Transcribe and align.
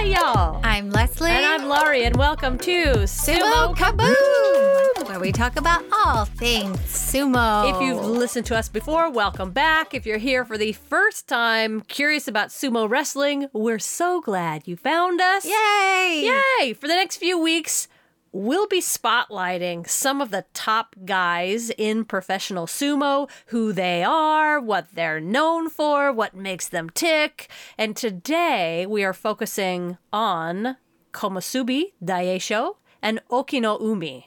Hey, 0.00 0.12
y'all. 0.12 0.58
I'm 0.64 0.88
Leslie. 0.88 1.30
And 1.30 1.44
I'm 1.44 1.68
Laurie, 1.68 2.04
and 2.04 2.16
welcome 2.16 2.56
to 2.60 2.84
Sumo 3.04 3.76
Kaboom, 3.76 5.06
where 5.06 5.20
we 5.20 5.30
talk 5.30 5.56
about 5.56 5.84
all 5.92 6.24
things 6.24 6.78
sumo. 6.78 7.70
If 7.70 7.82
you've 7.82 8.02
listened 8.02 8.46
to 8.46 8.56
us 8.56 8.70
before, 8.70 9.10
welcome 9.10 9.50
back. 9.50 9.92
If 9.92 10.06
you're 10.06 10.16
here 10.16 10.46
for 10.46 10.56
the 10.56 10.72
first 10.72 11.28
time, 11.28 11.82
curious 11.82 12.26
about 12.26 12.48
sumo 12.48 12.88
wrestling, 12.88 13.48
we're 13.52 13.78
so 13.78 14.22
glad 14.22 14.66
you 14.66 14.74
found 14.74 15.20
us. 15.20 15.44
Yay! 15.44 16.32
Yay! 16.62 16.72
For 16.72 16.88
the 16.88 16.94
next 16.94 17.18
few 17.18 17.38
weeks, 17.38 17.86
we'll 18.32 18.66
be 18.66 18.80
spotlighting 18.80 19.88
some 19.88 20.20
of 20.20 20.30
the 20.30 20.44
top 20.54 20.94
guys 21.04 21.70
in 21.70 22.04
professional 22.04 22.66
sumo, 22.66 23.28
who 23.46 23.72
they 23.72 24.02
are, 24.04 24.60
what 24.60 24.88
they're 24.94 25.20
known 25.20 25.68
for, 25.68 26.12
what 26.12 26.34
makes 26.34 26.68
them 26.68 26.90
tick. 26.90 27.48
And 27.76 27.96
today 27.96 28.86
we 28.86 29.04
are 29.04 29.14
focusing 29.14 29.98
on 30.12 30.76
Komusubi 31.12 31.92
Daisho 32.04 32.76
and 33.02 33.20
Okinoumi. 33.30 34.24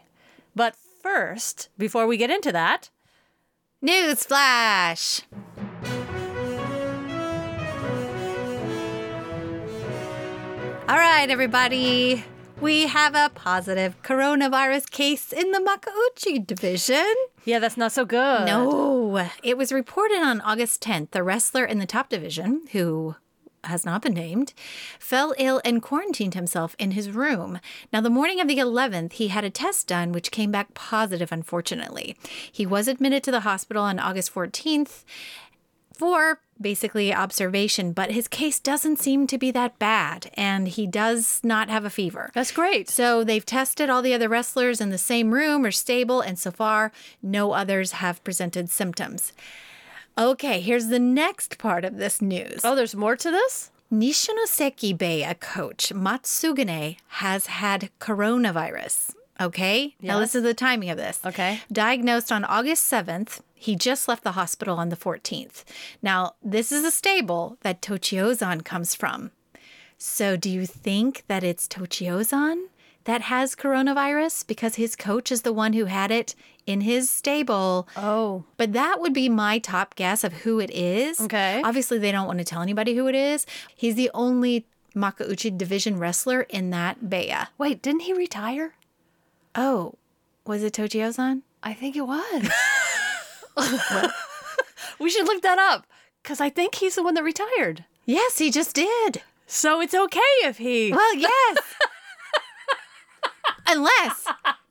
But 0.56 0.76
first, 1.02 1.70
before 1.78 2.08
we 2.08 2.18
get 2.18 2.30
into 2.30 2.52
that, 2.52 2.90
News 3.84 4.24
flash. 4.24 5.24
All 10.88 10.98
right, 10.98 11.30
everybody. 11.30 12.24
We 12.64 12.88
have 12.88 13.14
a 13.14 13.30
positive 13.36 14.02
coronavirus 14.04 14.90
case 14.90 15.34
in 15.34 15.52
the 15.52 15.60
Makauchi 15.60 16.48
division. 16.48 17.14
yeah, 17.44 17.60
that's 17.60 17.76
not 17.76 17.92
so 17.92 18.06
good. 18.06 18.46
No, 18.46 19.28
it 19.44 19.58
was 19.58 19.74
reported 19.74 20.20
on 20.20 20.40
August 20.40 20.82
10th. 20.82 21.12
The 21.12 21.24
wrestler 21.24 21.66
in 21.66 21.80
the 21.80 21.86
top 21.86 22.08
division, 22.08 22.62
who 22.72 23.18
has 23.66 23.86
not 23.86 24.02
been 24.02 24.14
named, 24.14 24.54
fell 24.98 25.34
ill 25.38 25.62
and 25.66 25.82
quarantined 25.82 26.36
himself 26.36 26.74
in 26.80 26.92
his 26.92 27.12
room. 27.12 27.60
Now, 27.92 28.00
the 28.00 28.10
morning 28.10 28.40
of 28.40 28.48
the 28.48 28.60
11th, 28.60 29.14
he 29.14 29.28
had 29.28 29.44
a 29.44 29.50
test 29.50 29.88
done, 29.88 30.14
which 30.14 30.32
came 30.32 30.50
back 30.52 30.74
positive, 30.74 31.34
unfortunately. 31.34 32.16
He 32.50 32.66
was 32.66 32.88
admitted 32.88 33.24
to 33.24 33.32
the 33.32 33.42
hospital 33.42 33.84
on 33.84 34.00
August 34.00 34.34
14th 34.34 35.04
for 35.94 36.40
basically 36.64 37.14
observation, 37.14 37.92
but 37.92 38.12
his 38.12 38.28
case 38.28 38.60
doesn't 38.60 38.98
seem 38.98 39.28
to 39.28 39.38
be 39.38 39.52
that 39.52 39.78
bad, 39.78 40.32
and 40.34 40.68
he 40.68 40.88
does 40.88 41.40
not 41.44 41.70
have 41.70 41.86
a 41.86 41.92
fever. 41.92 42.32
That's 42.34 42.52
great. 42.52 42.90
So 42.90 43.24
they've 43.24 43.46
tested 43.46 43.90
all 43.90 44.02
the 44.02 44.16
other 44.16 44.30
wrestlers 44.30 44.82
in 44.82 44.90
the 44.90 44.98
same 44.98 45.34
room 45.34 45.64
or 45.66 45.72
stable, 45.72 46.22
and 46.22 46.40
so 46.40 46.50
far, 46.50 46.92
no 47.22 47.52
others 47.52 47.92
have 47.94 48.24
presented 48.24 48.72
symptoms. 48.72 49.34
Okay, 50.18 50.60
here's 50.60 50.88
the 50.88 51.00
next 51.00 51.58
part 51.58 51.86
of 51.86 51.98
this 51.98 52.22
news. 52.22 52.62
Oh, 52.64 52.76
there's 52.76 52.96
more 52.96 53.16
to 53.16 53.30
this? 53.30 53.70
Nishinoseki 53.92 54.98
Beya 54.98 55.40
coach 55.40 55.92
Matsugane 55.94 56.98
has 57.08 57.46
had 57.46 57.92
coronavirus. 58.00 59.14
Okay, 59.42 59.96
now 60.02 60.20
this 60.20 60.36
is 60.36 60.44
the 60.44 60.54
timing 60.54 60.90
of 60.90 60.98
this. 60.98 61.20
Okay. 61.26 61.62
Diagnosed 61.72 62.32
on 62.32 62.46
August 62.46 62.92
7th, 62.92 63.42
he 63.56 63.76
just 63.76 64.08
left 64.08 64.24
the 64.24 64.34
hospital 64.34 64.78
on 64.78 64.90
the 64.90 64.96
14th. 64.96 65.64
Now, 66.02 66.36
this 66.44 66.72
is 66.72 66.84
a 66.84 66.92
stable 66.92 67.58
that 67.62 67.82
Tochiozan 67.82 68.64
comes 68.64 68.94
from. 68.94 69.32
So, 69.98 70.36
do 70.36 70.50
you 70.50 70.66
think 70.66 71.24
that 71.28 71.44
it's 71.44 71.68
Tochiozan 71.68 72.66
that 73.06 73.22
has 73.22 73.56
coronavirus 73.56 74.46
because 74.46 74.76
his 74.76 74.96
coach 74.96 75.32
is 75.32 75.42
the 75.42 75.54
one 75.54 75.74
who 75.74 75.86
had 75.86 76.12
it 76.12 76.36
in 76.66 76.82
his 76.82 77.10
stable? 77.10 77.88
Oh. 77.96 78.44
But 78.58 78.74
that 78.74 79.00
would 79.00 79.14
be 79.14 79.30
my 79.30 79.60
top 79.60 79.96
guess 79.96 80.24
of 80.24 80.34
who 80.34 80.60
it 80.60 80.70
is. 80.72 81.20
Okay. 81.22 81.62
Obviously, 81.64 81.98
they 81.98 82.12
don't 82.12 82.28
want 82.28 82.40
to 82.40 82.46
tell 82.46 82.62
anybody 82.62 82.96
who 82.96 83.08
it 83.08 83.16
is. 83.16 83.46
He's 83.76 83.96
the 83.96 84.12
only 84.14 84.66
Makauchi 84.96 85.58
division 85.58 85.98
wrestler 85.98 86.42
in 86.42 86.70
that 86.70 87.06
Beya. 87.06 87.48
Wait, 87.58 87.82
didn't 87.82 88.02
he 88.02 88.14
retire? 88.14 88.76
Oh, 89.56 89.96
was 90.46 90.64
it 90.64 90.74
Tochiozan? 90.74 91.42
I 91.62 91.74
think 91.74 91.96
it 91.96 92.02
was. 92.02 92.50
we 95.00 95.10
should 95.10 95.26
look 95.26 95.42
that 95.44 95.60
up 95.60 95.86
because 96.22 96.42
I 96.42 96.50
think 96.50 96.76
he's 96.76 96.96
the 96.96 97.04
one 97.04 97.14
that 97.14 97.24
retired. 97.24 97.86
Yes, 98.06 98.40
he 98.40 98.52
just 98.52 98.76
did. 98.76 99.22
So 99.48 99.80
it's 99.82 99.94
okay 99.94 100.20
if 100.44 100.58
he. 100.58 100.92
Well, 100.92 101.16
yes. 101.16 101.58
Unless 103.68 104.26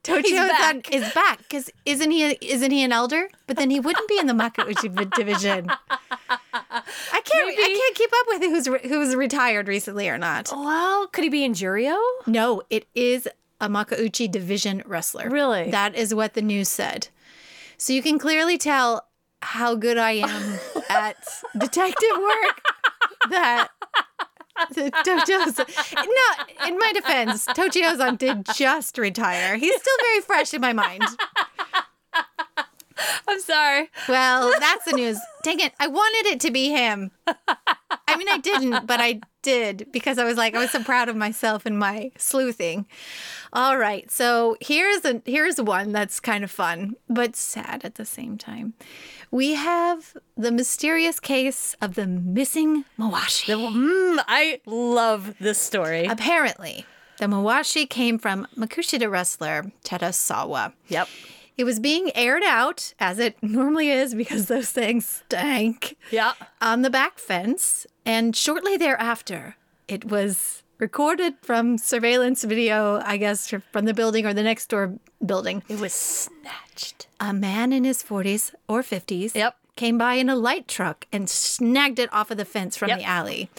Tochiozan 0.05 0.49
back. 0.49 0.95
is 0.95 1.11
back, 1.13 1.39
because 1.39 1.71
isn't 1.87 2.11
he 2.11 2.25
isn't 2.43 2.71
he 2.71 2.83
an 2.83 2.93
elder? 2.93 3.29
But 3.47 3.57
then 3.57 3.71
he 3.71 3.81
wouldn't 3.81 4.07
be 4.09 4.19
in 4.19 4.27
the 4.27 4.33
Makauchi 4.35 5.11
division. 5.17 5.71
I 5.71 7.21
can't 7.25 7.59
I 7.59 7.81
can't 7.81 7.97
keep 7.97 8.11
up 8.13 8.27
with 8.29 8.43
who's 8.43 8.69
re- 8.69 8.89
who's 8.89 9.17
retired 9.17 9.69
recently 9.69 10.09
or 10.09 10.19
not. 10.19 10.51
Well, 10.53 11.07
could 11.09 11.25
he 11.25 11.31
be 11.31 11.45
in 11.45 11.55
Juryo? 11.55 11.97
No, 12.27 12.63
it 12.69 12.87
is 12.95 13.29
a 13.63 13.69
Makauchi 13.69 14.31
division 14.31 14.83
wrestler. 14.85 15.31
Really? 15.31 15.71
That 15.71 15.95
is 15.95 16.13
what 16.13 16.35
the 16.35 16.43
news 16.43 16.69
said. 16.69 17.09
So 17.79 17.93
you 17.93 18.03
can 18.03 18.19
clearly 18.19 18.59
tell 18.59 19.07
how 19.41 19.77
good 19.77 19.97
I 19.97 20.13
am 20.13 20.59
at 20.91 21.17
detective 21.57 22.17
work 22.19 22.63
that 23.31 23.69
Tochiozan. 24.73 25.97
No, 25.97 26.67
in 26.67 26.77
my 26.77 26.93
defense, 26.93 27.47
Tochiozan 27.47 28.19
did 28.19 28.47
just 28.55 28.99
retire. 28.99 29.57
He's 29.57 29.81
still 29.81 29.97
very 30.07 30.21
fresh 30.21 30.53
in 30.53 30.61
my 30.61 30.73
mind. 30.73 31.05
I'm 33.27 33.41
sorry. 33.41 33.91
Well, 34.09 34.53
that's 34.59 34.85
the 34.85 34.93
news. 34.93 35.19
Dang 35.45 35.61
it. 35.61 35.73
I 35.81 35.87
wanted 35.87 36.33
it 36.33 36.41
to 36.41 36.51
be 36.51 36.71
him. 36.71 37.13
I 37.27 38.17
mean, 38.17 38.29
I 38.29 38.39
didn't, 38.39 38.87
but 38.87 39.01
I 39.01 39.21
did 39.43 39.89
because 39.93 40.19
I 40.19 40.25
was 40.25 40.37
like, 40.37 40.55
I 40.55 40.59
was 40.59 40.71
so 40.71 40.83
proud 40.83 41.09
of 41.09 41.17
myself 41.17 41.67
and 41.67 41.79
my 41.79 42.13
sleuthing. 42.17 42.87
All 43.53 43.77
right. 43.77 44.11
So 44.11 44.57
here's 44.61 45.05
a 45.05 45.21
here's 45.25 45.61
one 45.61 45.93
that's 45.93 46.21
kind 46.21 46.45
of 46.45 46.51
fun, 46.51 46.97
but 47.09 47.37
sad 47.37 47.85
at 47.85 47.97
the 47.97 48.05
same 48.05 48.39
time. 48.39 48.75
We 49.31 49.55
have 49.55 50.17
the 50.37 50.53
mysterious 50.53 51.19
case 51.19 51.75
of 51.81 51.95
the 51.95 52.07
missing 52.07 52.85
Mawashi. 52.99 53.55
Mm, 53.55 54.23
I 54.29 54.61
love 54.67 55.35
this 55.39 55.59
story. 55.59 56.07
Apparently, 56.07 56.85
the 57.19 57.27
Mawashi 57.27 57.89
came 57.89 58.19
from 58.19 58.47
Makushita 58.57 59.11
wrestler 59.11 59.73
Terasawa. 59.85 60.73
Yep. 60.89 61.09
It 61.59 61.65
was 61.65 61.81
being 61.81 62.11
aired 62.15 62.43
out, 62.45 62.95
as 62.99 63.19
it 63.19 63.37
normally 63.43 63.91
is, 63.91 64.15
because 64.15 64.47
those 64.47 64.71
things 64.71 65.23
stank, 65.27 65.97
Yeah. 66.11 66.33
on 66.61 66.83
the 66.83 66.91
back 66.91 67.19
fence. 67.19 67.87
And 68.07 68.35
shortly 68.35 68.77
thereafter, 68.77 69.57
it 69.89 70.07
was 70.07 70.63
recorded 70.79 71.35
from 71.43 71.79
surveillance 71.79 72.43
video, 72.43 73.01
I 73.05 73.17
guess, 73.17 73.53
from 73.71 73.85
the 73.85 73.95
building 73.95 74.27
or 74.27 74.35
the 74.35 74.43
next 74.43 74.67
door 74.69 74.95
building. 75.25 75.63
It 75.69 75.79
was 75.79 75.93
snatched. 75.93 77.07
A 77.21 77.33
man 77.33 77.73
in 77.73 77.85
his 77.85 78.03
40s 78.03 78.53
or 78.67 78.83
50s 78.83 79.35
Yep. 79.37 79.55
came 79.77 79.97
by 79.97 80.15
in 80.15 80.29
a 80.29 80.35
light 80.35 80.67
truck 80.67 81.07
and 81.13 81.31
snagged 81.31 82.01
it 82.01 82.13
off 82.13 82.33
of 82.33 82.37
the 82.37 82.45
fence 82.45 82.77
from 82.77 82.89
Yep. 82.89 82.99
the 82.99 83.05
alley. 83.05 83.51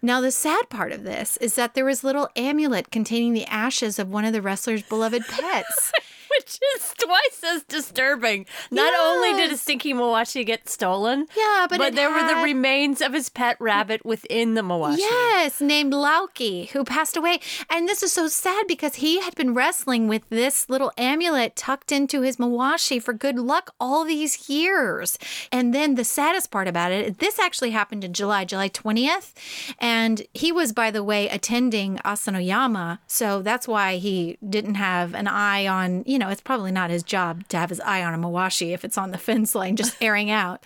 Now, 0.00 0.22
the 0.22 0.30
sad 0.30 0.70
part 0.70 0.92
of 0.92 1.04
this 1.04 1.36
is 1.38 1.54
that 1.56 1.74
there 1.74 1.84
was 1.84 2.02
a 2.02 2.06
little 2.06 2.28
amulet 2.34 2.90
containing 2.90 3.34
the 3.34 3.44
ashes 3.44 3.98
of 3.98 4.08
one 4.08 4.24
of 4.24 4.32
the 4.32 4.40
wrestler's 4.40 4.82
beloved 4.82 5.24
pets. 5.28 5.92
Which 6.40 6.58
is 6.76 6.94
twice 6.98 7.44
as 7.44 7.64
disturbing. 7.64 8.46
Not 8.70 8.94
only 8.98 9.34
did 9.34 9.52
a 9.52 9.58
stinky 9.58 9.92
Mawashi 9.92 10.46
get 10.46 10.70
stolen, 10.70 11.26
Yeah, 11.36 11.66
but 11.68 11.80
it 11.82 11.94
there 11.94 12.10
were 12.10 12.26
the 12.26 12.42
remains 12.42 13.02
of 13.02 13.12
his 13.12 13.28
pet 13.28 13.58
rabbit 13.60 14.06
within 14.06 14.54
the 14.54 14.62
Mawashi. 14.62 15.00
Yes, 15.00 15.60
named 15.60 15.92
Lauki, 15.92 16.70
who 16.70 16.82
passed 16.82 17.18
away. 17.18 17.40
And 17.68 17.86
this 17.86 18.02
is 18.02 18.14
so 18.14 18.26
sad 18.26 18.66
because 18.66 18.94
he 18.96 19.20
had 19.20 19.34
been 19.34 19.52
wrestling 19.52 20.08
with 20.08 20.26
this 20.30 20.70
little 20.70 20.92
amulet 20.96 21.56
tucked 21.56 21.92
into 21.92 22.22
his 22.22 22.38
mawashi 22.38 23.02
for 23.02 23.12
good 23.12 23.38
luck 23.38 23.74
all 23.78 24.06
these 24.06 24.48
years. 24.48 25.18
And 25.52 25.74
then 25.74 25.94
the 25.96 26.04
saddest 26.04 26.50
part 26.50 26.68
about 26.68 26.90
it, 26.90 27.18
this 27.18 27.38
actually 27.38 27.72
happened 27.72 28.02
in 28.02 28.14
July, 28.14 28.46
July 28.46 28.70
20th. 28.70 29.34
And 29.78 30.22
he 30.32 30.52
was, 30.52 30.72
by 30.72 30.90
the 30.90 31.04
way, 31.04 31.28
attending 31.28 31.98
Asanoyama. 31.98 33.00
So 33.06 33.42
that's 33.42 33.68
why 33.68 33.96
he 33.96 34.38
didn't 34.48 34.76
have 34.76 35.12
an 35.12 35.26
eye 35.28 35.66
on, 35.66 36.02
you 36.06 36.18
know, 36.18 36.29
it's 36.30 36.40
probably 36.40 36.72
not 36.72 36.90
his 36.90 37.02
job 37.02 37.46
to 37.48 37.56
have 37.58 37.70
his 37.70 37.80
eye 37.80 38.02
on 38.02 38.14
a 38.14 38.18
mawashi 38.18 38.72
if 38.72 38.84
it's 38.84 38.98
on 38.98 39.10
the 39.10 39.18
fence 39.28 39.54
line 39.54 39.76
just 39.76 39.96
airing 40.00 40.30
out. 40.30 40.62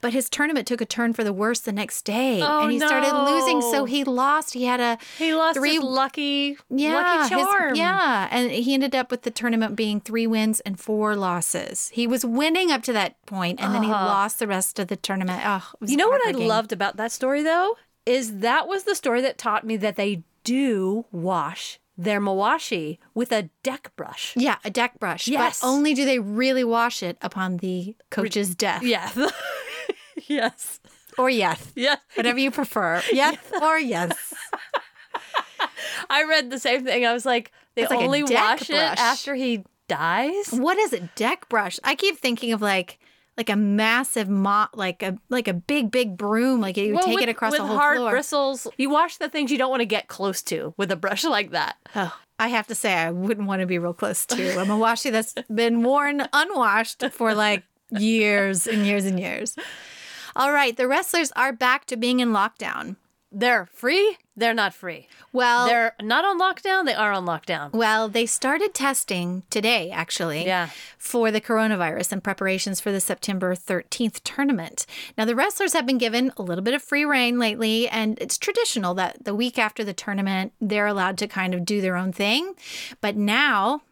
But 0.00 0.12
his 0.12 0.28
tournament 0.28 0.66
took 0.66 0.80
a 0.80 0.84
turn 0.84 1.12
for 1.12 1.22
the 1.22 1.32
worse 1.32 1.60
the 1.60 1.70
next 1.70 2.02
day, 2.02 2.40
Oh, 2.42 2.62
and 2.62 2.72
he 2.72 2.78
started 2.80 3.12
losing. 3.30 3.60
So 3.62 3.84
he 3.84 4.02
lost. 4.02 4.52
He 4.52 4.64
had 4.64 4.80
a 4.80 4.98
He 5.16 5.32
lost 5.32 5.56
three. 5.56 5.74
his 5.74 5.82
lucky, 5.84 6.56
yeah, 6.70 6.94
lucky 6.94 7.34
his- 7.36 7.44
charm. 7.44 7.74
yeah, 7.76 8.26
and 8.32 8.50
he 8.50 8.74
ended 8.74 8.96
up 8.96 9.12
with 9.12 9.22
the 9.22 9.30
tournament 9.30 9.76
being 9.76 10.00
three 10.00 10.26
wins 10.26 10.58
and 10.60 10.80
four 10.80 11.14
losses. 11.14 11.88
He 11.92 12.08
was 12.08 12.24
winning 12.24 12.72
up 12.72 12.82
to 12.82 12.92
that 12.94 13.24
point, 13.26 13.60
and 13.60 13.72
then 13.72 13.84
he 13.84 13.92
uh-huh. 13.92 14.04
lost 14.06 14.40
the 14.40 14.48
rest 14.48 14.80
of 14.80 14.88
the 14.88 14.96
tournament. 14.96 15.40
Oh, 15.44 15.68
You 15.86 15.96
know 15.96 16.08
what 16.08 16.26
I 16.26 16.32
loved 16.32 16.72
about 16.72 16.96
that 16.96 17.12
story 17.12 17.44
though 17.44 17.76
is 18.04 18.38
that 18.38 18.66
was 18.66 18.82
the 18.82 18.96
story 18.96 19.20
that 19.20 19.38
taught 19.38 19.64
me 19.64 19.76
that 19.76 19.94
they 19.94 20.24
do 20.42 21.04
wash 21.12 21.78
their 21.96 22.20
mawashi 22.20 22.98
with 23.14 23.32
a 23.32 23.50
deck 23.62 23.92
brush. 23.96 24.34
Yeah, 24.36 24.56
a 24.64 24.70
deck 24.70 24.98
brush. 24.98 25.28
Yes. 25.28 25.60
but 25.60 25.66
only 25.66 25.94
do 25.94 26.04
they 26.04 26.18
really 26.18 26.64
wash 26.64 27.02
it 27.02 27.18
upon 27.20 27.58
the 27.58 27.94
coach's 28.10 28.54
death. 28.54 28.82
Yes. 28.82 29.18
yes. 30.26 30.80
or 31.18 31.28
yes, 31.30 31.72
Yes. 31.74 31.98
whatever 32.14 32.38
you 32.38 32.50
prefer. 32.50 33.02
Yes 33.12 33.36
or 33.60 33.78
yes. 33.78 34.34
I 36.10 36.24
read 36.24 36.50
the 36.50 36.58
same 36.58 36.84
thing. 36.84 37.06
I 37.06 37.12
was 37.12 37.24
like, 37.26 37.52
they 37.74 37.86
like 37.86 37.98
only 38.00 38.22
wash 38.22 38.68
brush. 38.68 38.70
it 38.70 38.98
after 38.98 39.34
he 39.34 39.64
dies. 39.88 40.48
What 40.50 40.78
is 40.78 40.92
it? 40.92 41.14
Deck 41.14 41.48
brush. 41.48 41.78
I 41.84 41.94
keep 41.94 42.18
thinking 42.18 42.52
of 42.52 42.60
like 42.62 42.98
like 43.36 43.48
a 43.48 43.56
massive 43.56 44.28
mop, 44.28 44.76
like 44.76 45.02
a 45.02 45.16
like 45.28 45.48
a 45.48 45.54
big 45.54 45.90
big 45.90 46.16
broom. 46.16 46.60
Like 46.60 46.76
you 46.76 46.94
Well, 46.94 47.04
take 47.04 47.14
with, 47.16 47.22
it 47.24 47.28
across 47.30 47.56
the 47.56 47.62
whole 47.64 47.76
hard 47.76 47.96
floor. 47.98 48.10
bristles. 48.10 48.66
You 48.76 48.90
wash 48.90 49.16
the 49.16 49.28
things 49.28 49.50
you 49.50 49.58
don't 49.58 49.70
want 49.70 49.80
to 49.80 49.86
get 49.86 50.08
close 50.08 50.42
to 50.42 50.74
with 50.76 50.90
a 50.90 50.96
brush 50.96 51.24
like 51.36 51.50
that. 51.52 51.76
Oh, 51.94 52.14
I 52.38 52.48
have 52.48 52.66
to 52.68 52.74
say, 52.74 52.92
I 52.94 53.10
wouldn't 53.10 53.46
want 53.46 53.60
to 53.60 53.66
be 53.66 53.78
real 53.78 53.94
close 53.94 54.26
to 54.26 54.60
I'm 54.60 54.70
a 54.70 54.74
mawashi 54.76 55.10
that's 55.12 55.34
been 55.54 55.82
worn 55.82 56.26
unwashed 56.32 57.04
for 57.12 57.34
like 57.34 57.62
years 57.90 58.66
and 58.66 58.86
years 58.86 59.04
and 59.04 59.18
years. 59.18 59.56
All 60.34 60.52
right, 60.52 60.76
the 60.76 60.88
wrestlers 60.88 61.30
are 61.36 61.52
back 61.52 61.84
to 61.86 61.96
being 61.96 62.20
in 62.20 62.30
lockdown. 62.30 62.96
They're 63.30 63.66
free. 63.66 64.16
They're 64.34 64.54
not 64.54 64.72
free. 64.72 65.08
Well, 65.32 65.66
They're 65.66 65.94
not 66.00 66.24
on 66.24 66.40
lockdown. 66.40 66.86
They 66.86 66.94
are 66.94 67.12
on 67.12 67.26
lockdown. 67.26 67.72
well, 67.72 68.08
they 68.08 68.24
started 68.24 68.72
testing 68.72 69.42
today, 69.50 69.90
actually, 69.90 70.46
Yeah. 70.46 70.70
for 70.96 71.30
the 71.30 71.40
coronavirus 71.40 72.12
and 72.12 72.24
preparations 72.24 72.80
for 72.80 72.90
the 72.90 73.00
September 73.00 73.54
13th 73.54 74.22
tournament. 74.24 74.86
Now, 75.18 75.26
the 75.26 75.34
wrestlers 75.36 75.74
have 75.74 75.84
been 75.84 75.98
given 75.98 76.32
a 76.38 76.42
little 76.42 76.64
bit 76.64 76.72
of 76.72 76.82
free 76.82 77.04
reign 77.04 77.38
lately, 77.38 77.88
and 77.88 78.18
it's 78.20 78.38
traditional 78.38 78.94
that 78.94 79.24
the 79.24 79.34
week 79.34 79.58
after 79.58 79.84
the 79.84 79.92
tournament, 79.92 80.52
they're 80.60 80.86
allowed 80.86 81.18
to 81.18 81.28
kind 81.28 81.52
of 81.54 81.66
do 81.66 81.82
their 81.82 81.96
own 81.96 82.12
thing. 82.12 82.54
But 83.02 83.16
now, 83.16 83.82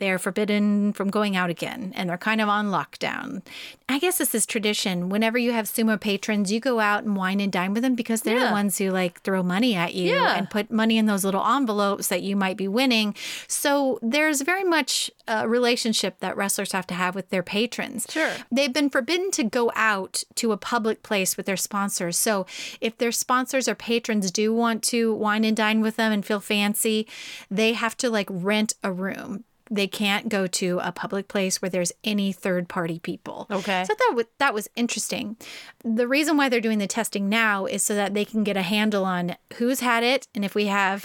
they're 0.00 0.18
forbidden 0.18 0.92
from 0.92 1.10
going 1.10 1.36
out 1.36 1.50
again 1.50 1.92
and 1.94 2.10
they're 2.10 2.18
kind 2.18 2.40
of 2.40 2.48
on 2.48 2.66
lockdown. 2.70 3.42
I 3.88 3.98
guess 3.98 4.18
this 4.18 4.34
is 4.34 4.46
tradition. 4.46 5.08
Whenever 5.08 5.38
you 5.38 5.52
have 5.52 5.66
sumo 5.66 6.00
patrons, 6.00 6.50
you 6.50 6.58
go 6.60 6.80
out 6.80 7.04
and 7.04 7.16
wine 7.16 7.40
and 7.40 7.52
dine 7.52 7.72
with 7.72 7.82
them 7.82 7.94
because 7.94 8.22
they're 8.22 8.44
the 8.44 8.50
ones 8.52 8.78
who 8.78 8.90
like 8.90 9.20
throw 9.22 9.42
money 9.42 9.74
at 9.76 9.94
you 9.94 10.12
Yeah. 10.14 10.36
and 10.36 10.48
put 10.50 10.70
money 10.70 10.96
in 10.98 11.06
those 11.06 11.24
little 11.24 11.44
envelopes 11.46 12.08
that 12.08 12.22
you 12.22 12.34
might 12.36 12.56
be 12.56 12.66
winning. 12.68 13.14
So 13.46 13.98
there's 14.02 14.40
very 14.42 14.64
much 14.64 15.10
a 15.28 15.48
relationship 15.48 16.18
that 16.20 16.36
wrestlers 16.36 16.72
have 16.72 16.86
to 16.88 16.94
have 16.94 17.14
with 17.14 17.30
their 17.30 17.42
patrons. 17.42 18.06
Sure. 18.08 18.32
They've 18.50 18.72
been 18.72 18.90
forbidden 18.90 19.30
to 19.32 19.44
go 19.44 19.70
out 19.74 20.24
to 20.36 20.52
a 20.52 20.56
public 20.56 21.02
place 21.02 21.36
with 21.36 21.46
their 21.46 21.56
sponsors. 21.56 22.16
So 22.16 22.46
if 22.80 22.96
their 22.98 23.12
sponsors 23.12 23.68
or 23.68 23.74
patrons 23.74 24.30
do 24.30 24.54
want 24.54 24.82
to 24.84 25.14
wine 25.14 25.44
and 25.44 25.56
dine 25.56 25.80
with 25.80 25.96
them 25.96 26.12
and 26.12 26.24
feel 26.24 26.40
fancy, 26.40 27.06
they 27.50 27.74
have 27.74 27.96
to 27.98 28.08
like 28.10 28.28
rent 28.30 28.74
a 28.82 28.90
room. 28.92 29.44
They 29.72 29.86
can't 29.86 30.28
go 30.28 30.46
to 30.48 30.80
a 30.82 30.90
public 30.90 31.28
place 31.28 31.62
where 31.62 31.68
there's 31.68 31.92
any 32.02 32.32
third 32.32 32.68
party 32.68 32.98
people. 32.98 33.46
Okay. 33.50 33.84
So 33.86 33.94
that 33.96 34.12
was, 34.16 34.26
that 34.38 34.52
was 34.52 34.68
interesting. 34.74 35.36
The 35.84 36.08
reason 36.08 36.36
why 36.36 36.48
they're 36.48 36.60
doing 36.60 36.78
the 36.78 36.86
testing 36.88 37.28
now 37.28 37.66
is 37.66 37.82
so 37.84 37.94
that 37.94 38.12
they 38.14 38.24
can 38.24 38.42
get 38.42 38.56
a 38.56 38.62
handle 38.62 39.04
on 39.04 39.36
who's 39.54 39.80
had 39.80 40.02
it 40.02 40.26
and 40.34 40.44
if 40.44 40.54
we 40.56 40.66
have 40.66 41.04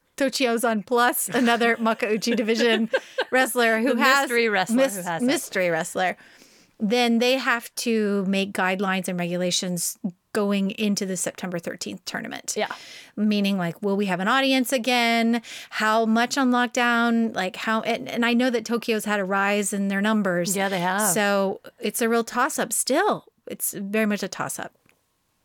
Tochiozan 0.16 0.86
Plus, 0.86 1.28
another 1.28 1.76
Makauchi 1.78 2.34
division 2.36 2.88
wrestler 3.30 3.80
who 3.80 3.94
The 3.94 4.00
has 4.02 4.22
mystery 4.22 4.48
wrestler 4.48 4.76
who 4.88 5.02
has 5.02 5.22
it. 5.22 5.26
mystery 5.26 5.68
wrestler, 5.68 6.16
then 6.78 7.18
they 7.18 7.38
have 7.38 7.74
to 7.76 8.24
make 8.26 8.52
guidelines 8.52 9.08
and 9.08 9.18
regulations 9.18 9.98
going 10.36 10.70
into 10.72 11.06
the 11.06 11.16
September 11.16 11.58
13th 11.58 12.00
tournament. 12.04 12.52
Yeah. 12.58 12.68
Meaning 13.16 13.56
like 13.56 13.80
will 13.80 13.96
we 13.96 14.04
have 14.04 14.20
an 14.20 14.28
audience 14.28 14.70
again? 14.70 15.40
How 15.70 16.04
much 16.04 16.36
on 16.36 16.50
lockdown? 16.50 17.34
Like 17.34 17.56
how 17.56 17.80
and, 17.80 18.06
and 18.06 18.26
I 18.26 18.34
know 18.34 18.50
that 18.50 18.66
Tokyo's 18.66 19.06
had 19.06 19.18
a 19.18 19.24
rise 19.24 19.72
in 19.72 19.88
their 19.88 20.02
numbers. 20.02 20.54
Yeah, 20.54 20.68
they 20.68 20.80
have. 20.80 21.08
So 21.08 21.62
it's 21.80 22.02
a 22.02 22.08
real 22.10 22.22
toss 22.22 22.58
up 22.58 22.74
still. 22.74 23.24
It's 23.46 23.72
very 23.72 24.04
much 24.04 24.22
a 24.22 24.28
toss 24.28 24.58
up. 24.58 24.74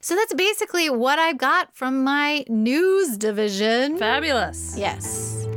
So 0.02 0.14
that's 0.14 0.34
basically 0.34 0.90
what 0.90 1.20
I've 1.20 1.38
got 1.38 1.74
from 1.74 2.04
my 2.04 2.44
news 2.50 3.18
division. 3.18 3.98
Fabulous. 3.98 4.76
Yes. 4.78 5.48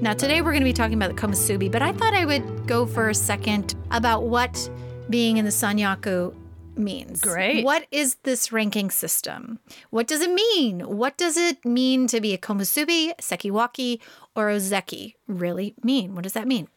Now, 0.00 0.12
today 0.12 0.42
we're 0.42 0.50
going 0.50 0.60
to 0.60 0.64
be 0.64 0.72
talking 0.72 0.94
about 0.94 1.14
the 1.14 1.20
Komusubi, 1.20 1.70
but 1.70 1.80
I 1.80 1.92
thought 1.92 2.14
I 2.14 2.24
would 2.24 2.66
go 2.66 2.84
for 2.84 3.08
a 3.08 3.14
second 3.14 3.74
about 3.90 4.24
what 4.24 4.70
being 5.08 5.36
in 5.36 5.44
the 5.44 5.50
Sanyaku 5.50 6.34
means. 6.76 7.20
Great. 7.20 7.64
What 7.64 7.86
is 7.90 8.16
this 8.24 8.52
ranking 8.52 8.90
system? 8.90 9.60
What 9.90 10.06
does 10.06 10.20
it 10.20 10.32
mean? 10.32 10.80
What 10.80 11.16
does 11.16 11.36
it 11.36 11.64
mean 11.64 12.06
to 12.08 12.20
be 12.20 12.34
a 12.34 12.38
Komusubi, 12.38 13.14
Sekiwaki, 13.18 14.00
or 14.34 14.48
Ozeki 14.48 15.14
really 15.26 15.74
mean? 15.82 16.14
What 16.14 16.24
does 16.24 16.32
that 16.32 16.48
mean? 16.48 16.68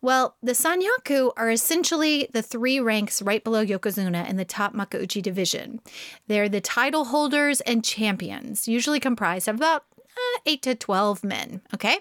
Well, 0.00 0.36
the 0.42 0.52
Sanyaku 0.52 1.32
are 1.36 1.50
essentially 1.50 2.28
the 2.32 2.42
three 2.42 2.80
ranks 2.80 3.22
right 3.22 3.44
below 3.44 3.64
Yokozuna 3.64 4.28
in 4.28 4.36
the 4.36 4.44
top 4.44 4.74
Makauchi 4.74 5.22
division. 5.22 5.80
They're 6.26 6.48
the 6.48 6.60
title 6.60 7.06
holders 7.06 7.60
and 7.62 7.84
champions, 7.84 8.66
usually 8.66 9.00
comprised 9.00 9.48
of 9.48 9.56
about 9.56 9.84
uh, 10.00 10.40
8 10.46 10.62
to 10.62 10.74
12 10.74 11.24
men, 11.24 11.60
okay? 11.74 12.00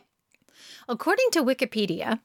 According 0.89 1.27
to 1.31 1.43
Wikipedia, 1.43 2.19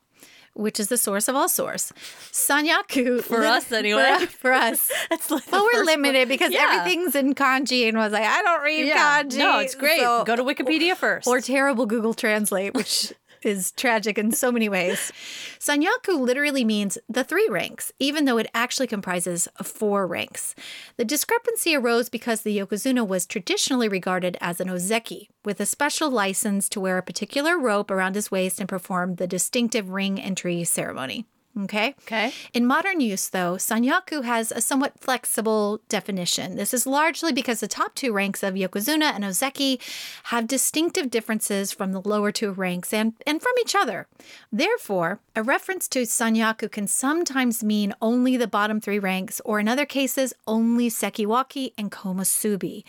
which 0.55 0.81
is 0.81 0.89
the 0.89 0.97
source 0.99 1.29
of 1.29 1.37
all 1.37 1.49
source, 1.49 1.93
Sanyaku 2.33 3.23
For 3.23 3.45
us, 3.45 3.71
anyway. 3.73 4.19
For, 4.21 4.27
for 4.27 4.53
us. 4.53 4.91
That's 5.11 5.31
like 5.31 5.51
Well, 5.53 5.65
the 5.65 5.71
we're 5.79 5.85
limited 5.85 6.29
book. 6.29 6.39
because 6.39 6.53
Yeah. 6.53 6.67
everything's 6.81 7.15
in 7.15 7.35
kanji, 7.35 7.89
and 7.89 7.97
was 7.97 8.13
like, 8.13 8.25
I 8.25 8.43
don't 8.43 8.63
read 8.63 8.87
Yeah. 8.87 9.23
kanji. 9.23 9.39
No, 9.39 9.59
it's 9.61 9.75
great. 9.75 10.01
so- 10.01 10.25
Go 10.25 10.37
to 10.37 10.43
Wikipedia 10.43 10.97
first. 10.97 11.27
or 11.29 11.41
terrible 11.41 11.87
Google 11.87 12.15
Translate, 12.15 12.75
which 12.75 13.13
is 13.43 13.73
tragic 13.73 14.19
in 14.19 14.33
so 14.33 14.51
many 14.51 14.69
ways. 14.69 15.13
Sanyaku 15.59 16.19
literally 16.19 16.65
means 16.65 16.99
the 17.09 17.25
three 17.25 17.49
ranks, 17.51 17.93
even 17.99 18.25
though 18.25 18.39
it 18.39 18.51
actually 18.55 18.87
comprises 18.87 19.49
four 19.63 20.07
ranks. 20.07 20.55
The 20.97 21.05
discrepancy 21.05 21.75
arose 21.75 22.09
because 22.09 22.43
the 22.43 22.57
Yokozuna 22.59 23.07
was 23.07 23.27
traditionally 23.27 23.89
regarded 23.89 24.37
as 24.41 24.61
an 24.61 24.69
ozeki, 24.69 25.29
with 25.45 25.61
a 25.61 25.67
special 25.67 26.11
license 26.11 26.69
to 26.71 26.81
wear 26.81 26.99
a 26.99 27.03
particular 27.03 27.59
rope 27.59 27.91
around 27.91 28.15
his 28.15 28.31
waist 28.31 28.61
and 28.61 28.69
perform 28.69 29.17
the 29.17 29.27
distinctive 29.27 29.91
ring 29.91 30.21
entry 30.21 30.65
ceremony. 30.65 31.27
Okay? 31.65 31.95
Okay. 32.03 32.33
In 32.55 32.67
modern 32.67 33.01
use, 33.01 33.29
though, 33.29 33.55
sanyaku 33.55 34.25
has 34.25 34.53
a 34.53 34.61
somewhat 34.61 35.01
flexible 35.01 35.81
definition. 35.89 36.55
This 36.57 36.73
is 36.73 36.87
largely 36.87 37.33
because 37.33 37.61
the 37.61 37.67
top 37.67 37.95
two 37.95 38.13
ranks 38.13 38.43
of 38.43 38.55
yokozuna 38.55 39.13
and 39.13 39.25
ozeki 39.25 39.81
have 40.25 40.47
distinctive 40.47 41.11
differences 41.11 41.73
from 41.73 41.93
the 41.93 42.01
lower 42.01 42.31
two 42.31 42.53
ranks 42.53 42.93
and, 42.93 43.15
and 43.27 43.43
from 43.43 43.53
each 43.61 43.75
other. 43.75 44.07
Therefore, 44.53 45.21
a 45.35 45.43
reference 45.43 45.89
to 45.89 46.03
sanyaku 46.03 46.71
can 46.71 46.87
sometimes 46.87 47.65
mean 47.65 47.93
only 48.01 48.37
the 48.37 48.47
bottom 48.47 48.81
three 48.81 48.99
ranks, 48.99 49.41
or 49.45 49.59
in 49.59 49.69
other 49.69 49.87
cases, 49.87 50.33
only 50.47 50.89
sekiwaki 50.89 51.73
and 51.77 51.91
komusubi. 51.91 52.85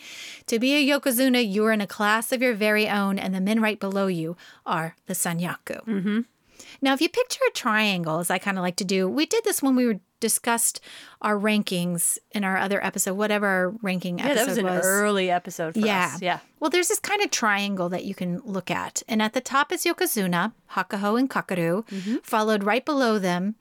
To 0.46 0.58
be 0.58 0.74
a 0.74 0.86
yokozuna, 0.86 1.48
you 1.48 1.64
are 1.66 1.72
in 1.72 1.80
a 1.80 1.86
class 1.86 2.30
of 2.30 2.40
your 2.40 2.54
very 2.54 2.88
own, 2.88 3.18
and 3.18 3.34
the 3.34 3.40
men 3.40 3.60
right 3.60 3.80
below 3.80 4.06
you 4.06 4.36
are 4.64 4.94
the 5.06 5.14
sanyaku. 5.14 5.84
Mm-hmm. 5.84 6.20
Now, 6.82 6.92
if 6.94 7.00
you 7.00 7.08
picture 7.08 7.40
a 7.48 7.52
triangle, 7.52 8.18
as 8.18 8.30
I 8.30 8.38
kind 8.38 8.58
of 8.58 8.62
like 8.62 8.76
to 8.76 8.84
do, 8.84 9.08
we 9.08 9.26
did 9.26 9.44
this 9.44 9.62
when 9.62 9.76
we 9.76 9.86
were 9.86 10.00
discussed 10.20 10.80
our 11.22 11.36
rankings 11.38 12.18
in 12.32 12.44
our 12.44 12.58
other 12.58 12.84
episode, 12.84 13.14
whatever 13.14 13.46
our 13.46 13.70
ranking 13.82 14.18
Yeah, 14.18 14.26
episode 14.28 14.56
that 14.56 14.64
was 14.64 14.72
an 14.74 14.80
early 14.84 15.30
episode 15.30 15.72
for 15.74 15.80
yeah. 15.80 16.12
us. 16.14 16.20
Yeah. 16.22 16.40
Well, 16.60 16.68
there's 16.70 16.88
this 16.88 16.98
kind 17.00 17.22
of 17.22 17.30
triangle 17.30 17.88
that 17.88 18.04
you 18.04 18.14
can 18.14 18.40
look 18.44 18.70
at. 18.70 19.02
And 19.08 19.22
at 19.22 19.32
the 19.32 19.40
top 19.40 19.72
is 19.72 19.84
Yokozuna, 19.84 20.52
Hakuho, 20.72 21.18
and 21.18 21.30
Kakuryu, 21.30 21.86
Mm-hmm. 21.88 22.16
followed 22.22 22.64
right 22.64 22.84
below 22.84 23.18
them 23.18 23.54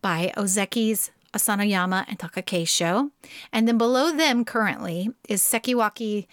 by 0.00 0.32
Ozeki's 0.36 1.10
Asanoyama 1.34 2.06
and 2.08 2.18
Takakeisho. 2.18 3.10
And 3.52 3.68
then 3.68 3.76
below 3.76 4.10
them 4.16 4.46
currently 4.46 5.10
is 5.28 5.42
Sekiwaki, 5.42 6.26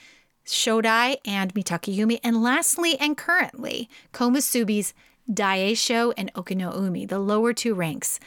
Shodai, 0.46 1.18
and 1.26 1.54
Mitakeumi. 1.54 2.20
And 2.24 2.42
lastly 2.42 2.98
and 2.98 3.18
currently, 3.18 3.90
Komusubi's 4.14 4.94
Daisho 5.32 6.14
and 6.18 6.34
Okinoumi, 6.34 7.08
the 7.08 7.20
lower 7.20 7.54
two 7.54 7.74
ranks. 7.74 8.20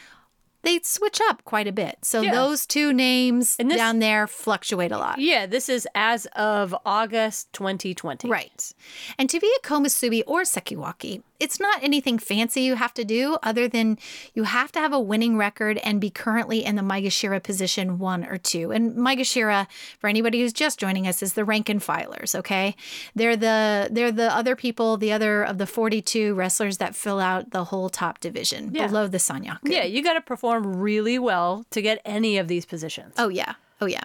They 0.63 0.81
switch 0.83 1.21
up 1.29 1.45
quite 1.45 1.69
a 1.69 1.73
bit. 1.73 1.99
So 2.03 2.21
Yeah. 2.21 2.35
those 2.35 2.67
two 2.67 2.93
names 2.93 3.57
this- 3.57 3.77
down 3.77 4.01
there 4.01 4.27
fluctuate 4.27 4.91
a 4.91 4.99
lot. 4.99 5.19
Yeah, 5.21 5.47
this 5.47 5.69
is 5.69 5.87
as 5.95 6.27
of 6.35 6.75
August 6.85 7.53
2020. 7.53 8.29
Right. 8.29 8.73
And 9.19 9.31
to 9.31 9.39
be 9.39 9.51
a 9.63 9.67
komusubi 9.67 10.23
or 10.27 10.43
sekiwaki, 10.43 11.23
it's 11.41 11.61
not 11.61 11.83
anything 11.83 12.19
fancy 12.19 12.63
you 12.63 12.75
have 12.75 12.93
to 12.95 13.05
do 13.05 13.39
other 13.43 13.69
than 13.69 13.99
you 14.35 14.43
have 14.45 14.73
to 14.73 14.79
have 14.81 14.93
a 14.93 15.01
winning 15.01 15.37
record 15.37 15.79
and 15.79 16.01
be 16.01 16.11
currently 16.11 16.65
in 16.65 16.77
the 16.77 16.83
Maegashira 16.83 17.43
position 17.43 17.99
one 17.99 18.25
or 18.25 18.39
two. 18.39 18.73
And 18.73 18.95
Maegashira, 18.97 19.67
for 19.99 20.09
anybody 20.09 20.41
who's 20.41 20.53
just 20.53 20.79
joining 20.79 21.07
us, 21.07 21.23
is 21.23 21.35
the 21.35 21.45
rank 21.45 21.69
and 21.69 21.81
filers, 21.81 22.35
okay? 22.35 22.75
They're 23.15 23.37
the 23.37 23.89
they're 23.91 24.13
the 24.13 24.35
other 24.35 24.57
people, 24.57 24.97
the 24.97 25.13
other 25.13 25.43
of 25.43 25.59
the 25.59 25.67
42 25.67 26.35
wrestlers 26.35 26.79
that 26.79 26.97
fill 26.97 27.21
out 27.21 27.51
the 27.53 27.65
whole 27.65 27.89
top 27.89 28.21
division 28.21 28.71
Yeah. 28.75 28.87
below 28.89 29.07
the 29.07 29.19
Sanyaku. 29.19 29.59
Yeah, 29.65 29.85
you 29.85 30.03
got 30.03 30.15
to 30.15 30.21
perform 30.21 30.77
really 30.77 31.19
well 31.19 31.65
to 31.71 31.81
get 31.83 32.01
any 32.05 32.39
of 32.39 32.49
these 32.49 32.67
positions. 32.67 33.15
Oh, 33.17 33.29
yeah. 33.29 33.55
Oh, 33.81 33.87
yeah. 33.87 34.03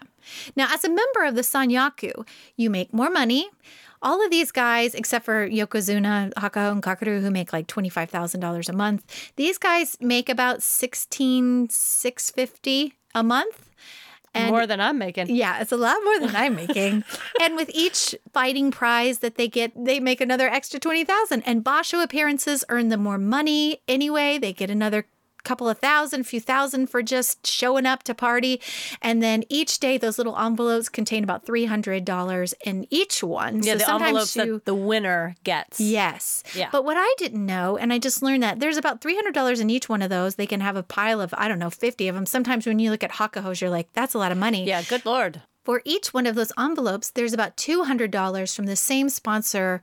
Now, 0.56 0.68
as 0.72 0.84
a 0.84 0.90
member 0.90 1.24
of 1.26 1.34
the 1.36 1.42
Sanyaku, 1.42 2.28
you 2.56 2.70
make 2.70 2.94
more 2.94 3.10
money. 3.10 3.50
All 4.04 4.24
of 4.24 4.30
these 4.30 4.52
guys, 4.52 4.94
except 4.94 5.26
for 5.26 5.50
Yokozuna, 5.50 6.32
Hakuho, 6.34 6.74
and 6.74 6.84
Kakuryu, 6.84 7.22
who 7.22 7.32
make 7.32 7.52
like 7.54 7.66
$25,000 7.68 8.70
a 8.70 8.74
month, 8.74 9.32
these 9.38 9.58
guys 9.58 9.98
make 10.02 10.28
about 10.30 10.62
16,650 10.62 12.94
a 13.16 13.24
month. 13.24 13.70
And 14.36 14.50
More 14.50 14.66
than 14.66 14.82
I'm 14.82 14.98
making. 14.98 15.30
yeah, 15.30 15.62
it's 15.62 15.72
a 15.72 15.78
lot 15.78 15.96
more 16.04 16.20
than 16.20 16.36
I'm 16.36 16.56
making. 16.56 17.04
and 17.42 17.56
with 17.56 17.70
each 17.72 18.16
fighting 18.34 18.72
prize 18.72 19.20
that 19.20 19.36
they 19.36 19.48
get, 19.48 19.72
they 19.76 20.00
make 20.00 20.22
another 20.22 20.50
extra 20.50 20.80
20,000. 20.80 21.44
And 21.46 21.64
Basho 21.64 22.02
appearances 22.04 22.66
earn 22.70 22.90
them 22.90 23.04
more 23.04 23.20
money 23.20 23.82
anyway. 23.88 24.40
They 24.40 24.52
get 24.52 24.72
another 24.72 25.06
couple 25.44 25.70
of 25.70 25.80
thousand, 25.80 26.24
few 26.26 26.40
thousand 26.40 26.88
for 26.88 27.02
just 27.02 27.46
showing 27.46 27.86
up 27.86 28.04
to 28.04 28.14
party. 28.14 28.62
And 29.02 29.22
then 29.22 29.44
each 29.50 29.80
day, 29.80 29.98
those 29.98 30.18
little 30.18 30.38
envelopes 30.38 30.90
contain 30.90 31.24
about 31.24 31.46
$300 31.46 32.54
in 32.66 32.88
each 32.90 33.24
one. 33.24 33.62
Yeah, 33.64 33.74
so 33.74 33.78
the 33.78 33.86
sometimes 33.86 34.08
envelopes 34.08 34.36
you, 34.36 34.54
that 34.54 34.66
the 34.66 34.76
winner 34.76 35.36
gets. 35.44 35.80
Yes. 35.80 36.44
Yeah. 36.56 36.70
But 36.72 36.86
what 36.86 36.98
I 36.98 37.14
didn't 37.18 37.46
know, 37.46 37.78
and 37.78 37.94
I 37.94 38.00
just 38.00 38.22
learned 38.22 38.44
that 38.44 38.60
there's 38.60 38.78
about 38.78 39.02
$300 39.02 39.62
in 39.62 39.70
each 39.70 39.90
one 39.90 40.02
of 40.02 40.10
those. 40.10 40.36
They 40.36 40.48
can 40.48 40.62
have 40.62 40.76
a 40.76 40.84
pile 40.84 41.22
of, 41.22 41.34
I 41.38 41.48
don't 41.48 41.60
know, 41.60 41.70
50 41.70 42.08
of 42.08 42.16
them. 42.16 42.26
Sometimes 42.26 42.66
when 42.66 42.80
you 42.80 42.92
look 42.92 43.04
at 43.04 43.12
Hakuhos, 43.12 43.62
you're 43.62 43.70
like, 43.70 43.92
that's 43.94 44.14
a 44.14 44.18
lot 44.18 44.32
of 44.32 44.38
money. 44.38 44.66
Yeah, 44.66 44.82
good 44.84 45.06
lord. 45.06 45.42
For 45.64 45.82
each 45.86 46.14
one 46.14 46.28
of 46.28 46.36
those 46.36 46.52
envelopes, 46.60 47.12
there's 47.12 47.34
about 47.34 47.56
$200 47.56 48.56
from 48.56 48.66
the 48.66 48.76
same 48.76 49.08
sponsor 49.08 49.82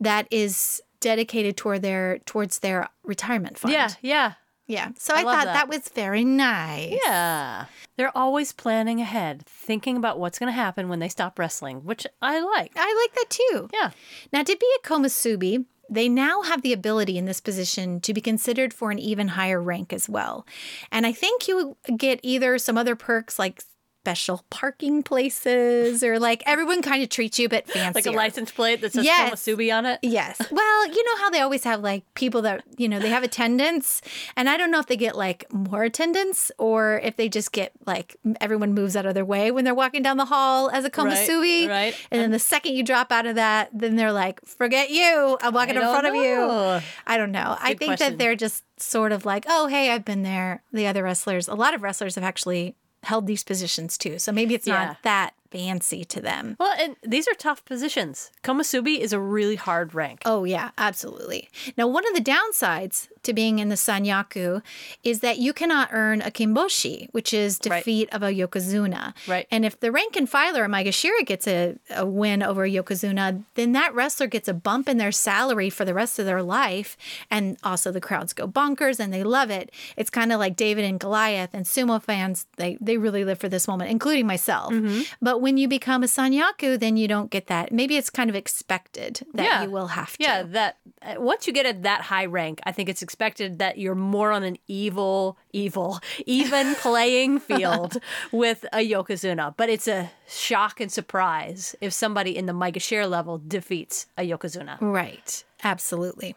that 0.00 0.28
is 0.30 0.80
dedicated 1.00 1.56
toward 1.56 1.82
their 1.82 2.18
towards 2.20 2.60
their 2.60 2.88
retirement 3.04 3.58
fund. 3.58 3.72
Yeah, 3.72 3.90
yeah. 4.00 4.32
Yeah. 4.66 4.90
So 4.98 5.14
I, 5.14 5.22
love 5.22 5.34
thought 5.34 5.44
that. 5.46 5.54
that. 5.54 5.68
was 5.68 5.88
very 5.88 6.24
nice. 6.24 6.98
Yeah. 7.04 7.66
They're 7.96 8.16
always 8.16 8.52
planning 8.52 9.00
ahead, 9.00 9.44
thinking 9.46 9.96
about 9.96 10.18
what's 10.18 10.38
going 10.38 10.48
to 10.48 10.52
happen 10.52 10.88
when 10.88 10.98
they 10.98 11.08
stop 11.08 11.38
wrestling, 11.38 11.84
which 11.84 12.06
I 12.20 12.40
like. 12.40 12.72
I 12.76 13.06
like 13.06 13.14
that 13.14 13.30
too. 13.30 13.68
Yeah. 13.72 13.90
Now, 14.32 14.42
to 14.42 14.56
be 14.56 14.66
a 14.78 14.86
komusubi, 14.86 15.64
they 15.88 16.08
now 16.08 16.42
have 16.42 16.62
the 16.62 16.72
ability 16.72 17.16
in 17.16 17.26
this 17.26 17.40
position 17.40 18.00
to 18.00 18.12
be 18.12 18.20
considered 18.20 18.74
for 18.74 18.90
an 18.90 18.98
even 18.98 19.28
higher 19.28 19.62
rank 19.62 19.92
as 19.92 20.08
well. 20.08 20.44
And 20.90 21.06
I 21.06 21.12
think 21.12 21.46
you 21.46 21.76
get 21.96 22.18
either 22.22 22.58
some 22.58 22.76
other 22.76 22.96
perks 22.96 23.38
like 23.38 23.62
special 24.06 24.44
parking 24.50 25.02
places 25.02 26.04
or 26.04 26.20
like 26.20 26.40
everyone 26.46 26.80
kind 26.80 27.02
of 27.02 27.08
treats 27.08 27.40
you 27.40 27.46
a 27.46 27.48
bit 27.48 27.66
fancier. 27.66 27.92
Like 27.96 28.06
a 28.06 28.12
license 28.12 28.52
plate 28.52 28.80
that 28.82 28.92
says 28.92 29.04
Yes. 29.04 29.32
Komusubi 29.32 29.76
on 29.76 29.84
it. 29.84 29.98
Yes. 30.02 30.40
Well, 30.48 30.86
you 30.86 31.04
know 31.04 31.16
how 31.22 31.30
they 31.30 31.40
always 31.40 31.64
have 31.64 31.80
like 31.80 32.04
people 32.14 32.42
that, 32.42 32.62
you 32.76 32.88
know, 32.88 33.00
they 33.00 33.08
have 33.08 33.24
attendance. 33.24 34.00
And 34.36 34.48
I 34.48 34.56
don't 34.56 34.70
know 34.70 34.78
if 34.78 34.86
they 34.86 34.96
get 34.96 35.16
like 35.16 35.52
more 35.52 35.82
attendance 35.82 36.52
or 36.58 37.00
if 37.02 37.16
they 37.16 37.28
just 37.28 37.50
get 37.50 37.72
like 37.84 38.16
everyone 38.40 38.74
moves 38.74 38.94
out 38.94 39.06
of 39.06 39.14
their 39.14 39.24
way 39.24 39.50
when 39.50 39.64
they're 39.64 39.74
walking 39.74 40.02
down 40.02 40.18
the 40.18 40.26
hall 40.26 40.70
as 40.70 40.84
a 40.84 40.90
komusubi. 40.90 41.68
right. 41.68 41.96
And 42.12 42.20
then 42.20 42.30
the 42.30 42.38
second 42.38 42.74
you 42.74 42.84
drop 42.84 43.10
out 43.10 43.26
of 43.26 43.34
that, 43.34 43.70
then 43.72 43.96
they're 43.96 44.12
like, 44.12 44.40
forget 44.44 44.90
you. 44.90 45.36
I'm 45.40 45.52
walking 45.52 45.76
I 45.78 45.80
in 45.80 45.86
front 45.88 46.06
of 46.06 46.14
you. 46.14 46.80
I 47.08 47.16
don't 47.16 47.32
know. 47.32 47.56
I 47.58 47.74
think 47.74 47.90
question. 47.90 48.12
that 48.12 48.18
they're 48.18 48.36
just 48.36 48.62
sort 48.78 49.10
of 49.10 49.24
like, 49.24 49.46
oh, 49.48 49.66
hey, 49.66 49.90
I've 49.90 50.04
been 50.04 50.22
there. 50.22 50.62
The 50.72 50.86
other 50.86 51.02
wrestlers, 51.02 51.48
a 51.48 51.54
lot 51.54 51.74
of 51.74 51.82
wrestlers 51.82 52.14
have 52.14 52.24
actually 52.24 52.76
held 53.06 53.26
these 53.26 53.42
positions 53.44 53.96
too. 53.98 54.18
So 54.18 54.30
maybe 54.32 54.54
it's 54.54 54.66
Yeah. 54.66 54.84
not 54.86 55.02
that 55.02 55.34
fancy 55.50 56.04
to 56.04 56.20
them. 56.20 56.56
Well, 56.58 56.74
and 56.78 56.96
these 57.02 57.26
are 57.28 57.34
tough 57.34 57.64
positions. 57.64 58.30
Komusubi 58.42 58.98
is 58.98 59.12
a 59.12 59.20
really 59.20 59.56
hard 59.56 59.94
rank. 59.94 60.22
Oh, 60.26 60.44
yeah, 60.44 60.70
absolutely. 60.76 61.48
Now, 61.78 61.86
one 61.86 62.06
of 62.06 62.14
the 62.14 62.20
downsides 62.20 63.08
to 63.26 63.32
being 63.32 63.58
in 63.58 63.68
the 63.68 63.74
Sanyaku 63.76 64.62
is 65.04 65.20
that 65.20 65.38
you 65.38 65.52
cannot 65.52 65.90
earn 65.92 66.22
a 66.22 66.30
Kimboshi, 66.30 67.08
which 67.12 67.32
is 67.34 67.60
Right. 67.68 67.78
defeat 67.78 68.08
of 68.12 68.22
a 68.22 68.30
Yokozuna. 68.32 69.14
Right. 69.28 69.46
And 69.50 69.64
if 69.64 69.78
the 69.80 69.92
rank 69.92 70.16
and 70.16 70.28
filer, 70.28 70.66
Maegashira, 70.66 71.24
gets 71.26 71.46
a, 71.46 71.76
a 71.94 72.06
win 72.06 72.42
over 72.42 72.64
a 72.64 72.70
Yokozuna, 72.70 73.42
then 73.54 73.72
that 73.72 73.94
wrestler 73.94 74.26
gets 74.26 74.48
a 74.48 74.54
bump 74.54 74.88
in 74.88 74.96
their 74.98 75.12
salary 75.12 75.68
for 75.70 75.84
the 75.84 75.94
rest 75.94 76.18
of 76.18 76.26
their 76.26 76.42
life. 76.42 76.96
And 77.30 77.56
also 77.62 77.92
the 77.92 78.00
crowds 78.00 78.32
go 78.32 78.46
bonkers 78.48 78.98
and 79.00 79.12
they 79.12 79.22
love 79.24 79.50
it. 79.50 79.70
It's 79.96 80.10
kind 80.10 80.32
of 80.32 80.38
like 80.38 80.56
David 80.56 80.84
and 80.84 80.98
Goliath 81.00 81.50
and 81.52 81.64
sumo 81.66 82.00
fans, 82.02 82.46
they, 82.56 82.78
they 82.80 82.96
really 82.96 83.24
live 83.24 83.38
for 83.38 83.48
this 83.48 83.66
moment, 83.68 83.90
including 83.90 84.26
myself. 84.26 84.72
Mm-hmm. 84.72 85.02
But 85.20 85.40
when 85.40 85.56
you 85.56 85.68
become 85.68 86.02
a 86.02 86.06
Sanyaku, 86.06 86.78
then 86.78 86.96
you 86.96 87.08
don't 87.08 87.30
get 87.30 87.48
that. 87.48 87.72
Maybe 87.72 87.96
it's 87.96 88.10
kind 88.10 88.30
of 88.30 88.36
expected 88.36 89.26
that 89.34 89.44
Yeah. 89.44 89.62
you 89.64 89.70
will 89.70 89.88
have 89.88 90.16
to. 90.16 90.22
Yeah, 90.22 90.42
that 90.42 90.76
uh, 91.02 91.14
once 91.18 91.46
you 91.46 91.52
get 91.52 91.66
at 91.66 91.82
that 91.82 92.02
high 92.02 92.26
rank, 92.26 92.60
I 92.64 92.72
think 92.72 92.88
it's 92.88 93.02
expected 93.02 93.15
that 93.58 93.78
you're 93.78 93.94
more 93.94 94.32
on 94.32 94.42
an 94.42 94.56
evil, 94.68 95.38
evil, 95.52 96.00
even 96.26 96.74
playing 96.80 97.38
field 97.40 97.96
with 98.32 98.64
a 98.72 98.78
Yokozuna. 98.78 99.54
But 99.56 99.68
it's 99.68 99.88
a 99.88 100.10
shock 100.28 100.80
and 100.80 100.90
surprise 100.90 101.74
if 101.80 101.92
somebody 101.92 102.36
in 102.36 102.46
the 102.46 102.52
Maegashira 102.52 103.08
level 103.08 103.40
defeats 103.46 104.06
a 104.16 104.28
Yokozuna. 104.28 104.78
Right. 104.80 105.44
Absolutely. 105.62 106.36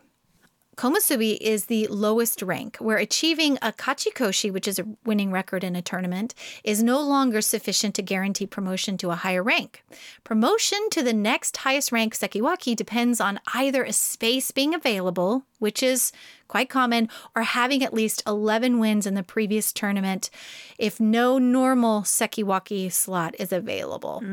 Komusubi 0.79 1.38
is 1.41 1.65
the 1.65 1.88
lowest 1.88 2.41
rank, 2.41 2.77
where 2.77 2.95
achieving 2.95 3.57
a 3.62 3.74
kachikoshi, 3.74 4.50
which 4.50 4.65
is 4.65 4.79
a 4.79 4.88
winning 5.03 5.29
record 5.29 5.62
in 5.62 5.75
a 5.75 5.81
tournament, 5.81 6.33
is 6.63 6.81
no 6.81 7.01
longer 7.01 7.41
sufficient 7.41 7.95
to 7.95 8.01
guarantee 8.01 8.48
promotion 8.48 8.95
to 9.00 9.09
a 9.09 9.15
higher 9.15 9.43
rank. 9.43 9.83
Promotion 10.24 10.79
to 10.91 11.03
the 11.03 11.12
next 11.12 11.57
highest 11.57 11.91
rank, 11.91 12.15
Sekiwaki, 12.15 12.77
depends 12.77 13.19
on 13.19 13.41
either 13.53 13.83
a 13.83 13.91
space 13.91 14.51
being 14.51 14.74
available, 14.74 15.43
which 15.57 15.83
is 15.83 16.13
quite 16.48 16.69
common, 16.69 17.09
or 17.36 17.41
having 17.41 17.83
at 17.83 17.93
least 17.93 18.24
11 18.25 18.79
wins 18.79 19.05
in 19.05 19.15
the 19.15 19.21
previous 19.21 19.74
tournament 19.74 20.29
if 20.77 20.98
no 20.98 21.38
normal 21.38 22.03
Sekiwaki 22.03 22.89
slot 22.89 23.36
is 23.38 23.51
available. 23.51 24.24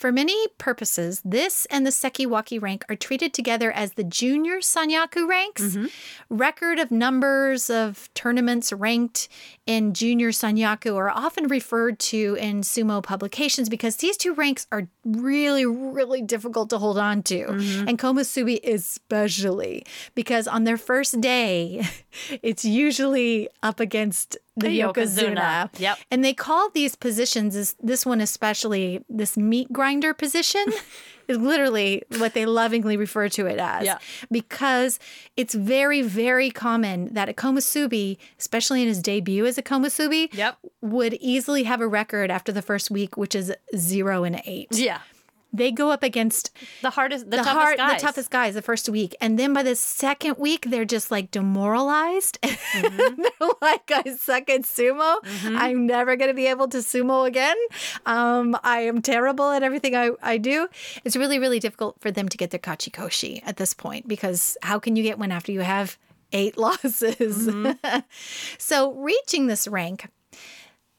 For 0.00 0.10
many 0.10 0.48
purposes, 0.56 1.20
this 1.26 1.66
and 1.66 1.84
the 1.84 1.90
Sekiwaki 1.90 2.58
rank 2.58 2.86
are 2.88 2.96
treated 2.96 3.34
together 3.34 3.70
as 3.70 3.92
the 3.92 4.02
junior 4.02 4.60
Sanyaku 4.60 5.28
ranks. 5.28 5.60
Mm-hmm. 5.60 5.86
Record 6.30 6.78
of 6.78 6.90
numbers 6.90 7.68
of 7.68 8.08
tournaments 8.14 8.72
ranked 8.72 9.28
in 9.66 9.92
junior 9.92 10.30
Sanyaku 10.30 10.96
are 10.96 11.10
often 11.10 11.48
referred 11.48 11.98
to 11.98 12.34
in 12.40 12.62
sumo 12.62 13.02
publications 13.02 13.68
because 13.68 13.96
these 13.96 14.16
two 14.16 14.32
ranks 14.32 14.66
are 14.72 14.88
really, 15.04 15.66
really 15.66 16.22
difficult 16.22 16.70
to 16.70 16.78
hold 16.78 16.96
on 16.96 17.22
to. 17.24 17.48
Mm-hmm. 17.48 17.88
And 17.88 17.98
Komusubi 17.98 18.58
especially, 18.66 19.84
because 20.14 20.48
on 20.48 20.64
their 20.64 20.78
first 20.78 21.20
day, 21.20 21.86
it's 22.42 22.64
usually 22.64 23.50
up 23.62 23.80
against 23.80 24.38
the 24.56 24.66
Yokozuna. 24.80 25.36
Yokozuna. 25.36 25.78
Yep. 25.80 25.98
And 26.10 26.24
they 26.24 26.34
call 26.34 26.70
these 26.70 26.94
positions, 26.96 27.54
this, 27.54 27.74
this 27.80 28.04
one 28.04 28.20
especially, 28.20 29.04
this 29.08 29.36
meat 29.36 29.72
grinder 29.72 30.12
position 30.12 30.64
is 31.28 31.38
literally 31.38 32.02
what 32.18 32.34
they 32.34 32.44
lovingly 32.46 32.96
refer 32.96 33.28
to 33.30 33.46
it 33.46 33.58
as. 33.58 33.84
Yeah. 33.86 33.98
Because 34.30 34.98
it's 35.36 35.54
very, 35.54 36.02
very 36.02 36.50
common 36.50 37.14
that 37.14 37.28
a 37.28 37.32
komusubi, 37.32 38.18
especially 38.38 38.82
in 38.82 38.88
his 38.88 39.00
debut 39.00 39.46
as 39.46 39.56
a 39.56 39.62
komusubi, 39.62 40.32
Yep. 40.34 40.58
would 40.82 41.14
easily 41.14 41.62
have 41.64 41.80
a 41.80 41.86
record 41.88 42.30
after 42.30 42.50
the 42.52 42.62
first 42.62 42.90
week, 42.90 43.16
which 43.16 43.34
is 43.34 43.52
zero 43.76 44.24
and 44.24 44.42
eight. 44.44 44.68
Yeah. 44.72 44.98
They 45.52 45.72
go 45.72 45.90
up 45.90 46.02
against 46.02 46.50
The 46.82 46.90
hardest, 46.90 47.24
the, 47.30 47.38
the, 47.38 47.42
toughest 47.42 47.54
hard, 47.56 47.76
guys. 47.76 48.00
the 48.00 48.06
toughest 48.06 48.30
guys 48.30 48.54
the 48.54 48.62
first 48.62 48.88
week, 48.88 49.16
and 49.20 49.38
then 49.38 49.52
by 49.52 49.62
the 49.62 49.74
second 49.74 50.36
week, 50.38 50.66
they're 50.70 50.84
just 50.84 51.10
like 51.10 51.30
demoralized. 51.30 52.38
Mm-hmm. 52.70 53.22
they're 53.22 53.48
like, 53.60 53.90
"I 53.90 54.14
suck 54.14 54.48
at 54.48 54.62
sumo. 54.62 55.16
I'm 55.44 55.86
never 55.86 56.14
going 56.14 56.30
to 56.30 56.34
be 56.34 56.46
able 56.46 56.68
to 56.68 56.78
sumo 56.78 57.26
again. 57.26 57.56
Um, 58.06 58.56
I 58.62 58.80
am 58.82 59.02
terrible 59.02 59.50
at 59.50 59.64
everything 59.64 59.96
I, 59.96 60.10
I 60.22 60.36
do." 60.38 60.68
It's 61.04 61.16
really, 61.16 61.40
really 61.40 61.58
difficult 61.58 62.00
for 62.00 62.12
them 62.12 62.28
to 62.28 62.36
get 62.36 62.50
their 62.52 62.60
kachikoshi 62.60 63.42
at 63.44 63.56
this 63.56 63.74
point 63.74 64.06
because 64.06 64.56
how 64.62 64.78
can 64.78 64.94
you 64.94 65.02
get 65.02 65.18
one 65.18 65.32
after 65.32 65.50
you 65.50 65.60
have 65.60 65.98
eight 66.32 66.56
losses? 66.66 67.48
Mm-hmm. 67.48 67.98
so 68.58 68.92
reaching 68.92 69.48
this 69.48 69.66
rank 69.66 70.06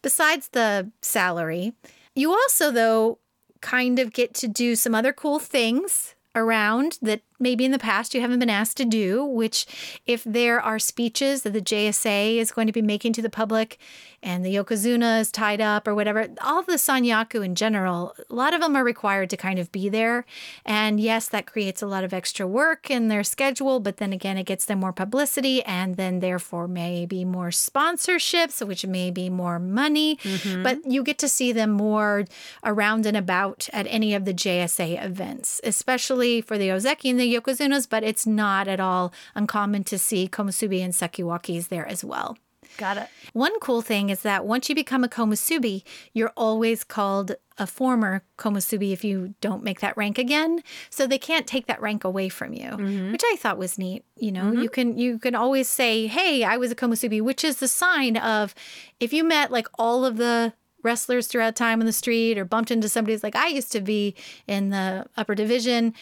besides 0.02 0.50
the 0.50 0.92
salary, 1.02 1.74
you 2.16 2.32
also, 2.32 2.72
though, 2.72 3.20
kind 3.62 4.00
of 4.00 4.14
get 4.14 4.34
to 4.36 4.48
do 4.48 4.76
some 4.76 4.96
other 4.96 5.14
cool 5.14 5.40
things 5.40 6.16
around 6.36 6.98
that 7.02 7.22
maybe 7.42 7.66
in 7.66 7.72
the 7.72 7.80
past 7.80 8.14
you 8.14 8.22
haven't 8.22 8.40
been 8.40 8.50
asked 8.50 8.78
to 8.78 8.86
do, 8.86 9.26
which, 9.26 9.66
if 10.06 10.24
there 10.24 10.62
are 10.62 10.80
speeches 10.80 11.42
that 11.42 11.54
the 11.54 11.62
JSA 11.62 12.38
is 12.38 12.52
going 12.52 12.68
to 12.68 12.74
be 12.74 12.82
making 12.82 13.14
to 13.14 13.22
the 13.22 13.30
public 13.30 13.78
and 14.24 14.46
the 14.46 14.54
Yokozuna 14.56 15.20
is 15.20 15.32
tied 15.32 15.60
up 15.60 15.88
or 15.88 15.96
whatever, 15.96 16.28
all 16.42 16.62
the 16.62 16.74
Sanyaku 16.74 17.44
in 17.44 17.56
general, 17.56 18.14
a 18.30 18.36
lot 18.36 18.54
of 18.54 18.62
them 18.62 18.76
are 18.76 18.84
required 18.84 19.30
to 19.32 19.38
kind 19.38 19.58
of 19.58 19.72
be 19.72 19.90
there. 19.90 20.26
And 20.64 21.00
yes, 21.00 21.28
that 21.30 21.48
creates 21.48 21.82
a 21.82 21.88
lot 21.88 22.04
of 22.04 22.14
extra 22.14 22.46
work 22.46 22.92
in 22.92 23.08
their 23.08 23.24
schedule, 23.24 23.80
but 23.80 23.98
then 23.98 24.14
again, 24.14 24.38
it 24.38 24.46
gets 24.46 24.66
them 24.66 24.80
more 24.80 24.94
publicity 24.94 25.64
and 25.64 25.96
then 25.96 26.20
therefore 26.20 26.68
maybe 26.68 27.26
more 27.26 27.50
sponsorships, 27.50 28.66
which 28.66 28.86
may 28.86 29.10
be 29.10 29.30
more 29.30 29.58
money. 29.58 30.18
Mm-hmm. 30.18 30.64
But 30.64 30.86
you 30.86 31.04
get 31.04 31.18
to 31.20 31.28
see 31.28 31.52
them 31.52 31.72
more 31.72 32.26
around 32.64 33.06
and 33.08 33.18
about 33.18 33.70
at 33.74 33.88
any 33.90 34.14
of 34.14 34.26
the 34.26 34.34
JSA 34.34 35.04
events, 35.04 35.60
especially 35.64 36.42
for 36.42 36.58
the 36.58 36.70
Ozeki 36.70 37.10
and 37.10 37.20
the 37.20 37.31
Yokozunas, 37.32 37.88
but 37.90 38.04
it's 38.04 38.28
not 38.28 38.68
at 38.68 38.80
all 38.80 39.14
uncommon 39.36 39.84
to 39.86 39.98
see 39.98 40.28
Komusubi 40.28 40.82
and 40.82 40.94
Sekiwakis 40.94 41.70
there 41.70 41.88
as 41.88 42.04
well. 42.04 42.38
Got 42.78 42.98
it. 42.98 43.08
One 43.34 43.60
cool 43.60 43.82
thing 43.82 44.10
is 44.10 44.22
that 44.22 44.46
once 44.46 44.70
you 44.70 44.76
become 44.76 45.04
a 45.04 45.10
komusubi, 45.10 45.84
you're 46.14 46.32
always 46.38 46.84
called 46.84 47.36
a 47.58 47.68
former 47.68 48.24
komusubi 48.38 48.92
if 48.94 49.04
you 49.04 49.36
don't 49.42 49.64
make 49.64 49.82
that 49.82 49.98
rank 49.98 50.18
again. 50.18 50.64
So 50.90 51.06
they 51.06 51.18
can't 51.18 51.46
take 51.46 51.68
that 51.68 51.82
rank 51.82 52.04
away 52.04 52.30
from 52.30 52.54
you, 52.54 52.70
mm-hmm. 52.70 53.12
which 53.12 53.24
I 53.26 53.36
thought 53.38 53.58
was 53.58 53.78
neat. 53.78 54.06
You 54.18 54.32
know, 54.32 54.52
you 54.52 54.60
mm-hmm. 54.60 54.68
can 54.68 54.98
you 54.98 55.20
can 55.20 55.36
always 55.36 55.68
say, 55.68 56.08
"Hey, 56.08 56.44
I 56.44 56.58
was 56.58 56.72
a 56.72 56.76
komusubi," 56.76 57.22
which 57.22 57.44
is 57.44 57.58
the 57.58 57.68
sign 57.68 58.16
of 58.18 58.56
if 59.00 59.12
you 59.12 59.24
met 59.24 59.52
like 59.52 59.68
all 59.78 60.06
of 60.06 60.18
the 60.18 60.54
wrestlers 60.84 61.28
throughout 61.28 61.56
time 61.56 61.80
on 61.80 61.86
the 61.86 61.94
street 61.94 62.38
or 62.38 62.46
bumped 62.46 62.72
into 62.72 62.90
somebody 62.90 63.14
who's 63.14 63.24
like, 63.24 63.36
I 63.36 63.48
used 63.48 63.72
to 63.74 63.82
be 63.82 64.16
in 64.48 64.70
the 64.70 65.06
upper 65.16 65.36
division. 65.36 65.94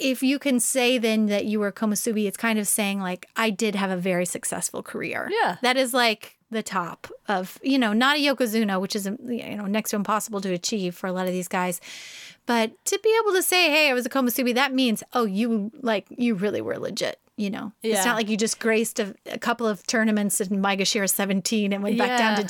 If 0.00 0.22
you 0.22 0.38
can 0.38 0.60
say 0.60 0.98
then 0.98 1.26
that 1.26 1.44
you 1.44 1.60
were 1.60 1.70
Komusubi, 1.72 2.26
it's 2.26 2.36
kind 2.36 2.58
of 2.58 2.66
saying 2.66 3.00
like, 3.00 3.26
I 3.36 3.50
did 3.50 3.74
have 3.74 3.90
a 3.90 3.96
very 3.96 4.24
successful 4.26 4.82
career. 4.82 5.28
Yeah. 5.30 5.56
That 5.62 5.76
is 5.76 5.92
like 5.92 6.36
the 6.50 6.62
top 6.62 7.06
of, 7.28 7.58
you 7.62 7.78
know, 7.78 7.92
not 7.92 8.16
a 8.16 8.20
Yokozuna, 8.20 8.80
which 8.80 8.96
is, 8.96 9.06
you 9.06 9.56
know, 9.56 9.66
next 9.66 9.90
to 9.90 9.96
impossible 9.96 10.40
to 10.40 10.52
achieve 10.52 10.94
for 10.94 11.06
a 11.06 11.12
lot 11.12 11.26
of 11.26 11.32
these 11.32 11.48
guys. 11.48 11.80
But 12.46 12.72
to 12.86 12.98
be 13.02 13.16
able 13.22 13.34
to 13.34 13.42
say, 13.42 13.70
hey, 13.70 13.90
I 13.90 13.94
was 13.94 14.06
a 14.06 14.08
Komusubi, 14.10 14.54
that 14.54 14.72
means, 14.72 15.02
oh, 15.12 15.24
you 15.24 15.70
like, 15.82 16.06
you 16.10 16.34
really 16.34 16.60
were 16.60 16.78
legit. 16.78 17.20
You 17.36 17.48
know, 17.48 17.72
it's 17.82 18.04
not 18.04 18.16
like 18.16 18.28
you 18.28 18.36
just 18.36 18.60
graced 18.60 19.00
a, 19.00 19.14
a 19.24 19.38
couple 19.38 19.66
of 19.66 19.86
tournaments 19.86 20.42
in 20.42 20.48
Maegashira 20.60 21.08
17 21.08 21.72
and 21.72 21.82
went 21.82 21.96
back 21.96 22.18
down 22.18 22.36
to 22.36 22.42
Yeah. 22.42 22.48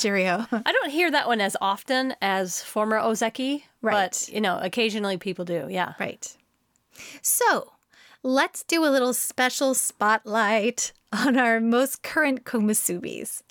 Juryo. 0.48 0.62
I 0.66 0.72
don't 0.72 0.90
hear 0.90 1.08
that 1.12 1.28
one 1.28 1.40
as 1.40 1.56
often 1.60 2.12
as 2.20 2.60
former 2.60 2.98
Ozeki, 2.98 3.62
Right. 3.82 3.92
but 4.10 4.28
you 4.32 4.40
know, 4.40 4.58
occasionally 4.60 5.16
people 5.16 5.44
do. 5.44 5.68
Yeah. 5.70 5.92
Right. 6.00 6.36
So 7.22 7.72
let's 8.22 8.62
do 8.62 8.84
a 8.84 8.90
little 8.90 9.14
special 9.14 9.74
spotlight 9.74 10.92
on 11.12 11.36
our 11.36 11.60
most 11.60 12.02
current 12.02 12.44
komusubis. 12.44 13.42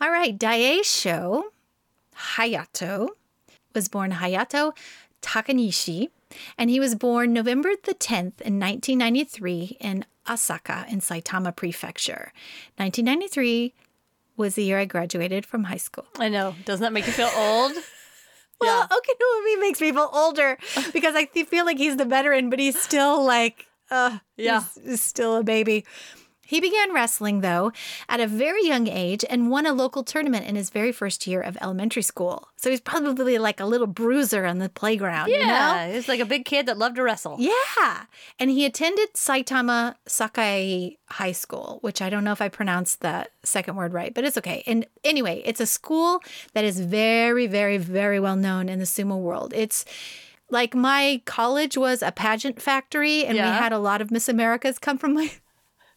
All 0.00 0.10
right, 0.10 0.38
Daisho 0.38 1.42
Hayato 2.36 3.08
was 3.74 3.88
born 3.88 4.12
Hayato 4.12 4.72
Takanishi, 5.22 6.08
and 6.56 6.70
he 6.70 6.80
was 6.80 6.94
born 6.94 7.32
November 7.32 7.70
the 7.84 7.94
10th 7.94 8.40
in 8.40 8.58
1993 8.58 9.76
in 9.80 10.04
Asaka 10.26 10.90
in 10.90 11.00
Saitama 11.00 11.54
Prefecture. 11.54 12.32
1993 12.76 13.74
was 14.36 14.54
the 14.54 14.64
year 14.64 14.78
I 14.78 14.84
graduated 14.86 15.44
from 15.44 15.64
high 15.64 15.76
school. 15.76 16.06
I 16.18 16.28
know. 16.28 16.54
Doesn't 16.64 16.82
that 16.82 16.92
make 16.92 17.06
you 17.06 17.12
feel 17.12 17.30
old? 17.36 17.72
Well, 18.62 18.86
Okinoumi 19.56 19.60
makes 19.60 19.80
me 19.80 19.92
feel 19.92 20.10
older 20.12 20.58
because 20.92 21.14
I 21.14 21.26
feel 21.26 21.64
like 21.64 21.78
he's 21.78 21.96
the 21.96 22.04
veteran, 22.04 22.50
but 22.50 22.58
he's 22.58 22.80
still 22.80 23.24
like, 23.24 23.66
uh, 23.90 24.18
Yeah. 24.36 24.60
he's, 24.76 24.84
he's 24.84 25.02
still 25.02 25.36
a 25.36 25.42
baby. 25.44 25.84
He 26.50 26.60
began 26.60 26.92
wrestling, 26.92 27.42
though, 27.42 27.70
at 28.08 28.18
a 28.18 28.26
very 28.26 28.66
young 28.66 28.88
age 28.88 29.24
and 29.30 29.52
won 29.52 29.66
a 29.66 29.72
local 29.72 30.02
tournament 30.02 30.46
in 30.46 30.56
his 30.56 30.68
very 30.68 30.90
first 30.90 31.24
year 31.28 31.40
of 31.40 31.56
elementary 31.60 32.02
school. 32.02 32.48
So 32.56 32.70
he's 32.70 32.80
probably 32.80 33.38
like 33.38 33.60
a 33.60 33.66
little 33.66 33.86
bruiser 33.86 34.44
on 34.44 34.58
the 34.58 34.68
playground, 34.68 35.28
you 35.28 35.38
know? 35.38 35.44
Yeah. 35.44 35.92
He's 35.92 36.08
like 36.08 36.18
a 36.18 36.24
big 36.24 36.44
kid 36.44 36.66
that 36.66 36.76
loved 36.76 36.96
to 36.96 37.04
wrestle. 37.04 37.36
Yeah. 37.38 38.06
And 38.40 38.50
he 38.50 38.64
attended 38.64 39.14
Saitama 39.14 39.94
Sakai 40.06 40.98
High 41.08 41.30
School, 41.30 41.78
which 41.82 42.02
I 42.02 42.10
don't 42.10 42.24
know 42.24 42.32
if 42.32 42.42
I 42.42 42.48
pronounced 42.48 43.00
that 43.00 43.30
second 43.44 43.76
word 43.76 43.92
right, 43.92 44.12
but 44.12 44.24
it's 44.24 44.36
okay. 44.36 44.64
And 44.66 44.86
anyway, 45.04 45.42
it's 45.44 45.60
a 45.60 45.66
school 45.66 46.20
that 46.54 46.64
is 46.64 46.80
very, 46.80 47.46
very, 47.46 47.78
very 47.78 48.18
well 48.18 48.34
known 48.36 48.68
in 48.68 48.80
the 48.80 48.86
sumo 48.86 49.20
world. 49.20 49.52
It's 49.54 49.84
like 50.50 50.74
my 50.74 51.22
college 51.26 51.76
was 51.76 52.02
a 52.02 52.10
pageant 52.10 52.60
factory, 52.60 53.24
and 53.24 53.34
we 53.34 53.40
had 53.40 53.72
a 53.72 53.78
lot 53.78 54.00
of 54.00 54.10
Miss 54.10 54.28
Americas 54.28 54.80
come 54.80 54.98
from 54.98 55.14
my 55.14 55.30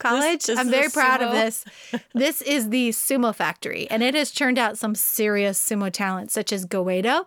college. 0.04 0.44
this 0.46 0.60
I'm 0.60 0.70
very 0.70 0.90
proud 0.90 1.22
of 1.22 1.32
this. 1.32 1.66
This 2.14 2.42
is 2.42 2.70
the 2.70 2.90
sumo 2.90 3.34
factory, 3.34 3.88
and 3.90 4.04
it 4.04 4.14
has 4.16 4.32
churned 4.32 4.60
out 4.60 4.78
some 4.78 4.96
serious 4.96 5.60
sumo 5.60 5.92
talent, 5.92 6.32
such 6.32 6.52
as 6.54 6.66
Goeido, 6.66 7.24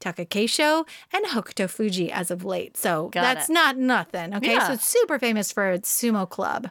Takakeisho, 0.00 0.86
and 1.12 1.24
Hokuto 1.26 1.68
Fuji 1.68 2.10
as 2.10 2.30
of 2.30 2.44
late. 2.44 2.76
So 2.76 3.08
Got 3.08 3.22
that's 3.22 3.48
it. 3.48 3.52
not 3.52 3.76
nothing. 3.76 4.34
Okay, 4.34 4.52
Yeah. 4.52 4.66
so 4.68 4.72
it's 4.74 4.86
super 4.86 5.18
famous 5.18 5.52
for 5.52 5.70
its 5.70 5.90
sumo 5.94 6.28
club. 6.28 6.70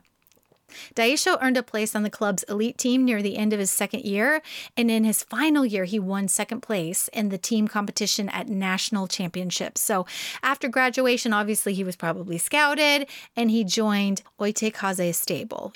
Daisho 0.96 1.38
earned 1.42 1.58
a 1.58 1.64
place 1.64 1.96
on 1.96 2.04
the 2.04 2.10
club's 2.10 2.44
elite 2.44 2.78
team 2.78 3.06
near 3.06 3.22
the 3.22 3.38
end 3.38 3.54
of 3.54 3.60
his 3.60 3.72
second 3.72 4.04
year, 4.06 4.42
and 4.76 4.90
in 4.92 5.04
his 5.04 5.24
final 5.24 5.66
year, 5.66 5.86
he 5.86 6.00
won 6.00 6.28
second 6.28 6.62
place 6.62 7.08
in 7.10 7.30
the 7.30 7.38
team 7.38 7.68
competition 7.68 8.30
at 8.30 8.48
national 8.48 9.08
championships. 9.08 9.82
So, 9.82 10.06
after 10.44 10.68
graduation, 10.68 11.34
obviously, 11.34 11.74
he 11.74 11.84
was 11.84 11.96
probably 11.96 12.38
scouted 12.38 13.08
and 13.36 13.52
he 13.52 13.64
joined 13.64 14.24
Oitekaze 14.40 15.16
stable. 15.16 15.74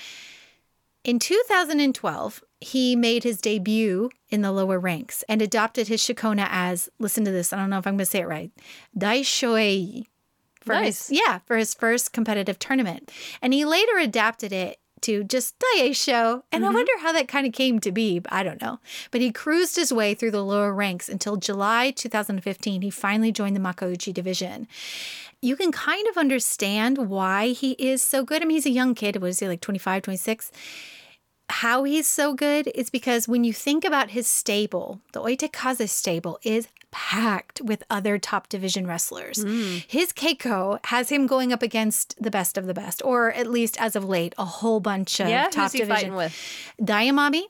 In 1.04 1.18
2012, 1.20 2.42
he 2.60 2.96
made 2.96 3.22
his 3.22 3.40
debut 3.40 4.10
in 4.28 4.42
the 4.42 4.50
lower 4.50 4.78
ranks 4.80 5.22
and 5.28 5.40
adopted 5.40 5.86
his 5.86 6.00
shikona 6.00 6.48
as, 6.50 6.88
listen 6.98 7.24
to 7.24 7.30
this, 7.30 7.52
I 7.52 7.58
don't 7.58 7.70
know 7.70 7.78
if 7.78 7.86
I'm 7.86 7.92
going 7.94 7.98
to 7.98 8.06
say 8.06 8.20
it 8.20 8.26
right, 8.28 8.50
Daishoei 8.98 10.06
for 10.60 10.72
Nice. 10.72 11.08
his 11.08 11.20
yeah 11.24 11.38
for 11.46 11.56
his 11.56 11.74
first 11.74 12.12
competitive 12.12 12.58
tournament 12.58 13.12
and 13.40 13.54
he 13.54 13.64
later 13.64 13.98
adapted 13.98 14.52
it 14.52 14.80
to 15.06 15.22
just 15.22 15.54
show, 15.92 16.42
and 16.50 16.64
I 16.64 16.68
mm-hmm. 16.68 16.74
wonder 16.74 16.92
how 16.98 17.12
that 17.12 17.28
kind 17.28 17.46
of 17.46 17.52
came 17.52 17.78
to 17.80 17.92
be 17.92 18.20
I 18.28 18.42
don't 18.42 18.60
know. 18.60 18.80
But 19.10 19.20
he 19.20 19.30
cruised 19.30 19.76
his 19.76 19.92
way 19.92 20.14
through 20.14 20.32
the 20.32 20.44
lower 20.44 20.72
ranks 20.72 21.08
until 21.08 21.36
July 21.36 21.92
2015 21.92 22.82
he 22.82 22.90
finally 22.90 23.30
joined 23.30 23.54
the 23.54 23.60
Makauchi 23.60 24.12
division. 24.12 24.66
You 25.40 25.54
can 25.54 25.70
kind 25.70 26.08
of 26.08 26.16
understand 26.16 27.08
why 27.08 27.48
he 27.48 27.72
is 27.72 28.02
so 28.02 28.24
good. 28.24 28.42
I 28.42 28.46
mean 28.46 28.56
he's 28.56 28.66
a 28.66 28.70
young 28.70 28.94
kid 28.94 29.16
was 29.16 29.38
he 29.38 29.46
like 29.46 29.60
25 29.60 30.02
26 30.02 30.50
how 31.48 31.84
he's 31.84 32.06
so 32.08 32.34
good 32.34 32.68
is 32.74 32.90
because 32.90 33.28
when 33.28 33.44
you 33.44 33.52
think 33.52 33.84
about 33.84 34.10
his 34.10 34.26
stable, 34.26 35.00
the 35.12 35.20
Oitekaze 35.20 35.88
stable 35.88 36.38
is 36.42 36.68
packed 36.90 37.60
with 37.60 37.82
other 37.90 38.18
top 38.18 38.48
division 38.48 38.86
wrestlers. 38.86 39.42
His 39.86 40.12
Keiko 40.12 40.78
has 40.86 41.10
him 41.10 41.26
going 41.26 41.52
up 41.52 41.62
against 41.62 42.20
the 42.22 42.30
best 42.30 42.56
of 42.58 42.66
the 42.66 42.74
best, 42.74 43.02
or 43.04 43.32
at 43.32 43.46
least 43.48 43.80
as 43.80 43.94
of 43.94 44.04
late, 44.04 44.34
a 44.38 44.44
whole 44.44 44.80
bunch 44.80 45.20
of 45.20 45.28
Yeah. 45.28 45.48
top 45.48 45.72
division. 45.72 46.14
with? 46.14 46.34
Daiamami, 46.80 47.42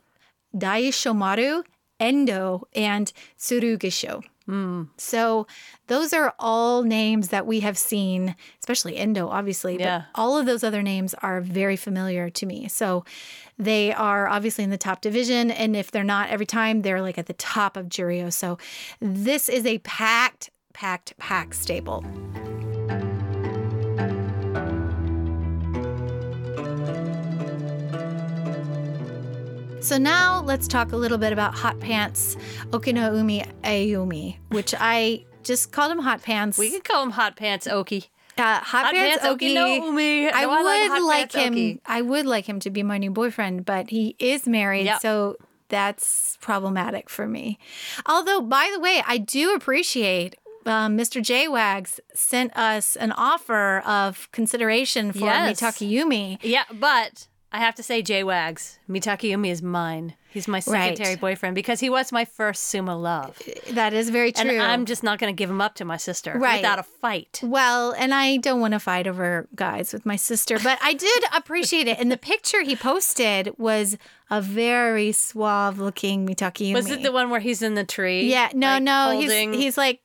Daishomaru, 0.54 1.64
Endo, 2.00 2.66
and 2.74 3.12
Tsurugisho. 3.38 4.22
Hmm. 4.46 4.85
So 4.96 5.46
those 5.88 6.12
are 6.12 6.32
all 6.38 6.82
names 6.82 7.28
that 7.28 7.46
we 7.46 7.61
have 7.61 7.76
seen, 7.76 8.37
especially 8.61 8.96
Endo, 8.96 9.28
obviously. 9.28 9.78
Yeah. 9.78 10.04
But 10.14 10.20
all 10.20 10.38
of 10.38 10.46
those 10.46 10.62
other 10.62 10.82
names 10.82 11.14
are 11.14 11.40
very 11.40 11.76
familiar 11.76 12.30
to 12.30 12.46
me. 12.46 12.68
So 12.68 13.04
they 13.59 13.92
are 13.92 14.28
obviously 14.28 14.62
in 14.64 14.70
the 14.70 14.78
top 14.78 15.00
division. 15.00 15.50
And 15.50 15.74
if 15.74 15.90
they're 15.90 16.04
not 16.04 16.30
every 16.30 16.46
time, 16.46 16.82
they're 16.82 17.02
like 17.02 17.18
at 17.18 17.26
the 17.26 17.32
top 17.35 17.76
of 17.76 17.87
Juryo. 17.87 18.32
So 18.32 18.59
this 19.00 19.48
is 19.48 19.66
a 19.66 19.78
packed, 19.78 20.50
packed, 20.72 21.16
packed 21.18 21.56
stable. 21.56 22.04
So 29.87 29.99
now 29.99 30.42
let's 30.42 30.66
talk 30.66 30.90
a 30.90 30.96
little 30.96 31.16
bit 31.16 31.33
about 31.33 31.55
Hot 31.55 31.79
Pants 31.79 32.37
Okinoumi 32.70 33.46
Ayumi, 33.62 34.37
which 34.49 34.75
I 34.81 35.25
just 35.44 35.70
called 35.70 35.92
him 35.92 36.01
Hot 36.01 36.22
Pants. 36.22 36.59
We 36.59 36.72
could 36.72 36.83
call 36.83 37.05
him 37.05 37.12
Hot 37.12 37.37
Pants 37.37 37.68
Oki. 37.68 38.07
uh, 38.37 38.42
Hot, 38.42 38.64
Hot 38.64 38.92
Pants, 38.94 39.18
Pants 39.22 39.25
Oki. 39.27 39.57
I 39.57 39.79
No, 39.79 40.49
would 40.49 40.64
like 40.64 41.03
like, 41.03 41.33
him. 41.33 41.53
Oki. 41.53 41.81
I 41.87 42.03
would 42.03 42.27
like 42.27 42.46
him 42.46 42.59
to 42.61 42.70
be 42.70 42.83
my 42.83 42.99
new 42.99 43.12
boyfriend, 43.12 43.64
but 43.64 43.90
he 43.90 44.16
is 44.18 44.49
married, 44.49 44.87
Yep. 44.87 45.03
so 45.03 45.37
that's 45.68 46.37
problematic 46.40 47.09
for 47.09 47.29
me. 47.29 47.57
Although, 48.07 48.40
by 48.40 48.68
the 48.75 48.81
way, 48.81 49.05
I 49.07 49.18
do 49.18 49.55
appreciate. 49.55 50.35
Um, 50.66 50.99
Mr. 50.99 51.22
J 51.22 51.46
Wags 51.46 52.01
sent 52.12 52.57
us 52.57 52.96
an 52.96 53.12
offer 53.12 53.79
of 53.87 54.29
consideration 54.33 55.12
for 55.12 55.27
Yes. 55.27 55.61
Mitakeumi. 55.61 56.38
Yeah, 56.42 56.64
but 56.72 57.29
I 57.52 57.59
have 57.61 57.74
to 57.76 57.82
say, 57.82 58.02
J 58.02 58.22
Wags, 58.24 58.78
Mitaki 58.90 59.32
is 59.48 59.62
mine. 59.62 60.14
He's 60.28 60.46
my 60.48 60.59
Right. 60.66 60.88
secondary 60.96 61.16
boyfriend 61.16 61.54
because 61.54 61.80
he 61.80 61.88
was 61.88 62.12
my 62.12 62.26
first 62.26 62.70
sumo 62.70 63.00
love. 63.00 63.40
That 63.70 63.94
is 63.94 64.11
very 64.11 64.32
true. 64.32 64.50
And 64.50 64.61
I'm 64.61 64.85
just 64.85 65.02
not 65.02 65.18
going 65.18 65.32
to 65.35 65.37
give 65.37 65.48
him 65.48 65.62
up 65.62 65.74
to 65.76 65.85
my 65.87 65.96
sister 65.96 66.35
Right. 66.37 66.56
without 66.59 66.78
a 66.78 66.82
fight. 66.82 67.40
Well, 67.42 67.92
and 67.92 68.12
I 68.12 68.37
don't 68.38 68.61
want 68.61 68.72
to 68.72 68.78
fight 68.80 69.06
over 69.06 69.48
guys 69.54 69.94
with 69.94 70.04
my 70.04 70.16
sister, 70.16 70.59
but 70.59 70.78
I 70.82 70.92
did 70.92 71.24
appreciate 71.35 71.88
it. 71.88 71.98
And 71.98 72.12
the 72.12 72.18
picture 72.18 72.62
he 72.62 72.76
posted 72.76 73.54
was 73.56 73.96
a 74.28 74.42
very 74.42 75.12
suave 75.12 75.78
looking 75.78 76.26
Mitakeumi. 76.26 76.74
Was 76.74 76.90
it 76.90 77.02
the 77.02 77.12
one 77.12 77.30
where 77.30 77.40
he's 77.40 77.62
in 77.62 77.74
the 77.74 77.85
tree? 77.85 78.30
Yeah, 78.30 78.50
no, 78.52 78.72
like, 78.74 78.82
no. 78.82 79.04
holding- 79.12 79.52
He's 79.54 79.62
he's 79.62 79.78
like 79.78 80.00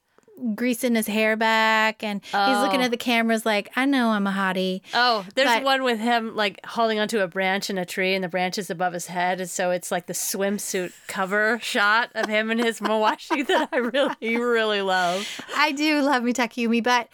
greasing 0.56 0.95
his 0.95 1.08
hair 1.08 1.36
back 1.36 2.04
and 2.04 2.21
he's 2.23 2.34
looking 2.34 2.82
Oh. 2.82 2.86
at 2.86 2.91
the 2.91 2.97
cameras 2.97 3.45
like, 3.45 3.69
I 3.75 3.86
know 3.86 4.10
I'm 4.10 4.25
a 4.27 4.32
hottie. 4.32 4.82
Oh, 4.93 5.25
there's 5.36 5.47
But- 5.49 5.63
one 5.63 5.84
with 5.84 5.99
him 5.99 6.36
like 6.36 6.60
holding 6.65 6.99
onto 6.99 7.19
a 7.19 7.27
branch 7.27 7.69
in 7.69 7.77
a 7.77 7.86
tree, 7.86 8.13
and 8.15 8.23
the 8.23 8.27
branch 8.30 8.58
is 8.58 8.69
above 8.69 8.93
his 8.93 9.08
head, 9.08 9.39
and 9.41 9.49
so 9.49 9.71
it's 9.71 9.91
like 9.91 10.08
the 10.08 10.13
swimsuit 10.13 10.91
cover 11.08 11.60
shot 11.62 12.10
of 12.15 12.27
him 12.27 12.49
and 12.51 12.60
his 12.63 12.80
mawashi 12.80 13.45
that 13.47 13.69
I 13.71 13.77
really, 13.77 14.38
really 14.38 14.82
love. 14.82 15.27
I 15.56 15.71
do 15.71 16.01
love 16.01 16.23
Mitakeumi, 16.23 16.84
but 16.84 17.08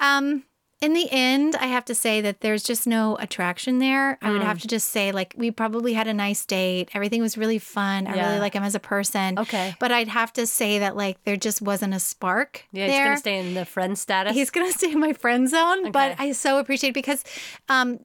um 0.00 0.44
in 0.80 0.94
the 0.94 1.08
end, 1.10 1.56
I 1.56 1.66
have 1.66 1.84
to 1.86 1.94
say 1.94 2.20
that 2.22 2.40
there's 2.40 2.62
just 2.62 2.86
no 2.86 3.16
attraction 3.16 3.80
there. 3.80 4.18
I 4.22 4.30
would 4.32 4.40
Mm. 4.40 4.44
have 4.46 4.60
to 4.60 4.68
just 4.68 4.88
say, 4.88 5.12
like, 5.12 5.34
we 5.36 5.50
probably 5.50 5.92
had 5.92 6.06
a 6.08 6.14
nice 6.14 6.46
date. 6.46 6.88
Everything 6.94 7.20
was 7.20 7.36
really 7.36 7.58
fun. 7.58 8.06
I 8.06 8.16
Yeah. 8.16 8.28
really 8.28 8.40
like 8.40 8.54
him 8.54 8.62
as 8.62 8.74
a 8.74 8.80
person. 8.80 9.38
Okay. 9.38 9.74
But 9.78 9.92
I'd 9.92 10.08
have 10.08 10.32
to 10.34 10.46
say 10.46 10.78
that, 10.78 10.96
like, 10.96 11.22
there 11.24 11.36
just 11.36 11.60
wasn't 11.60 11.92
a 11.92 12.00
spark 12.00 12.64
Yeah, 12.72 12.86
he's 12.86 12.98
gonna 12.98 13.16
stay 13.18 13.38
in 13.38 13.52
the 13.54 13.64
friend 13.66 13.98
status. 13.98 14.34
He's 14.34 14.48
gonna 14.50 14.72
stay 14.72 14.92
in 14.92 15.00
my 15.00 15.12
friend 15.12 15.48
zone, 15.50 15.80
Okay. 15.80 15.90
but 15.90 16.14
I 16.18 16.32
so 16.32 16.58
appreciate 16.58 16.90
it 16.90 16.94
because 16.94 17.24
um, 17.68 17.98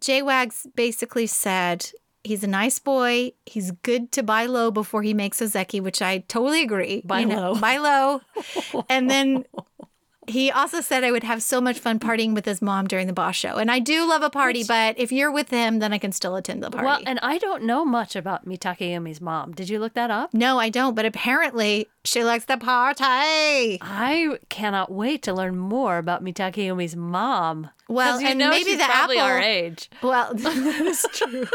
Jay 0.00 0.20
Wags 0.22 0.66
basically 0.74 1.26
said 1.26 1.90
He's 2.22 2.44
a 2.44 2.48
nice 2.48 2.78
boy. 2.78 3.32
He's 3.46 3.70
good 3.70 4.12
to 4.12 4.22
buy 4.22 4.44
low 4.44 4.70
before 4.70 5.02
he 5.02 5.14
makes 5.14 5.40
ozeki, 5.40 5.80
which 5.82 6.02
I 6.02 6.18
totally 6.28 6.60
agree. 6.62 7.00
Buy 7.02 7.20
You 7.20 7.26
know, 7.28 7.52
low. 7.52 7.60
Buy 7.62 7.78
low. 7.78 8.20
and 8.90 9.08
then 9.10 9.46
he 10.30 10.50
also 10.50 10.80
said 10.80 11.04
I 11.04 11.10
would 11.10 11.24
have 11.24 11.42
so 11.42 11.60
much 11.60 11.78
fun 11.78 11.98
partying 11.98 12.34
with 12.34 12.44
his 12.44 12.62
mom 12.62 12.86
during 12.86 13.06
the 13.06 13.12
basho. 13.12 13.60
And 13.60 13.70
I 13.70 13.78
do 13.78 14.08
love 14.08 14.22
a 14.22 14.30
party, 14.30 14.64
but 14.66 14.98
if 14.98 15.12
you're 15.12 15.30
with 15.30 15.50
him, 15.50 15.78
then 15.78 15.92
I 15.92 15.98
can 15.98 16.12
still 16.12 16.36
attend 16.36 16.62
the 16.62 16.70
party. 16.70 16.86
Well, 16.86 17.00
and 17.06 17.18
I 17.22 17.38
don't 17.38 17.64
know 17.64 17.84
much 17.84 18.16
about 18.16 18.46
Mitakeumi's 18.46 19.20
mom. 19.20 19.52
Did 19.52 19.68
you 19.68 19.78
look 19.78 19.94
that 19.94 20.10
up? 20.10 20.32
no, 20.32 20.58
I 20.58 20.70
don't, 20.70 20.94
but 20.94 21.04
apparently 21.04 21.88
she 22.04 22.24
likes 22.24 22.46
the 22.46 22.56
party. 22.56 23.78
I 23.80 24.38
cannot 24.48 24.90
wait 24.90 25.22
to 25.24 25.32
learn 25.34 25.56
more 25.58 25.98
about 25.98 26.24
Mitakeumi's 26.24 26.96
mom. 26.96 27.70
Well, 27.88 28.20
you 28.20 28.28
and 28.28 28.38
know 28.38 28.50
maybe 28.50 28.70
she's 28.70 28.78
the 28.78 28.84
probably 28.84 29.18
apple- 29.18 29.28
our 29.30 29.40
age. 29.40 29.90
Well, 30.02 30.32
that 30.34 30.80
is 30.86 31.06
true. 31.12 31.46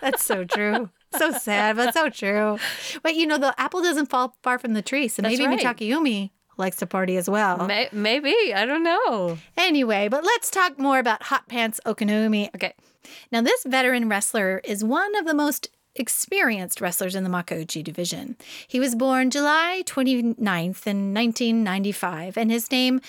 That's 0.00 0.24
so 0.24 0.44
true. 0.44 0.90
So 1.16 1.30
sad, 1.30 1.76
but 1.76 1.92
so 1.92 2.08
true. 2.08 2.58
But 3.02 3.14
you 3.16 3.26
know, 3.26 3.38
the 3.38 3.54
apple 3.60 3.82
doesn't 3.82 4.06
fall 4.06 4.34
far 4.42 4.58
from 4.58 4.72
the 4.72 4.82
tree, 4.82 5.08
so 5.08 5.20
That's 5.22 5.36
maybe 5.38 5.46
right. 5.46 5.60
Mitakeumi 5.60 6.30
likes 6.56 6.76
to 6.78 6.86
party 6.86 7.16
as 7.16 7.28
well. 7.28 7.66
May- 7.66 7.88
maybe 7.92 8.34
I 8.54 8.64
don't 8.66 8.82
know. 8.84 9.38
Anyway, 9.56 10.08
but 10.08 10.24
let's 10.24 10.50
talk 10.50 10.78
more 10.78 10.98
about 10.98 11.24
Hot 11.24 11.48
Pants 11.48 11.80
Okinoumi. 11.86 12.54
Okay. 12.54 12.74
Now, 13.30 13.40
this 13.40 13.64
veteran 13.64 14.08
wrestler 14.08 14.60
is 14.64 14.84
one 14.84 15.16
of 15.16 15.26
the 15.26 15.34
most 15.34 15.68
experienced 15.94 16.80
wrestlers 16.80 17.14
in 17.14 17.24
the 17.24 17.30
Makauchi 17.30 17.82
division. 17.84 18.36
He 18.66 18.80
was 18.80 18.94
born 18.94 19.30
July 19.30 19.82
29th 19.86 20.86
in 20.86 21.12
1995, 21.14 22.38
and 22.38 22.50
his 22.50 22.70
name, 22.70 23.00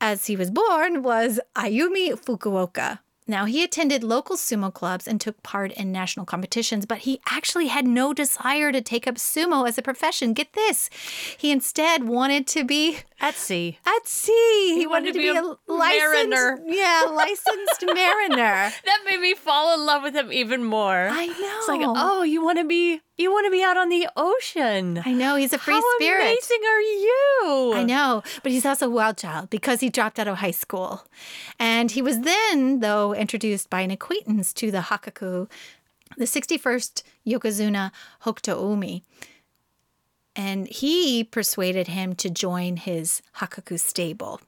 as 0.00 0.26
he 0.26 0.36
was 0.36 0.50
born, 0.50 1.02
was 1.02 1.40
Ayumi 1.54 2.12
Fukuoka. 2.12 3.00
Now, 3.30 3.44
he 3.44 3.62
attended 3.62 4.02
local 4.02 4.36
sumo 4.36 4.74
clubs 4.74 5.06
and 5.06 5.20
took 5.20 5.40
part 5.44 5.70
in 5.72 5.92
national 5.92 6.26
competitions, 6.26 6.84
but 6.84 6.98
he 6.98 7.20
actually 7.30 7.68
had 7.68 7.86
no 7.86 8.12
desire 8.12 8.72
to 8.72 8.80
take 8.80 9.06
up 9.06 9.14
sumo 9.14 9.68
as 9.68 9.78
a 9.78 9.82
profession. 9.82 10.32
Get 10.34 10.52
this. 10.54 10.90
He 11.38 11.52
instead 11.52 12.08
wanted 12.08 12.48
to 12.48 12.64
be 12.64 12.98
At 13.20 13.36
sea. 13.36 13.78
at 13.86 14.06
sea. 14.08 14.74
He, 14.76 14.86
wanted 14.86 15.12
to 15.14 15.20
be 15.20 15.28
a 15.28 15.42
licensed, 15.72 16.28
mariner. 16.28 16.60
yeah, 16.66 17.04
licensed 17.08 17.84
mariner. 17.86 18.72
That 18.84 19.00
made 19.06 19.20
me 19.20 19.34
fall 19.34 19.74
in 19.78 19.86
love 19.86 20.02
with 20.02 20.14
him 20.16 20.32
even 20.32 20.64
more. 20.64 21.08
I 21.10 21.26
know. 21.26 21.32
It's 21.58 21.68
like, 21.68 21.82
oh, 21.84 22.22
you 22.24 22.42
want 22.42 22.58
to 22.58 22.64
be, 22.64 23.00
you 23.20 23.30
want 23.30 23.46
to 23.46 23.50
be 23.50 23.62
out 23.62 23.76
on 23.76 23.88
the 23.88 24.08
ocean. 24.16 25.02
I 25.04 25.12
know 25.12 25.36
he's 25.36 25.52
a 25.52 25.58
free 25.58 25.74
How 25.74 25.82
spirit. 25.96 26.22
amazing 26.22 26.60
are 26.66 26.80
you? 26.80 27.72
I 27.74 27.84
know, 27.84 28.22
but 28.42 28.50
he's 28.50 28.66
also 28.66 28.86
a 28.86 28.90
wild 28.90 29.18
child 29.18 29.50
because 29.50 29.80
he 29.80 29.90
dropped 29.90 30.18
out 30.18 30.28
of 30.28 30.38
high 30.38 30.50
school. 30.50 31.06
And 31.58 31.90
he 31.90 32.02
was 32.02 32.20
then, 32.20 32.80
though, 32.80 33.14
introduced 33.14 33.70
by 33.70 33.82
an 33.82 33.90
acquaintance 33.90 34.52
to 34.54 34.70
the 34.70 34.80
Hakkaku, 34.80 35.50
the 36.16 36.24
61st 36.24 37.02
Yokozuna 37.26 37.92
Hokuto-Umi. 38.24 39.04
And 40.34 40.68
he 40.68 41.24
persuaded 41.24 41.88
him 41.88 42.14
to 42.16 42.30
join 42.30 42.76
his 42.76 43.20
Hakkaku 43.36 43.78
stable. 43.78 44.40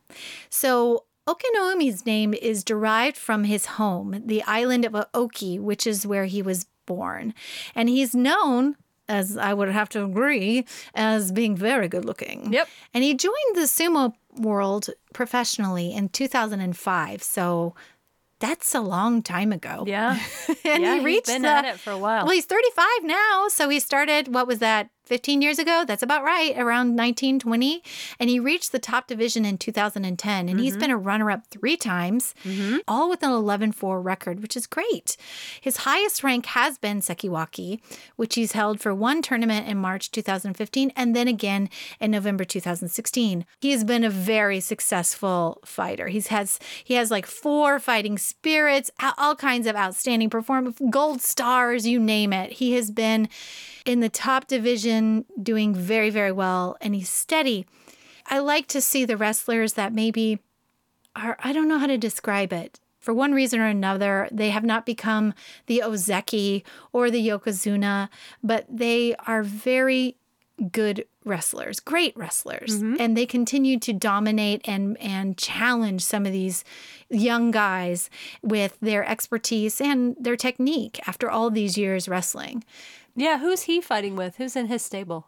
So 0.48 1.04
Okinoumi's 1.28 2.04
name 2.04 2.34
is 2.34 2.64
derived 2.64 3.16
from 3.16 3.44
his 3.44 3.66
home, 3.66 4.22
the 4.26 4.42
island 4.44 4.84
of 4.84 5.06
Oki, 5.14 5.58
which 5.58 5.86
is 5.86 6.06
where 6.06 6.24
he 6.24 6.42
was 6.42 6.66
born. 6.86 7.34
And 7.74 7.88
he's 7.88 8.14
known, 8.14 8.76
as 9.08 9.36
I 9.36 9.54
would 9.54 9.68
have 9.68 9.88
to 9.90 10.04
agree, 10.04 10.64
as 10.94 11.32
being 11.32 11.56
very 11.56 11.88
good 11.88 12.04
looking. 12.04 12.52
Yep. 12.52 12.68
And 12.94 13.04
he 13.04 13.14
joined 13.14 13.54
the 13.54 13.62
sumo 13.62 14.14
world 14.36 14.90
professionally 15.12 15.92
in 15.92 16.08
2005. 16.08 17.22
So 17.22 17.74
that's 18.42 18.74
a 18.74 18.80
long 18.80 19.22
time 19.22 19.52
ago. 19.52 19.84
Yeah. 19.86 20.18
and 20.64 20.82
yeah, 20.82 20.96
he 20.96 21.04
reached 21.04 21.28
he's 21.28 21.36
been 21.36 21.42
the, 21.42 21.48
at 21.48 21.64
it 21.64 21.78
for 21.78 21.92
a 21.92 21.98
while. 21.98 22.24
well, 22.24 22.34
he's 22.34 22.44
35 22.44 22.86
now. 23.04 23.46
So 23.48 23.68
he 23.68 23.78
started, 23.78 24.34
what 24.34 24.46
was 24.46 24.58
that, 24.58 24.90
15 25.04 25.42
years 25.42 25.58
ago? 25.58 25.84
That's 25.86 26.02
about 26.02 26.22
right, 26.22 26.52
around 26.56 26.96
1920. 26.96 27.82
And 28.18 28.30
he 28.30 28.38
reached 28.38 28.72
the 28.72 28.78
top 28.78 29.06
division 29.06 29.44
in 29.44 29.58
2010. 29.58 30.48
And 30.48 30.60
he's 30.60 30.72
mm-hmm. 30.72 30.80
been 30.80 30.90
a 30.90 30.96
runner 30.96 31.30
up 31.30 31.46
three 31.48 31.76
times, 31.76 32.34
mm-hmm. 32.44 32.78
all 32.86 33.08
with 33.08 33.22
an 33.22 33.30
11 33.30 33.72
4 33.72 34.00
record, 34.00 34.40
which 34.40 34.56
is 34.56 34.66
great. 34.66 35.16
His 35.60 35.78
highest 35.78 36.22
rank 36.22 36.46
has 36.46 36.78
been 36.78 37.00
Sekiwaki, 37.00 37.80
which 38.16 38.36
he's 38.36 38.52
held 38.52 38.80
for 38.80 38.94
one 38.94 39.22
tournament 39.22 39.66
in 39.66 39.76
March 39.76 40.10
2015 40.10 40.92
and 40.96 41.16
then 41.16 41.28
again 41.28 41.68
in 42.00 42.10
November 42.10 42.44
2016. 42.44 43.44
He 43.60 43.70
has 43.72 43.84
been 43.84 44.04
a 44.04 44.10
very 44.10 44.60
successful 44.60 45.60
fighter. 45.64 46.08
He's 46.08 46.28
has 46.28 46.58
he 46.84 46.94
has 46.94 47.10
like 47.10 47.26
four 47.26 47.78
fighting 47.78 48.18
spirits, 48.18 48.90
all 49.18 49.34
kinds 49.34 49.66
of 49.66 49.76
outstanding 49.76 50.30
performance, 50.30 50.78
gold 50.90 51.20
stars, 51.20 51.86
you 51.86 51.98
name 51.98 52.32
it. 52.32 52.52
He 52.52 52.74
has 52.74 52.90
been 52.90 53.28
in 53.84 54.00
the 54.00 54.08
top 54.08 54.46
division 54.46 54.91
doing 55.42 55.74
very 55.74 56.10
very 56.10 56.32
well 56.32 56.76
and 56.80 56.94
he's 56.94 57.08
steady. 57.08 57.66
I 58.26 58.38
like 58.38 58.66
to 58.68 58.80
see 58.80 59.04
the 59.04 59.16
wrestlers 59.16 59.74
that 59.74 59.92
maybe 59.92 60.40
are 61.14 61.36
I 61.40 61.52
don't 61.52 61.68
know 61.68 61.78
how 61.78 61.86
to 61.86 61.98
describe 61.98 62.52
it. 62.52 62.80
For 63.00 63.12
one 63.12 63.32
reason 63.32 63.58
or 63.58 63.66
another, 63.66 64.28
they 64.30 64.50
have 64.50 64.62
not 64.62 64.86
become 64.86 65.34
the 65.66 65.82
Ozeki 65.84 66.62
or 66.92 67.10
the 67.10 67.26
Yokozuna, 67.26 68.08
but 68.44 68.64
they 68.70 69.16
are 69.26 69.42
very 69.42 70.16
good 70.70 71.04
wrestlers, 71.24 71.80
great 71.80 72.16
wrestlers, 72.16 72.78
mm-hmm. 72.78 72.96
and 73.00 73.16
they 73.16 73.26
continue 73.26 73.78
to 73.80 73.92
dominate 73.92 74.60
and 74.64 74.96
and 74.98 75.36
challenge 75.36 76.02
some 76.02 76.26
of 76.26 76.32
these 76.32 76.64
young 77.08 77.50
guys 77.50 78.10
with 78.42 78.78
their 78.80 79.04
expertise 79.04 79.80
and 79.80 80.16
their 80.18 80.36
technique 80.36 81.00
after 81.06 81.30
all 81.30 81.50
these 81.50 81.76
years 81.76 82.08
wrestling. 82.08 82.64
Yeah. 83.14 83.38
Who's 83.38 83.62
he 83.62 83.80
fighting 83.80 84.16
with? 84.16 84.36
Who's 84.36 84.56
in 84.56 84.66
his 84.66 84.82
stable? 84.82 85.26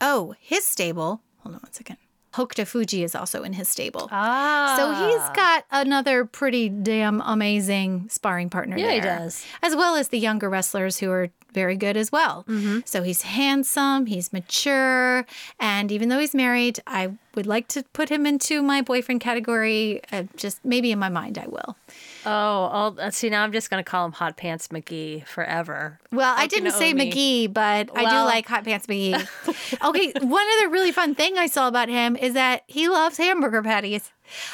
Oh, 0.00 0.34
his 0.40 0.64
stable. 0.64 1.20
Hold 1.38 1.56
on 1.56 1.60
one 1.62 1.72
second. 1.72 1.96
Hokuto 2.34 2.66
Fuji 2.66 3.04
is 3.04 3.14
also 3.14 3.42
in 3.42 3.52
his 3.52 3.68
stable. 3.68 4.08
Ah. 4.10 4.74
So 4.78 5.06
he's 5.06 5.36
got 5.36 5.64
another 5.70 6.24
pretty 6.24 6.70
damn 6.70 7.20
amazing 7.20 8.08
sparring 8.08 8.48
partner 8.48 8.78
Yeah, 8.78 8.92
he 8.92 9.00
does. 9.00 9.44
As 9.62 9.76
well 9.76 9.96
as 9.96 10.08
the 10.08 10.18
younger 10.18 10.48
wrestlers 10.48 10.98
who 10.98 11.10
are 11.10 11.28
very 11.52 11.76
good 11.76 11.98
as 11.98 12.10
well. 12.10 12.44
Mm-hmm. 12.48 12.80
So 12.86 13.02
he's 13.02 13.22
handsome, 13.22 14.06
he's 14.06 14.32
mature, 14.32 15.26
and 15.60 15.92
even 15.92 16.08
though 16.08 16.18
he's 16.18 16.34
married, 16.34 16.80
I 16.86 17.12
would 17.34 17.46
like 17.46 17.68
to 17.68 17.84
put 17.92 18.08
him 18.08 18.24
into 18.24 18.62
my 18.62 18.80
boyfriend 18.80 19.20
category. 19.20 20.00
Uh, 20.10 20.24
just 20.36 20.64
maybe 20.64 20.90
in 20.90 20.98
my 20.98 21.10
mind, 21.10 21.36
I 21.36 21.46
will. 21.46 21.76
Oh, 22.24 22.64
I'll, 22.72 22.96
uh, 22.98 23.10
see. 23.10 23.30
Now 23.30 23.42
I'm 23.42 23.52
just 23.52 23.70
gonna 23.70 23.84
call 23.84 24.04
him 24.06 24.12
Hot 24.12 24.36
Pants 24.36 24.68
McGee 24.68 25.26
forever. 25.26 25.98
Well, 26.10 26.34
I 26.36 26.46
didn't 26.46 26.72
say 26.72 26.92
Okinoumi. 26.92 27.12
McGee, 27.12 27.52
but 27.52 27.90
I 27.94 28.02
do 28.02 28.24
like 28.24 28.46
Hot 28.46 28.64
Pants 28.64 28.86
McGee. 28.86 29.14
okay, 29.88 30.12
one 30.20 30.46
other 30.58 30.68
really 30.68 30.92
fun 30.92 31.14
thing 31.14 31.38
I 31.38 31.46
saw 31.46 31.68
about 31.68 31.88
him 31.88 32.16
is 32.16 32.34
that 32.34 32.62
he 32.66 32.88
loves 32.88 33.16
hamburger 33.16 33.62
patties. 33.62 34.10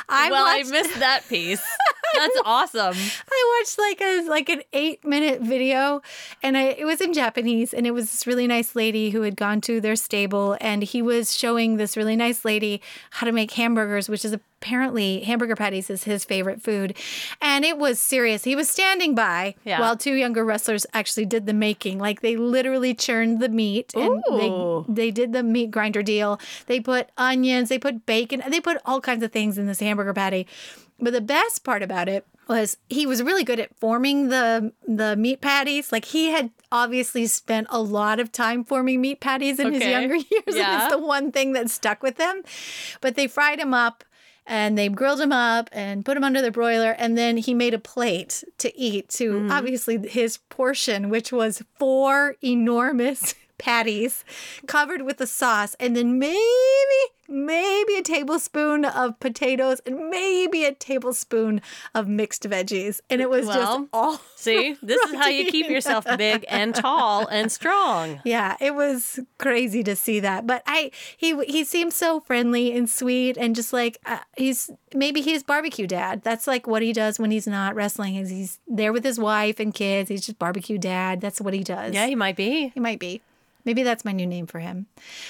I 0.08 0.30
well, 0.30 0.44
watched, 0.44 0.68
I 0.68 0.70
missed 0.70 0.98
that 1.00 1.28
piece. 1.28 1.62
That's 2.14 2.40
awesome. 2.44 2.94
I 3.30 3.60
watched 3.60 3.78
like 3.78 4.00
a 4.00 4.28
like 4.28 4.48
an 4.48 4.62
eight 4.72 5.04
minute 5.04 5.42
video, 5.42 6.00
and 6.42 6.56
I, 6.56 6.62
it 6.70 6.84
was 6.84 7.00
in 7.00 7.12
Japanese, 7.12 7.74
and 7.74 7.86
it 7.86 7.92
was 7.92 8.10
this 8.10 8.26
really 8.26 8.46
nice 8.46 8.74
lady 8.74 9.10
who 9.10 9.22
had 9.22 9.36
gone 9.36 9.60
to 9.62 9.80
their 9.80 9.96
stable, 9.96 10.56
and 10.60 10.82
he 10.82 11.02
was 11.02 11.36
showing 11.36 11.76
this 11.76 11.96
really 11.96 12.16
nice 12.16 12.44
lady 12.44 12.80
how 13.10 13.26
to 13.26 13.32
make 13.32 13.50
hamburgers, 13.52 14.08
which 14.08 14.24
is 14.24 14.32
apparently 14.32 15.20
hamburger 15.20 15.54
patties 15.54 15.88
is 15.90 16.04
his 16.04 16.24
favorite 16.24 16.62
food, 16.62 16.96
and 17.40 17.64
it 17.64 17.78
was 17.78 17.98
serious. 18.00 18.44
He 18.44 18.56
was 18.56 18.68
standing 18.68 19.14
by 19.14 19.54
Yeah. 19.64 19.80
while 19.80 19.96
two 19.96 20.14
younger 20.14 20.44
wrestlers 20.44 20.86
actually 20.94 21.26
did 21.26 21.46
the 21.46 21.52
making, 21.52 21.98
like 21.98 22.22
they 22.22 22.36
literally 22.36 22.94
churned 22.94 23.38
the 23.40 23.48
meat 23.50 23.92
and 23.94 24.22
Ooh. 24.30 24.84
they 24.88 25.08
they 25.08 25.10
did 25.10 25.32
the 25.32 25.42
meat 25.42 25.70
grinder 25.70 26.02
deal. 26.02 26.40
They 26.66 26.80
put 26.80 27.10
onions, 27.18 27.68
they 27.68 27.78
put 27.78 28.06
bacon, 28.06 28.42
they 28.48 28.60
put 28.60 28.78
all 28.84 29.00
kinds 29.00 29.22
of 29.22 29.30
things 29.30 29.57
in 29.58 29.66
this 29.66 29.80
hamburger 29.80 30.14
patty. 30.14 30.46
But 31.00 31.12
the 31.12 31.20
best 31.20 31.64
part 31.64 31.82
about 31.82 32.08
it 32.08 32.26
was 32.48 32.76
he 32.88 33.06
was 33.06 33.22
really 33.22 33.44
good 33.44 33.60
at 33.60 33.76
forming 33.78 34.28
the 34.30 34.72
the 34.86 35.16
meat 35.16 35.40
patties. 35.40 35.92
Like 35.92 36.06
he 36.06 36.30
had 36.30 36.50
obviously 36.72 37.26
spent 37.26 37.66
a 37.70 37.80
lot 37.80 38.18
of 38.20 38.32
time 38.32 38.64
forming 38.64 39.00
meat 39.00 39.20
patties 39.20 39.58
in 39.58 39.72
his 39.74 39.84
younger 39.84 40.14
years. 40.30 40.42
And 40.46 40.82
it's 40.82 40.90
the 40.92 40.98
one 40.98 41.30
thing 41.32 41.52
that 41.52 41.70
stuck 41.70 42.02
with 42.02 42.18
him. 42.18 42.42
But 43.00 43.14
they 43.16 43.26
fried 43.26 43.58
him 43.60 43.72
up 43.74 44.02
and 44.46 44.78
they 44.78 44.88
grilled 44.88 45.20
him 45.20 45.30
up 45.32 45.68
and 45.72 46.04
put 46.06 46.16
him 46.16 46.24
under 46.24 46.40
the 46.40 46.50
broiler 46.50 46.92
and 46.92 47.18
then 47.18 47.36
he 47.36 47.52
made 47.52 47.74
a 47.74 47.78
plate 47.78 48.42
to 48.56 48.74
eat 48.78 49.10
to 49.10 49.32
Mm-hmm. 49.34 49.50
obviously 49.52 50.08
his 50.08 50.38
portion 50.48 51.10
which 51.10 51.30
was 51.32 51.62
four 51.78 52.34
enormous 52.42 53.34
patties 53.58 54.24
covered 54.66 55.02
with 55.02 55.18
the 55.18 55.26
sauce, 55.26 55.74
and 55.78 55.96
then 55.96 56.18
maybe, 56.18 56.38
maybe 57.28 57.96
a 57.96 58.02
tablespoon 58.02 58.84
of 58.84 59.18
potatoes 59.20 59.80
and 59.84 60.08
maybe 60.08 60.64
a 60.64 60.72
tablespoon 60.72 61.60
of 61.94 62.08
mixed 62.08 62.44
veggies. 62.44 63.00
And 63.10 63.20
it 63.20 63.28
was 63.28 63.46
Well, 63.46 63.56
just 63.56 63.88
all. 63.92 64.20
See, 64.36 64.76
this 64.82 65.00
is 65.02 65.14
how 65.14 65.28
you 65.28 65.50
keep 65.50 65.68
yourself 65.70 66.06
big 66.16 66.44
and 66.48 66.74
tall 66.74 67.26
and 67.26 67.52
strong. 67.52 68.20
Yeah, 68.24 68.56
it 68.60 68.74
was 68.74 69.20
crazy 69.38 69.82
to 69.84 69.94
see 69.96 70.20
that. 70.20 70.46
But 70.46 70.62
I, 70.66 70.90
he, 71.16 71.36
he 71.44 71.64
seems 71.64 71.94
so 71.94 72.20
friendly 72.20 72.74
and 72.76 72.88
sweet, 72.88 73.36
and 73.36 73.54
just 73.54 73.72
like 73.72 73.98
uh, 74.06 74.18
he's 74.36 74.70
maybe 74.94 75.20
he's 75.20 75.42
barbecue 75.42 75.86
dad. 75.86 76.22
That's 76.22 76.46
like 76.46 76.66
what 76.66 76.82
he 76.82 76.92
does 76.92 77.18
when 77.18 77.30
he's 77.30 77.46
not 77.46 77.74
wrestling. 77.74 78.14
Is 78.16 78.30
he's 78.30 78.60
there 78.66 78.92
with 78.92 79.04
his 79.04 79.18
wife 79.18 79.60
and 79.60 79.74
kids. 79.74 80.08
He's 80.08 80.24
just 80.24 80.38
barbecue 80.38 80.78
dad. 80.78 81.20
That's 81.20 81.40
what 81.40 81.52
he 81.52 81.62
does. 81.62 81.92
Yeah, 81.94 82.06
he 82.06 82.14
might 82.14 82.36
be. 82.36 82.68
He 82.68 82.80
might 82.80 82.98
be. 82.98 83.20
Maybe 83.64 83.82
that's 83.82 84.04
my 84.04 84.12
new 84.12 84.26
name 84.26 84.46
for 84.46 84.60
him. 84.60 84.86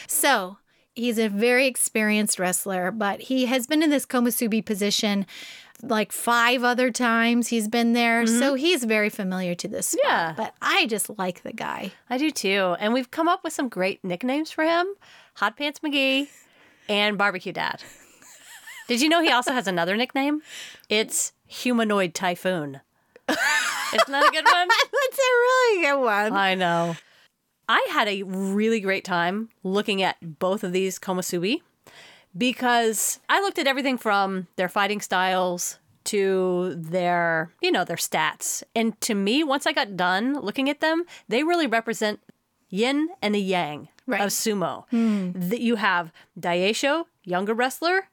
So 0.07 0.59
he's 0.95 1.19
a 1.19 1.29
very 1.29 1.67
experienced 1.67 2.39
wrestler, 2.39 2.91
but 2.91 3.23
he 3.23 3.47
has 3.47 3.67
been 3.67 3.83
in 3.83 3.91
this 3.91 4.07
Komusubi 4.07 4.65
position 4.65 5.27
like 5.83 6.13
five 6.13 6.65
other 6.65 6.91
times. 6.91 7.49
He's 7.49 7.69
been 7.69 7.93
there. 7.93 8.27
So 8.27 8.33
mm-hmm. 8.33 8.57
he's 8.57 8.85
very 8.85 9.11
familiar 9.11 9.55
to 9.57 9.69
this 9.69 9.89
spot. 9.89 10.03
Yeah. 10.05 10.35
But 10.37 10.55
I 10.61 10.87
just 10.87 11.11
like 11.19 11.43
the 11.43 11.53
guy. 11.53 11.93
I 12.11 12.19
do 12.19 12.31
too. 12.31 12.77
And 12.81 12.93
we've 12.93 13.11
come 13.11 13.29
up 13.29 13.45
with 13.45 13.53
some 13.53 13.69
great 13.69 14.03
nicknames 14.05 14.51
for 14.51 14.65
him 14.65 14.87
Hot 15.35 15.57
Pants 15.57 15.81
McGee 15.81 16.29
and 16.89 17.17
Barbecue 17.17 17.53
Dad. 17.53 17.83
Did 18.89 19.01
you 19.03 19.09
know 19.09 19.23
he 19.23 19.31
also 19.31 19.53
has 19.53 19.67
another 19.67 19.97
nickname? 19.97 20.41
It's 20.89 21.33
Humanoid 21.47 22.15
Typhoon. 22.15 22.81
Isn't 23.29 24.13
that 24.13 24.29
a 24.29 24.31
good 24.31 24.45
one? 24.45 24.69
That's 24.69 25.19
a 25.19 25.33
really 25.41 25.83
good 25.83 26.01
one. 26.01 26.33
I 26.33 26.55
know. 26.55 26.97
I 27.69 27.87
had 27.91 28.09
a 28.09 28.23
really 28.23 28.81
great 28.81 29.05
time 29.05 29.51
looking 29.63 30.03
at 30.03 30.39
both 30.39 30.65
of 30.65 30.73
these 30.73 30.99
Komusubi 30.99 31.61
because 32.37 33.21
I 33.29 33.41
looked 33.41 33.59
at 33.59 33.67
everything 33.67 33.99
from 33.99 34.47
their 34.57 34.69
fighting 34.69 35.01
styles 35.01 35.79
to 36.05 36.75
their, 36.77 37.53
you 37.61 37.71
know, 37.71 37.85
their 37.85 37.97
stats. 37.97 38.63
And 38.75 38.99
to 39.03 39.15
me, 39.15 39.45
once 39.45 39.67
I 39.67 39.73
got 39.73 39.97
done 39.97 40.41
looking 40.41 40.71
at 40.71 40.81
them, 40.81 41.05
they 41.29 41.43
really 41.45 41.67
represent 41.67 42.21
yin 42.71 43.09
and 43.21 43.35
the 43.35 43.41
yang 43.41 43.89
Right. 44.07 44.23
of 44.23 44.29
sumo. 44.31 44.89
Hmm. 44.89 45.33
That 45.35 45.61
you 45.61 45.77
have 45.77 46.11
Daisho, 46.41 47.05
younger 47.25 47.53
wrestler, 47.53 48.09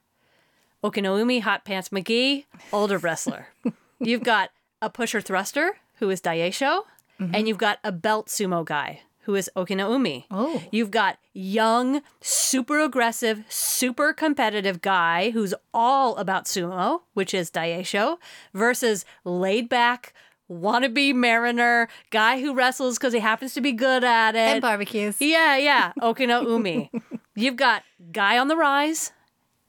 Okinoumi 0.84 1.40
Hot 1.40 1.64
Pants 1.64 1.88
McGee, 1.88 2.44
older 2.70 2.98
wrestler. 2.98 3.48
you've 3.98 4.22
got 4.22 4.50
a 4.82 4.90
pusher 4.90 5.22
thruster 5.22 5.78
who 5.94 6.10
is 6.10 6.20
Daisho, 6.20 6.82
mm-hmm. 7.18 7.34
and 7.34 7.48
you've 7.48 7.56
got 7.56 7.78
a 7.82 7.92
belt 7.92 8.26
sumo 8.26 8.62
guy 8.62 9.00
who 9.26 9.34
is 9.34 9.50
Okinoumi. 9.56 10.24
Oh. 10.30 10.62
You've 10.70 10.92
got 10.92 11.18
young, 11.34 12.00
super 12.20 12.78
aggressive, 12.80 13.44
super 13.48 14.12
competitive 14.12 14.80
guy 14.80 15.30
who's 15.30 15.52
all 15.74 16.16
about 16.16 16.44
sumo, 16.44 17.02
which 17.14 17.34
is 17.34 17.50
Daisho, 17.50 18.18
versus 18.54 19.04
laid 19.24 19.68
back, 19.68 20.14
wannabe 20.48 21.12
mariner, 21.12 21.88
guy 22.10 22.40
who 22.40 22.54
wrestles 22.54 22.98
because 22.98 23.12
he 23.12 23.18
happens 23.18 23.52
to 23.54 23.60
be 23.60 23.72
good 23.72 24.04
at 24.04 24.36
it. 24.36 24.38
and 24.38 24.62
barbecues. 24.62 25.20
Yeah, 25.20 25.56
yeah. 25.56 25.92
Okinoumi. 26.00 26.88
You've 27.34 27.56
got 27.56 27.82
guy 28.12 28.38
on 28.38 28.46
the 28.46 28.56
rise 28.56 29.12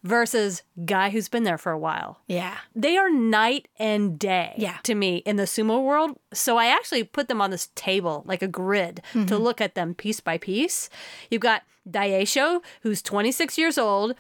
versus 0.04 0.64
guy 0.86 1.10
who's 1.10 1.28
been 1.28 1.44
there 1.44 1.58
for 1.58 1.72
a 1.72 1.78
while. 1.78 2.22
Yeah. 2.28 2.58
They 2.76 2.98
are 2.98 3.10
night 3.10 3.68
and 3.80 4.18
day 4.18 4.54
Yeah. 4.58 4.78
to 4.84 4.96
me 4.96 5.18
in 5.26 5.36
the 5.36 5.44
sumo 5.44 5.84
world. 5.84 6.18
So 6.34 6.58
I 6.58 6.68
actually 6.68 7.04
put 7.04 7.28
them 7.28 7.42
on 7.42 7.50
this 7.52 7.70
table, 7.76 8.24
like 8.26 8.42
a 8.42 8.48
grid, 8.48 9.02
Mm-hmm. 9.14 9.26
to 9.26 9.38
look 9.38 9.60
at 9.60 9.76
them 9.76 9.94
piece 9.96 10.20
by 10.20 10.38
piece. 10.38 10.90
You've 11.30 11.42
got 11.42 11.64
Daisho, 11.90 12.62
who's 12.82 13.02
26 13.02 13.58
years 13.58 13.78
old. 13.78 14.16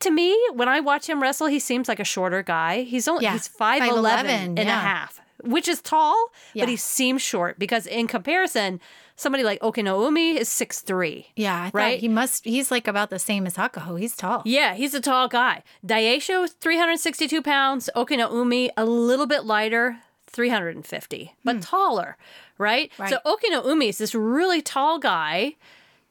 To 0.00 0.10
me, 0.10 0.38
when 0.52 0.68
I 0.68 0.80
watch 0.80 1.08
him 1.08 1.22
wrestle, 1.22 1.46
he 1.46 1.58
seems 1.58 1.88
like 1.88 2.00
a 2.00 2.04
shorter 2.04 2.42
guy. 2.42 2.82
He's 2.82 3.08
only 3.08 3.24
Yeah, 3.24 3.32
he's 3.32 3.48
5'11 3.48 3.80
5'11", 4.26 4.28
and 4.58 4.58
a 4.58 4.64
half, 4.72 5.20
which 5.42 5.68
is 5.68 5.80
tall, 5.80 6.30
Yeah. 6.52 6.62
but 6.64 6.68
he 6.68 6.76
seems 6.76 7.22
short 7.22 7.58
because 7.58 7.86
in 7.86 8.06
comparison, 8.08 8.80
somebody 9.16 9.44
like 9.44 9.60
Okinoumi 9.60 10.36
is 10.36 10.48
6'3". 10.48 11.26
Yeah. 11.36 11.64
I 11.64 11.70
Right? 11.72 12.00
he 12.00 12.08
must, 12.08 12.44
he's 12.44 12.70
like 12.70 12.88
about 12.88 13.10
the 13.10 13.18
same 13.18 13.46
as 13.46 13.54
Hakuho. 13.56 13.98
He's 13.98 14.16
tall. 14.16 14.42
Yeah, 14.44 14.74
he's 14.74 14.94
a 14.94 15.00
tall 15.00 15.28
guy. 15.28 15.62
Daisho, 15.86 16.48
362 16.60 17.42
pounds. 17.42 17.90
Okinoumi, 17.94 18.70
a 18.76 18.84
little 18.84 19.26
bit 19.26 19.44
lighter, 19.44 19.98
350, 20.26 21.34
but 21.44 21.62
taller, 21.62 22.16
right? 22.58 22.90
Hmm. 22.96 23.02
Right. 23.02 23.10
So 23.10 23.18
Okinoumi 23.24 23.88
is 23.88 23.98
this 23.98 24.14
really 24.14 24.60
tall 24.60 24.98
guy 24.98 25.54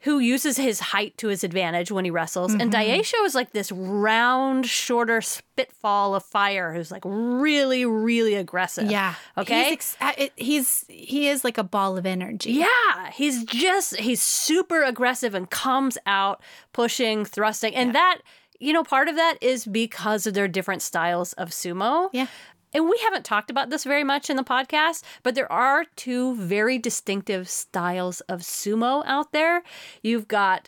who 0.04 0.20
uses 0.20 0.58
his 0.58 0.80
height 0.80 1.18
to 1.18 1.30
his 1.30 1.44
advantage 1.44 1.92
when 1.92 2.04
he 2.06 2.12
wrestles. 2.12 2.54
And 2.54 2.72
Mm-hmm. 2.74 2.92
Daisho 3.02 3.26
is 3.26 3.34
like 3.36 3.52
this 3.52 3.72
round, 3.72 4.66
shorter 4.66 5.22
spitfall 5.22 6.14
of 6.14 6.24
fire 6.24 6.74
who's 6.74 6.92
like 6.92 7.04
really, 7.06 7.86
really 7.86 8.36
aggressive. 8.36 8.92
Yeah. 8.92 9.16
Okay. 9.38 9.64
He's, 9.64 9.72
ex- 9.74 9.98
uh, 10.02 10.28
he's, 10.36 10.86
he 10.90 11.30
is 11.30 11.44
like 11.44 11.58
a 11.58 11.64
ball 11.64 11.98
of 11.98 12.06
energy. 12.06 12.52
Yeah, 12.52 13.12
he's 13.12 13.46
just 13.46 13.96
he's 13.98 14.22
super 14.22 14.84
aggressive 14.84 15.34
and 15.34 15.50
comes 15.50 15.98
out 16.06 16.42
pushing, 16.74 17.24
thrusting. 17.26 17.74
And 17.74 17.96
that, 17.96 18.20
you 18.60 18.74
know, 18.74 18.84
part 18.84 19.08
of 19.08 19.16
that 19.16 19.38
is 19.42 19.66
because 19.66 20.28
of 20.28 20.34
their 20.34 20.48
different 20.48 20.82
styles 20.82 21.34
of 21.34 21.50
sumo. 21.50 22.10
Yeah. 22.14 22.28
And 22.74 22.90
we 22.90 22.98
haven't 23.04 23.24
talked 23.26 23.50
about 23.50 23.70
this 23.70 23.84
very 23.84 24.04
much 24.04 24.30
in 24.30 24.38
the 24.38 24.44
podcast, 24.44 25.04
but 25.22 25.36
there 25.36 25.52
are 25.52 25.86
two 25.96 26.36
very 26.36 26.78
distinctive 26.78 27.48
styles 27.48 28.22
of 28.22 28.42
sumo 28.42 29.04
out 29.06 29.32
there. 29.32 29.64
You've 30.02 30.28
got 30.28 30.68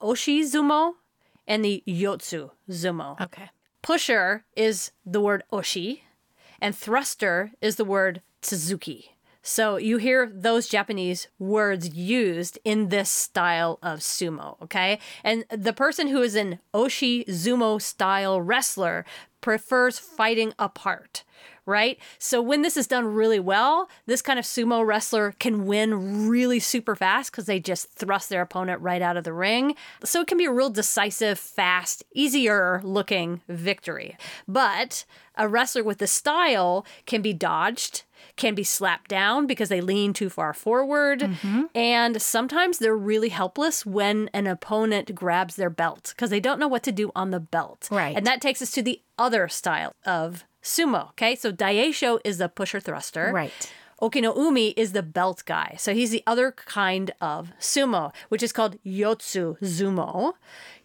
Oshi 0.00 0.40
Zumo 0.40 0.94
and 1.46 1.64
the 1.64 1.82
Yotsu 1.86 2.50
Zumo. 2.70 3.20
Okay. 3.20 3.50
Pusher 3.82 4.44
is 4.56 4.92
the 5.04 5.20
word 5.20 5.42
oshi, 5.52 6.02
and 6.60 6.74
thruster 6.74 7.50
is 7.60 7.76
the 7.76 7.84
word 7.84 8.22
tsuzuki. 8.40 9.08
So 9.42 9.76
you 9.76 9.96
hear 9.96 10.30
those 10.32 10.68
Japanese 10.68 11.26
words 11.40 11.96
used 11.96 12.60
in 12.64 12.90
this 12.90 13.10
style 13.10 13.80
of 13.82 13.98
sumo, 13.98 14.62
okay? 14.62 15.00
And 15.24 15.44
the 15.50 15.72
person 15.72 16.06
who 16.06 16.22
is 16.22 16.36
an 16.36 16.60
oshi 16.72 17.26
zumo 17.26 17.82
style 17.82 18.40
wrestler 18.40 19.04
prefers 19.42 19.98
fighting 19.98 20.54
apart, 20.58 21.24
right? 21.66 21.98
So 22.18 22.40
when 22.40 22.62
this 22.62 22.78
is 22.78 22.86
done 22.86 23.04
really 23.04 23.40
well, 23.40 23.90
this 24.06 24.22
kind 24.22 24.38
of 24.38 24.46
sumo 24.46 24.86
wrestler 24.86 25.34
can 25.38 25.66
win 25.66 26.26
really 26.28 26.58
super 26.58 26.96
fast 26.96 27.30
because 27.30 27.44
they 27.44 27.60
just 27.60 27.92
thrust 27.92 28.30
their 28.30 28.40
opponent 28.40 28.80
right 28.80 29.02
out 29.02 29.18
of 29.18 29.24
the 29.24 29.34
ring. 29.34 29.74
So 30.02 30.22
it 30.22 30.28
can 30.28 30.38
be 30.38 30.46
a 30.46 30.52
real 30.52 30.70
decisive, 30.70 31.38
fast, 31.38 32.04
easier 32.14 32.80
looking 32.82 33.42
victory. 33.48 34.16
But 34.48 35.04
a 35.36 35.48
wrestler 35.48 35.84
with 35.84 35.98
this 35.98 36.12
style 36.12 36.86
can 37.06 37.22
be 37.22 37.32
dodged, 37.32 38.02
can 38.36 38.54
be 38.54 38.64
slapped 38.64 39.08
down 39.08 39.46
because 39.46 39.68
they 39.68 39.80
lean 39.80 40.12
too 40.12 40.28
far 40.28 40.52
forward. 40.52 41.20
Mm-hmm. 41.20 41.64
And 41.74 42.20
sometimes 42.20 42.78
they're 42.78 42.96
really 42.96 43.30
helpless 43.30 43.86
when 43.86 44.28
an 44.32 44.46
opponent 44.46 45.14
grabs 45.14 45.56
their 45.56 45.70
belt 45.70 46.12
because 46.14 46.30
they 46.30 46.40
don't 46.40 46.60
know 46.60 46.68
what 46.68 46.82
to 46.84 46.92
do 46.92 47.10
on 47.16 47.30
the 47.30 47.40
belt. 47.40 47.88
Right. 47.90 48.16
And 48.16 48.26
that 48.26 48.40
takes 48.40 48.60
us 48.62 48.70
to 48.72 48.82
the 48.82 49.00
other 49.22 49.48
style 49.48 49.92
of 50.04 50.44
sumo. 50.62 51.02
Okay. 51.10 51.34
So 51.36 51.52
Daisho 51.52 52.18
is 52.24 52.38
the 52.38 52.48
pusher 52.48 52.80
thruster. 52.80 53.30
Right. 53.32 53.72
Okinoumi 54.00 54.74
is 54.76 54.90
the 54.92 55.02
belt 55.02 55.44
guy. 55.46 55.76
So 55.78 55.94
he's 55.94 56.10
the 56.10 56.24
other 56.26 56.50
kind 56.50 57.12
of 57.20 57.52
sumo, 57.60 58.12
which 58.30 58.42
is 58.42 58.52
called 58.52 58.76
Yotsu 58.84 59.44
Zumo. 59.60 60.32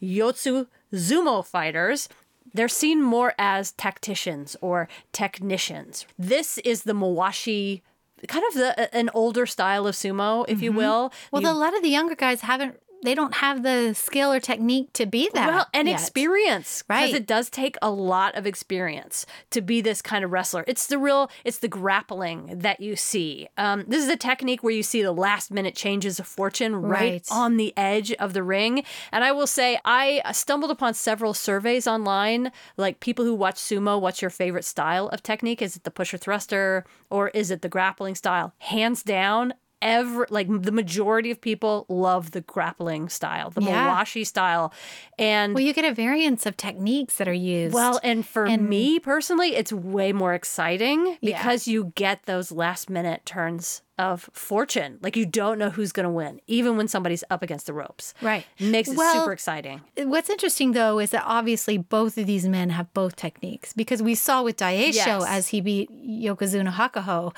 Yotsu 0.02 0.68
Zumo 0.94 1.44
fighters, 1.44 2.10
they're 2.54 2.68
seen 2.68 3.02
more 3.02 3.34
as 3.40 3.72
tacticians 3.72 4.56
or 4.62 4.88
technicians. 5.12 6.06
This 6.18 6.60
is 6.60 6.84
the 6.84 6.94
Mawashi, 6.94 7.82
kind 8.28 8.46
of 8.50 8.54
the, 8.54 8.96
an 8.96 9.10
older 9.16 9.48
style 9.48 9.88
of 9.88 9.96
sumo, 9.96 10.46
if 10.48 10.62
you 10.62 10.70
mm-hmm. 10.70 10.78
will. 10.78 11.14
Well, 11.32 11.42
You- 11.42 11.50
a 11.50 11.58
lot 11.58 11.76
of 11.76 11.82
the 11.82 11.90
younger 11.90 12.16
guys 12.16 12.42
haven't, 12.42 12.80
they 13.04 13.14
don't 13.16 13.36
have 13.36 13.64
the 13.64 13.94
skill 13.94 14.32
or 14.32 14.40
technique 14.40 14.92
to 14.94 15.06
be 15.06 15.30
that. 15.34 15.48
Well, 15.48 15.68
and 15.74 15.88
yet. 15.88 16.00
experience, 16.00 16.84
because 16.88 17.14
it 17.14 17.28
does 17.28 17.50
take 17.50 17.78
a 17.82 17.90
lot 17.92 18.36
of 18.36 18.46
experience 18.48 19.26
to 19.52 19.62
be 19.62 19.82
this 19.82 20.02
kind 20.02 20.26
of 20.26 20.32
wrestler. 20.32 20.64
It's 20.68 20.88
the 20.88 20.98
real, 20.98 21.30
it's 21.46 21.60
the 21.60 21.68
grappling 21.68 22.60
that 22.60 22.80
you 22.80 22.96
see. 22.96 23.48
Um, 23.58 23.86
this 23.88 24.04
is 24.04 24.10
a 24.10 24.18
technique 24.18 24.64
where 24.64 24.74
you 24.74 24.84
see 24.84 25.02
the 25.02 25.12
last 25.12 25.52
minute 25.52 25.76
changes 25.76 26.20
of 26.20 26.28
fortune 26.28 26.76
right, 26.76 26.98
Right. 26.98 27.28
on 27.32 27.58
the 27.58 27.74
edge 27.78 28.12
of 28.14 28.34
the 28.34 28.44
ring. 28.44 28.84
And 29.12 29.24
I 29.24 29.32
will 29.32 29.48
say, 29.48 29.80
I 29.86 30.22
stumbled 30.32 30.72
upon 30.72 30.94
several 30.96 31.34
surveys 31.34 31.88
online, 31.88 32.52
like 32.78 33.00
people 33.00 33.24
who 33.26 33.36
watch 33.36 33.56
sumo. 33.56 34.00
What's 34.02 34.22
your 34.22 34.32
favorite 34.32 34.66
style 34.66 35.08
of 35.10 35.22
technique? 35.24 35.62
Is 35.62 35.76
it 35.76 35.84
the 35.84 35.92
pusher 35.92 36.18
thruster 36.18 36.84
or 37.10 37.30
is 37.30 37.52
it 37.52 37.62
the 37.62 37.70
grappling 37.70 38.16
style? 38.16 38.54
Hands 38.60 39.02
down. 39.04 39.54
Every 39.82 40.26
like 40.32 40.48
the 40.64 40.72
majority 40.72 41.30
of 41.30 41.40
people 41.40 41.86
love 41.88 42.32
the 42.32 42.42
grappling 42.42 43.10
style, 43.10 43.52
the 43.52 43.62
Yeah. 43.62 43.90
Mawashi 43.96 44.26
style, 44.26 44.74
and 45.20 45.54
Well, 45.54 45.64
you 45.64 45.72
get 45.74 45.86
a 45.86 45.94
variance 45.94 46.46
of 46.48 46.58
techniques 46.58 47.18
that 47.18 47.28
are 47.28 47.34
used. 47.34 47.76
well, 47.76 48.00
and 48.04 48.26
for 48.26 48.46
And- 48.48 48.68
me 48.68 49.00
personally, 49.00 49.56
it's 49.56 49.72
way 49.72 50.12
more 50.14 50.34
exciting 50.34 51.18
Yeah. 51.22 51.38
because 51.38 51.68
you 51.68 51.92
get 51.96 52.26
those 52.26 52.52
last 52.52 52.90
minute 52.90 53.24
turns 53.26 53.84
of 54.00 54.30
fortune. 54.34 54.98
Like 55.02 55.16
you 55.16 55.26
don't 55.26 55.58
know 55.58 55.70
who's 55.72 55.92
going 55.92 56.04
to 56.06 56.10
win, 56.12 56.40
even 56.48 56.78
when 56.78 56.88
somebody's 56.88 57.24
up 57.32 57.42
against 57.44 57.66
the 57.66 57.74
ropes. 57.74 58.14
Right. 58.22 58.46
Makes 58.60 58.90
it 58.90 58.98
Well, 58.98 59.14
super 59.14 59.32
exciting. 59.32 59.82
What's 59.98 60.30
interesting 60.30 60.72
though 60.74 61.00
is 61.00 61.12
that 61.12 61.24
obviously 61.26 61.78
both 61.78 62.18
of 62.18 62.26
these 62.28 62.48
men 62.48 62.72
have 62.72 62.92
both 62.94 63.16
techniques 63.16 63.74
because 63.74 64.02
we 64.04 64.14
saw 64.16 64.42
with 64.44 64.58
Daisho 64.58 64.94
Yes. 64.94 65.26
as 65.28 65.48
he 65.50 65.62
beat 65.62 65.90
Yokozuna 65.92 66.74
Hakuho, 66.74 67.36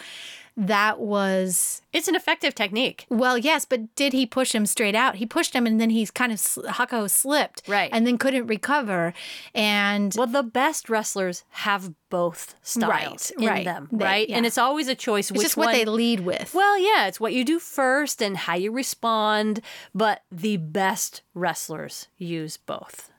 that 0.67 0.99
was 0.99 1.81
It's 1.93 2.07
an 2.09 2.15
effective 2.15 2.53
technique. 2.53 3.05
well, 3.09 3.37
yes, 3.37 3.63
but 3.63 3.95
did 3.95 4.11
he 4.13 4.25
push 4.25 4.53
him 4.53 4.65
straight 4.65 4.93
out? 4.95 5.15
He 5.15 5.25
pushed 5.25 5.53
him 5.53 5.65
and 5.65 5.79
then 5.79 5.89
he's 5.89 6.11
kind 6.11 6.31
of 6.33 6.39
sl- 6.39 6.67
slipped, 7.07 7.61
Right. 7.67 7.89
and 7.93 8.05
then 8.05 8.17
couldn't 8.17 8.47
recover, 8.47 9.13
and 9.55 10.13
Well, 10.17 10.27
the 10.27 10.43
best 10.43 10.89
wrestlers 10.89 11.43
have 11.51 11.93
both 12.09 12.55
styles 12.61 13.31
Right, 13.37 13.43
in 13.43 13.49
right. 13.49 13.65
them, 13.65 13.87
They- 13.91 14.03
right? 14.05 14.29
And 14.29 14.45
it's 14.45 14.57
always 14.57 14.87
a 14.89 14.95
choice 14.95 15.29
it's 15.29 15.37
which 15.37 15.41
just 15.45 15.57
what 15.57 15.67
one. 15.67 15.75
they 15.75 15.85
lead 15.85 16.19
with. 16.21 16.53
well, 16.53 16.77
yeah, 16.77 17.07
it's 17.07 17.19
what 17.19 17.33
you 17.33 17.45
do 17.45 17.57
first 17.59 18.21
and 18.21 18.35
how 18.35 18.55
you 18.55 18.71
respond, 18.71 19.61
but 19.95 20.23
the 20.31 20.57
best 20.57 21.21
wrestlers 21.33 22.07
use 22.17 22.57
both. 22.57 23.11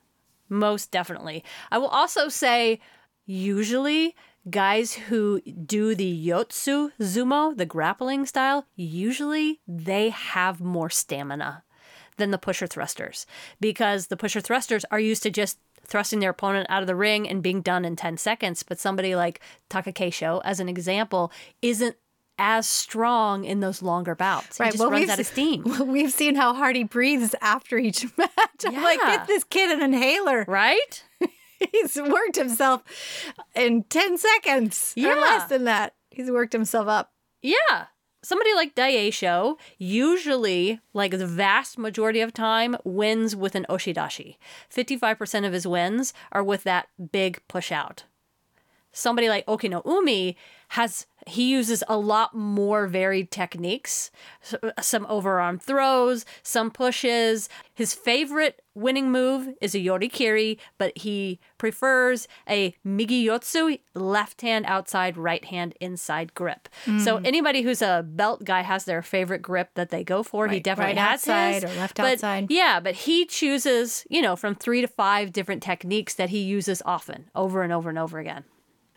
Most 0.49 0.91
definitely. 0.91 1.43
I 1.71 1.79
will 1.79 1.89
also 1.89 2.29
say 2.29 2.81
usually 3.25 4.15
guys 4.49 4.95
who 4.95 5.41
do 5.41 5.95
the 5.95 6.29
yotsu 6.29 6.93
zumo, 7.01 7.57
the 7.57 7.67
grappling 7.67 8.27
style, 8.27 8.67
usually 8.77 9.61
they 9.67 10.11
have 10.11 10.61
more 10.61 10.91
stamina 10.91 11.65
than 12.17 12.31
the 12.31 12.39
pusher 12.39 12.67
thrusters 12.67 13.27
because 13.61 14.07
the 14.07 14.17
pusher 14.17 14.41
thrusters 14.41 14.85
are 14.91 15.01
used 15.01 15.23
to 15.23 15.31
just 15.31 15.59
thrusting 15.85 16.21
their 16.21 16.31
opponent 16.31 16.67
out 16.71 16.83
of 16.83 16.87
the 16.87 16.95
ring 16.95 17.29
and 17.29 17.43
being 17.43 17.61
done 17.61 17.85
in 17.85 17.97
10 17.97 18.17
seconds. 18.17 18.63
But 18.63 18.79
somebody 18.79 19.17
like 19.17 19.41
Takakeisho, 19.69 20.41
as 20.45 20.61
an 20.61 20.69
example, 20.69 21.33
isn't 21.61 21.97
as 22.39 22.67
strong 22.67 23.45
in 23.45 23.61
those 23.61 23.83
longer 23.83 24.15
bouts. 24.15 24.57
He 24.57 24.65
just 24.65 24.79
runs 24.79 24.93
we've 24.93 25.11
out 25.11 25.21
of 25.21 25.27
steam. 25.27 25.65
We've 25.87 26.13
seen 26.13 26.37
how 26.37 26.55
hard 26.55 26.75
he 26.75 26.85
breathes 26.85 27.35
after 27.43 27.77
each 27.77 28.07
match. 28.17 28.31
I'm 28.65 28.83
like, 28.83 28.99
get 29.01 29.27
this 29.27 29.45
kid 29.45 29.71
an 29.71 29.83
inhaler. 29.83 30.45
Right? 30.49 31.05
He's 31.73 31.97
worked 31.97 32.37
himself 32.37 32.83
in 33.55 33.85
10 33.85 34.19
seconds 34.19 34.95
or 34.97 35.01
Yeah. 35.01 35.15
less 35.15 35.49
than 35.49 35.65
that. 35.65 35.95
He's 36.11 36.31
worked 36.31 36.53
himself 36.53 36.89
up. 36.89 37.13
Yeah. 37.43 37.87
Somebody 38.23 38.53
like 38.55 38.75
Daisho 38.75 39.57
usually, 39.79 40.81
like 40.93 41.13
the 41.13 41.27
vast 41.27 41.79
majority 41.79 42.21
of 42.21 42.35
time, 42.35 42.77
wins 42.85 43.35
with 43.35 43.55
an 43.55 43.65
Oshidashi. 43.71 44.37
55% 44.69 45.47
of 45.47 45.53
his 45.53 45.67
wins 45.67 46.13
are 46.33 46.43
with 46.45 46.65
that 46.65 46.89
big 47.13 47.41
push 47.49 47.73
out. 47.73 48.05
Somebody 48.93 49.29
like 49.29 49.47
Okinoumi 49.47 50.37
has 50.69 51.07
he 51.27 51.51
uses 51.51 51.83
a 51.89 51.99
lot 51.99 52.35
more 52.35 52.87
varied 52.87 53.31
techniques, 53.31 54.11
some 54.81 55.05
overarm 55.07 55.61
throws, 55.61 56.25
some 56.43 56.71
pushes. 56.71 57.49
His 57.75 57.93
favorite 57.93 58.63
winning 58.75 59.11
move 59.11 59.49
is 59.61 59.75
a 59.75 59.79
yorikiri, 59.79 60.59
but 60.79 60.97
he 60.97 61.41
prefers 61.59 62.27
a 62.49 62.75
migiyotsu, 62.87 63.81
left 63.95 64.41
hand 64.41 64.65
outside, 64.67 65.17
right 65.17 65.45
hand 65.45 65.75
inside 65.81 66.35
grip. 66.35 66.69
So 66.85 67.19
mm. 67.19 67.27
anybody 67.27 67.63
who's 67.63 67.83
a 67.83 68.05
belt 68.07 68.45
guy 68.45 68.63
has 68.63 68.85
their 68.85 69.03
favorite 69.03 69.43
grip 69.43 69.71
that 69.75 69.91
they 69.91 70.05
go 70.05 70.23
for. 70.23 70.49
he 70.49 70.61
definitely 70.61 70.95
right 70.95 70.99
has 70.99 71.29
outside 71.29 71.63
his, 71.63 71.65
or 71.65 71.81
left 71.81 71.97
but 71.97 72.13
outside. 72.13 72.47
Yeah, 72.49 72.81
but 72.81 72.95
he 72.95 73.27
chooses, 73.27 74.07
you 74.09 74.23
know, 74.23 74.37
from 74.37 74.55
three 74.55 74.81
to 74.81 74.89
five 74.89 75.33
different 75.33 75.63
techniques 75.63 76.15
that 76.15 76.31
he 76.31 76.39
uses 76.41 76.81
often, 76.87 77.29
over 77.35 77.63
and 77.63 77.73
over 77.73 77.89
and 77.89 77.99
over 77.99 78.19
again. 78.19 78.45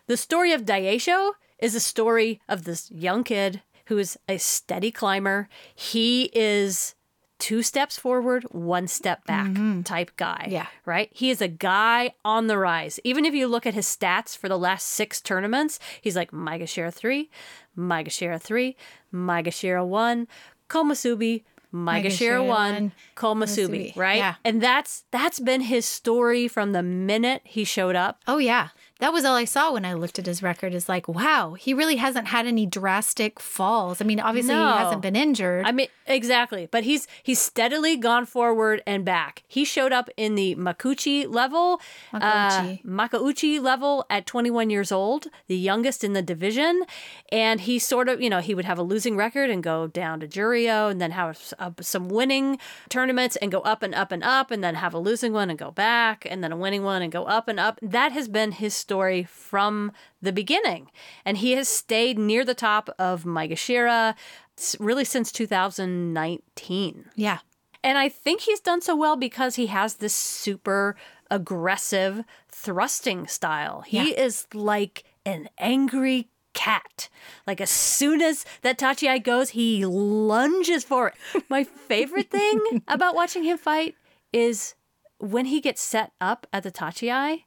The 0.07 0.17
story 0.17 0.51
of 0.51 0.63
Daisho 0.65 1.31
is 1.59 1.75
a 1.75 1.79
story 1.79 2.41
of 2.49 2.63
this 2.65 2.91
young 2.91 3.23
kid 3.23 3.61
who 3.85 3.97
is 3.97 4.17
a 4.27 4.37
steady 4.37 4.91
climber. 4.91 5.47
He 5.75 6.29
is 6.33 6.95
two 7.39 7.61
steps 7.61 7.97
forward, 7.97 8.43
one 8.51 8.87
step 8.87 9.25
back 9.25 9.51
type 9.83 10.11
guy. 10.17 10.43
Mm-hmm. 10.43 10.51
Yeah. 10.51 10.67
Right? 10.85 11.09
He 11.11 11.29
is 11.29 11.41
a 11.41 11.47
guy 11.47 12.13
on 12.23 12.47
the 12.47 12.57
rise. 12.57 12.99
Even 13.03 13.25
if 13.25 13.33
you 13.33 13.47
look 13.47 13.65
at 13.65 13.73
his 13.73 13.85
stats 13.85 14.37
for 14.37 14.47
the 14.47 14.57
last 14.57 14.87
six 14.87 15.19
tournaments, 15.21 15.79
he's 16.01 16.15
like 16.15 16.31
Maegashira 16.31 16.93
3, 16.93 17.29
Maegashira 17.77 18.41
3, 18.41 18.75
Maegashira 19.13 19.85
1, 19.85 20.27
Komusubi, 20.69 21.43
Maegashira 21.73 22.39
1, 22.39 22.47
one, 22.47 22.91
Komusubi, 23.15 23.93
Komusubi. 23.93 23.97
right? 23.97 24.17
Yeah. 24.17 24.35
And 24.45 24.61
that's 24.61 25.03
that's 25.11 25.39
been 25.39 25.61
his 25.61 25.85
story 25.85 26.47
from 26.47 26.71
the 26.71 26.83
minute 26.83 27.41
he 27.43 27.63
showed 27.63 27.95
up 27.95 28.19
Oh, 28.27 28.37
yeah. 28.37 28.69
That 29.03 29.11
was 29.11 29.25
all 29.25 29.35
I 29.35 29.43
saw 29.43 29.73
when 29.73 29.83
I 29.83 29.95
looked 29.95 30.17
at 30.17 30.25
his 30.27 30.41
record 30.41 30.73
is 30.73 30.87
like, 30.87 31.09
wow, 31.09 31.55
he 31.55 31.73
really 31.73 31.97
hasn't 31.97 32.27
had 32.27 32.47
any 32.47 32.65
drastic 32.65 33.37
falls. 33.37 33.99
I 33.99 34.05
mean, 34.05 34.21
obviously 34.21 34.53
No. 34.53 34.71
he 34.71 34.77
hasn't 34.77 35.01
been 35.01 35.17
injured. 35.17 35.65
I 35.65 35.73
mean, 35.73 35.89
exactly. 36.07 36.69
But 36.71 36.85
he's 36.85 37.05
he's 37.21 37.37
steadily 37.37 37.97
gone 37.97 38.25
forward 38.25 38.81
and 38.87 39.03
back. 39.03 39.43
He 39.45 39.65
showed 39.65 39.91
up 39.91 40.09
in 40.15 40.35
the 40.35 40.55
Makuuchi 40.55 41.27
level, 41.27 41.81
Makuuchi. 42.13 42.79
uh, 42.79 42.87
Makuuchi 42.87 43.61
level 43.61 44.05
at 44.09 44.25
21 44.25 44.69
years 44.69 44.89
old, 44.89 45.27
the 45.47 45.57
youngest 45.57 46.05
in 46.05 46.13
the 46.13 46.21
division. 46.21 46.83
And 47.29 47.59
he 47.59 47.79
sort 47.79 48.07
of, 48.07 48.21
you 48.21 48.29
know, 48.29 48.39
he 48.39 48.55
would 48.55 48.63
have 48.63 48.79
a 48.79 48.83
losing 48.83 49.17
record 49.17 49.49
and 49.49 49.61
go 49.61 49.85
down 49.87 50.21
to 50.21 50.29
Juryo 50.29 50.89
and 50.89 51.01
then 51.01 51.11
have 51.11 51.53
uh, 51.59 51.71
some 51.81 52.07
winning 52.07 52.57
tournaments 52.87 53.35
and 53.35 53.51
go 53.51 53.59
up 53.63 53.83
and 53.83 53.93
up 53.93 54.13
and 54.13 54.23
up 54.23 54.49
and 54.49 54.63
then 54.63 54.75
have 54.75 54.93
a 54.93 54.97
losing 54.97 55.33
one 55.33 55.49
and 55.49 55.59
go 55.59 55.71
back 55.71 56.25
and 56.29 56.41
then 56.41 56.53
a 56.53 56.55
winning 56.55 56.83
one 56.83 57.01
and 57.01 57.11
go 57.11 57.25
up 57.25 57.49
and 57.49 57.59
up. 57.59 57.79
That 57.81 58.13
has 58.13 58.29
been 58.29 58.53
his 58.53 58.73
story 58.73 58.92
from 59.23 59.91
the 60.21 60.31
beginning. 60.31 60.89
And 61.25 61.37
he 61.37 61.53
has 61.53 61.67
stayed 61.67 62.17
near 62.19 62.45
the 62.45 62.53
top 62.53 62.89
of 62.99 63.23
Maegashira 63.23 64.15
s- 64.57 64.75
really 64.79 65.05
since 65.05 65.31
2019. 65.31 67.05
yeah. 67.15 67.39
And 67.85 67.97
I 67.97 68.07
think 68.07 68.39
he's 68.41 68.61
done 68.61 68.81
so 68.81 68.95
well 68.95 69.17
because 69.17 69.55
he 69.55 69.67
has 69.67 69.95
this 69.95 70.13
super 70.13 70.95
aggressive 71.29 72.23
thrusting 72.47 73.27
style. 73.27 73.81
He 73.81 73.97
Yeah. 74.11 74.23
is 74.23 74.47
like 74.53 75.03
an 75.25 75.49
angry 75.57 76.29
cat. 76.53 77.09
Like 77.45 77.59
as 77.59 77.69
soon 77.69 78.21
as 78.21 78.45
that 78.61 78.77
Tachiai 78.77 79.21
goes, 79.21 79.49
he 79.49 79.85
lunges 79.85 80.85
for 80.85 81.09
it. 81.09 81.43
My 81.49 81.65
favorite 81.65 82.29
thing 82.31 82.57
about 82.87 83.15
watching 83.15 83.43
him 83.43 83.57
fight 83.57 83.95
is 84.31 84.75
when 85.17 85.45
he 85.47 85.59
gets 85.59 85.81
set 85.81 86.13
up 86.21 86.47
at 86.53 86.63
the 86.63 86.71
Tachiai, 86.71 87.43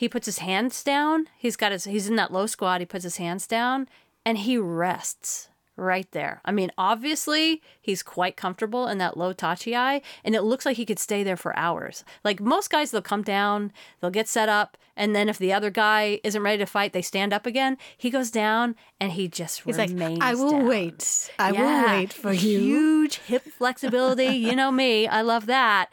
he 0.00 0.08
puts 0.08 0.24
his 0.24 0.38
hands 0.38 0.82
down. 0.82 1.26
He's 1.36 1.56
got 1.56 1.72
his 1.72 1.84
he's 1.84 2.08
in 2.08 2.16
that 2.16 2.32
low 2.32 2.46
squat. 2.46 2.80
He 2.80 2.86
puts 2.86 3.04
his 3.04 3.18
hands 3.18 3.46
down 3.46 3.86
and 4.24 4.38
he 4.38 4.56
rests 4.56 5.50
right 5.76 6.10
there. 6.12 6.40
I 6.42 6.52
mean, 6.52 6.70
obviously, 6.78 7.60
he's 7.78 8.02
quite 8.02 8.34
comfortable 8.34 8.86
in 8.88 8.96
that 8.96 9.18
low 9.18 9.34
tachiai, 9.34 10.00
and 10.24 10.34
it 10.34 10.40
looks 10.42 10.64
like 10.64 10.78
he 10.78 10.86
could 10.86 10.98
stay 10.98 11.22
there 11.22 11.36
for 11.36 11.54
hours. 11.54 12.02
Like 12.24 12.40
most 12.40 12.70
guys, 12.70 12.90
they'll 12.90 13.02
come 13.02 13.22
down, 13.22 13.72
they'll 14.00 14.10
get 14.10 14.26
set 14.28 14.48
up, 14.48 14.78
and 14.96 15.14
then 15.14 15.28
if 15.28 15.36
the 15.36 15.52
other 15.52 15.70
guy 15.70 16.18
isn't 16.24 16.42
ready 16.42 16.58
to 16.58 16.66
fight, 16.66 16.92
they 16.94 17.02
stand 17.02 17.34
up 17.34 17.44
again. 17.46 17.76
He 17.96 18.08
goes 18.08 18.30
down 18.30 18.76
and 18.98 19.12
he 19.12 19.28
just 19.28 19.62
He's 19.64 19.76
like, 19.78 19.90
remains 19.90 20.18
I 20.22 20.34
will 20.34 20.50
down. 20.50 20.66
wait. 20.66 21.30
I 21.38 21.52
will 21.52 21.86
wait 21.86 22.12
for 22.12 22.32
you. 22.32 22.58
Huge 22.58 23.18
hip 23.18 23.42
flexibility. 23.44 24.26
you 24.36 24.56
know 24.56 24.70
me. 24.70 25.06
I 25.08 25.20
love 25.22 25.44
that. 25.46 25.90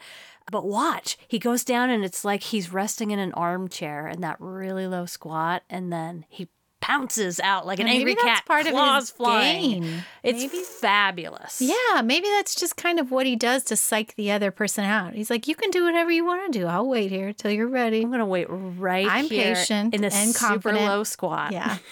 But 0.50 0.66
watch, 0.66 1.18
he 1.28 1.38
goes 1.38 1.64
down 1.64 1.90
and 1.90 2.04
it's 2.04 2.24
like 2.24 2.42
he's 2.42 2.72
resting 2.72 3.10
in 3.10 3.18
an 3.18 3.32
armchair 3.32 4.08
in 4.08 4.20
that 4.22 4.36
really 4.40 4.86
low 4.86 5.06
squat, 5.06 5.62
and 5.68 5.92
then 5.92 6.24
he 6.28 6.48
pounces 6.80 7.40
out 7.40 7.66
like 7.66 7.80
an 7.80 7.88
angry 7.88 8.14
that's 8.14 8.24
cat, 8.24 8.44
part 8.46 8.64
of 8.66 8.72
claws 8.72 9.02
his 9.04 9.10
flying. 9.10 9.82
game. 9.82 10.02
It's 10.22 10.40
Maybe- 10.42 10.62
fabulous. 10.62 11.60
Yeah, 11.60 12.02
maybe 12.02 12.28
that's 12.28 12.54
just 12.54 12.76
kind 12.76 12.98
of 13.00 13.10
what 13.10 13.26
he 13.26 13.34
does 13.36 13.64
to 13.64 13.76
psych 13.76 14.14
the 14.14 14.30
other 14.30 14.50
person 14.50 14.84
out. 14.84 15.14
He's 15.14 15.28
like, 15.28 15.48
you 15.48 15.54
can 15.56 15.70
do 15.70 15.84
whatever 15.84 16.10
you 16.10 16.24
want 16.24 16.50
to 16.52 16.58
do. 16.58 16.66
I'll 16.66 16.88
wait 16.88 17.10
here 17.10 17.32
till 17.32 17.50
you're 17.50 17.66
ready. 17.68 18.02
I'm 18.02 18.10
gonna 18.10 18.24
wait 18.24 18.46
right 18.48 19.06
I'm 19.08 19.26
here 19.26 19.54
patient 19.56 19.92
in 19.92 20.00
this 20.02 20.14
and 20.14 20.30
super 20.34 20.48
confident. 20.48 20.84
low 20.84 21.04
squat. 21.04 21.52
Yeah. 21.52 21.78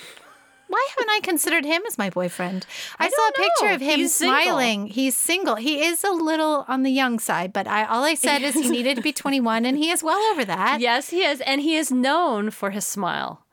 Why 0.69 0.87
haven't 0.91 1.11
I 1.11 1.21
considered 1.23 1.65
him 1.65 1.83
as 1.87 1.97
my 1.97 2.11
boyfriend? 2.11 2.67
I, 2.99 3.07
I 3.07 3.09
saw 3.11 3.29
a 3.29 3.33
picture 3.33 3.69
know. 3.69 3.75
of 3.77 3.81
him 3.81 3.99
He's 4.01 4.15
single. 4.15 4.41
smiling. 4.43 4.87
He's 4.89 5.17
single. 5.17 5.55
He 5.57 5.85
is 5.85 6.03
a 6.05 6.11
little 6.11 6.65
on 6.69 6.83
the 6.83 6.91
young 6.91 7.19
side, 7.19 7.53
but 7.53 7.67
I 7.67 7.85
all 7.85 8.03
I 8.05 8.15
said 8.15 8.43
is 8.43 8.55
he 8.55 8.69
needed 8.77 8.97
to 8.97 9.03
be 9.03 9.13
21 9.13 9.65
and 9.65 9.79
he 9.79 9.91
is 9.91 10.03
well 10.03 10.21
over 10.33 10.45
that. 10.45 10.81
Yes, 10.81 11.11
he 11.11 11.23
is, 11.23 11.41
and 11.43 11.61
he 11.61 11.77
is 11.77 11.91
known 11.93 12.51
for 12.51 12.71
his 12.71 12.85
smile. 12.87 13.45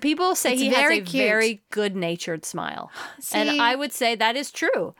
People 0.00 0.34
say 0.34 0.52
It's 0.52 0.62
he 0.62 0.70
very 0.70 0.98
has 0.98 1.08
a 1.08 1.10
cute. 1.10 1.24
very 1.26 1.62
good-natured 1.70 2.44
smile, 2.44 2.90
and 3.32 3.60
I 3.60 3.74
would 3.74 3.92
say 3.92 4.14
that 4.14 4.36
is 4.36 4.50
true. 4.50 4.94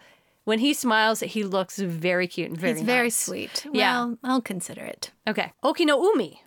When 0.44 0.60
he 0.60 0.72
smiles, 0.72 1.20
he 1.20 1.42
looks 1.42 1.78
very 1.78 2.26
cute 2.26 2.50
and 2.50 2.58
very. 2.58 2.74
He's 2.74 2.82
very 2.82 3.06
nice. 3.06 3.16
sweet. 3.16 3.66
Yeah. 3.72 4.04
Well, 4.04 4.18
I'll 4.22 4.40
consider 4.42 4.82
it. 4.82 5.10
Okay, 5.26 5.52
Okino 5.62 6.00
Umi, 6.14 6.42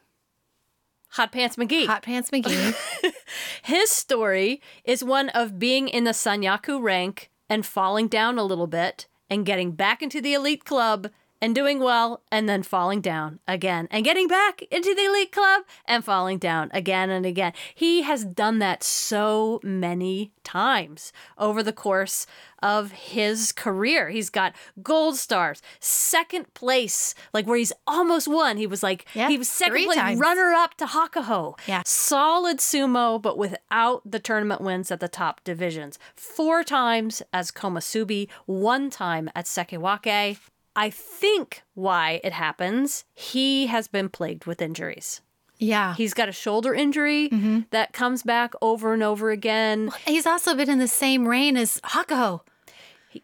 Hot 1.18 1.32
Pants 1.32 1.56
McGee. 1.56 1.88
Hot 1.88 2.04
Pants 2.04 2.30
McGee. 2.30 2.76
His 3.64 3.90
story 3.90 4.62
is 4.84 5.04
one 5.04 5.30
of 5.30 5.58
being 5.58 5.88
in 5.88 6.04
the 6.04 6.12
Sanyaku 6.12 6.80
rank 6.80 7.32
and 7.50 7.66
falling 7.66 8.08
down 8.08 8.38
a 8.38 8.44
little 8.44 8.68
bit 8.68 9.08
and 9.28 9.44
getting 9.44 9.72
back 9.72 10.04
into 10.04 10.22
the 10.22 10.36
elite 10.36 10.64
club 10.64 11.10
and 11.42 11.54
doing 11.54 11.80
well 11.80 12.22
and 12.32 12.48
then 12.50 12.64
falling 12.64 13.02
down 13.02 13.40
again 13.48 13.88
and 13.92 14.04
getting 14.04 14.28
back 14.28 14.62
into 14.72 14.94
the 14.96 15.06
elite 15.06 15.32
club 15.32 15.64
and 15.86 16.04
falling 16.04 16.38
down 16.38 16.70
again 16.74 17.10
and 17.10 17.26
again. 17.26 17.54
He 17.76 18.02
has 18.04 18.26
done 18.26 18.60
that 18.60 18.84
so 18.84 19.60
many 19.64 20.32
times 20.44 21.12
over 21.38 21.62
the 21.62 21.74
course 21.74 22.26
of 22.64 22.92
his 22.92 23.52
career. 23.52 24.10
He's 24.10 24.30
got 24.32 24.56
gold 24.82 25.16
stars, 25.18 25.62
second 25.80 26.52
place, 26.56 27.14
like 27.34 27.46
where 27.46 27.58
he's 27.58 27.74
almost 27.86 28.28
won. 28.28 28.58
He 28.58 28.66
was 28.66 28.82
like 28.82 29.06
Yeah, 29.14 29.28
he 29.30 29.38
was 29.38 29.48
second 29.48 29.86
place 29.86 29.98
times. 29.98 30.20
runner 30.20 30.54
up 30.54 30.76
to 30.78 30.86
Hakuho. 30.86 31.58
Yeah. 31.68 31.84
Solid 31.86 32.58
sumo, 32.58 33.22
but 33.22 33.38
without 33.38 34.02
the 34.10 34.20
tournament 34.20 34.62
wins 34.62 34.90
at 34.92 35.00
the 35.00 35.08
top 35.08 35.44
divisions. 35.44 36.00
Four 36.16 36.64
times 36.64 37.22
as 37.32 37.52
Komusubi, 37.52 38.28
one 38.46 38.90
time 38.90 39.30
at 39.36 39.46
Sekiwake. 39.46 40.38
I 40.78 40.90
think 40.92 41.64
why 41.74 42.22
it 42.24 42.32
happens, 42.34 43.04
he 43.14 43.66
has 43.68 43.88
been 43.88 44.08
plagued 44.10 44.46
with 44.46 44.62
injuries. 44.62 45.22
Yeah. 45.60 45.96
He's 45.96 46.14
got 46.14 46.30
a 46.30 46.32
shoulder 46.32 46.74
injury 46.76 47.30
Mm-hmm. 47.30 47.62
that 47.72 47.92
comes 47.92 48.22
back 48.24 48.54
over 48.62 48.94
and 48.94 49.02
over 49.02 49.32
again. 49.32 49.90
He's 50.06 50.28
also 50.28 50.54
been 50.56 50.70
in 50.70 50.78
the 50.80 50.88
same 50.88 51.28
reign 51.28 51.58
as 51.58 51.82
Hakuho. 51.82 52.42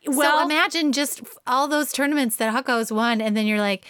Well, 0.08 0.40
so 0.40 0.46
imagine 0.46 0.92
just 0.94 1.22
all 1.46 1.68
those 1.68 1.92
tournaments 1.94 2.38
that 2.38 2.52
Hakuho's 2.54 2.92
won, 2.92 3.22
and 3.22 3.38
then 3.38 3.46
you're 3.46 3.60
like, 3.60 3.86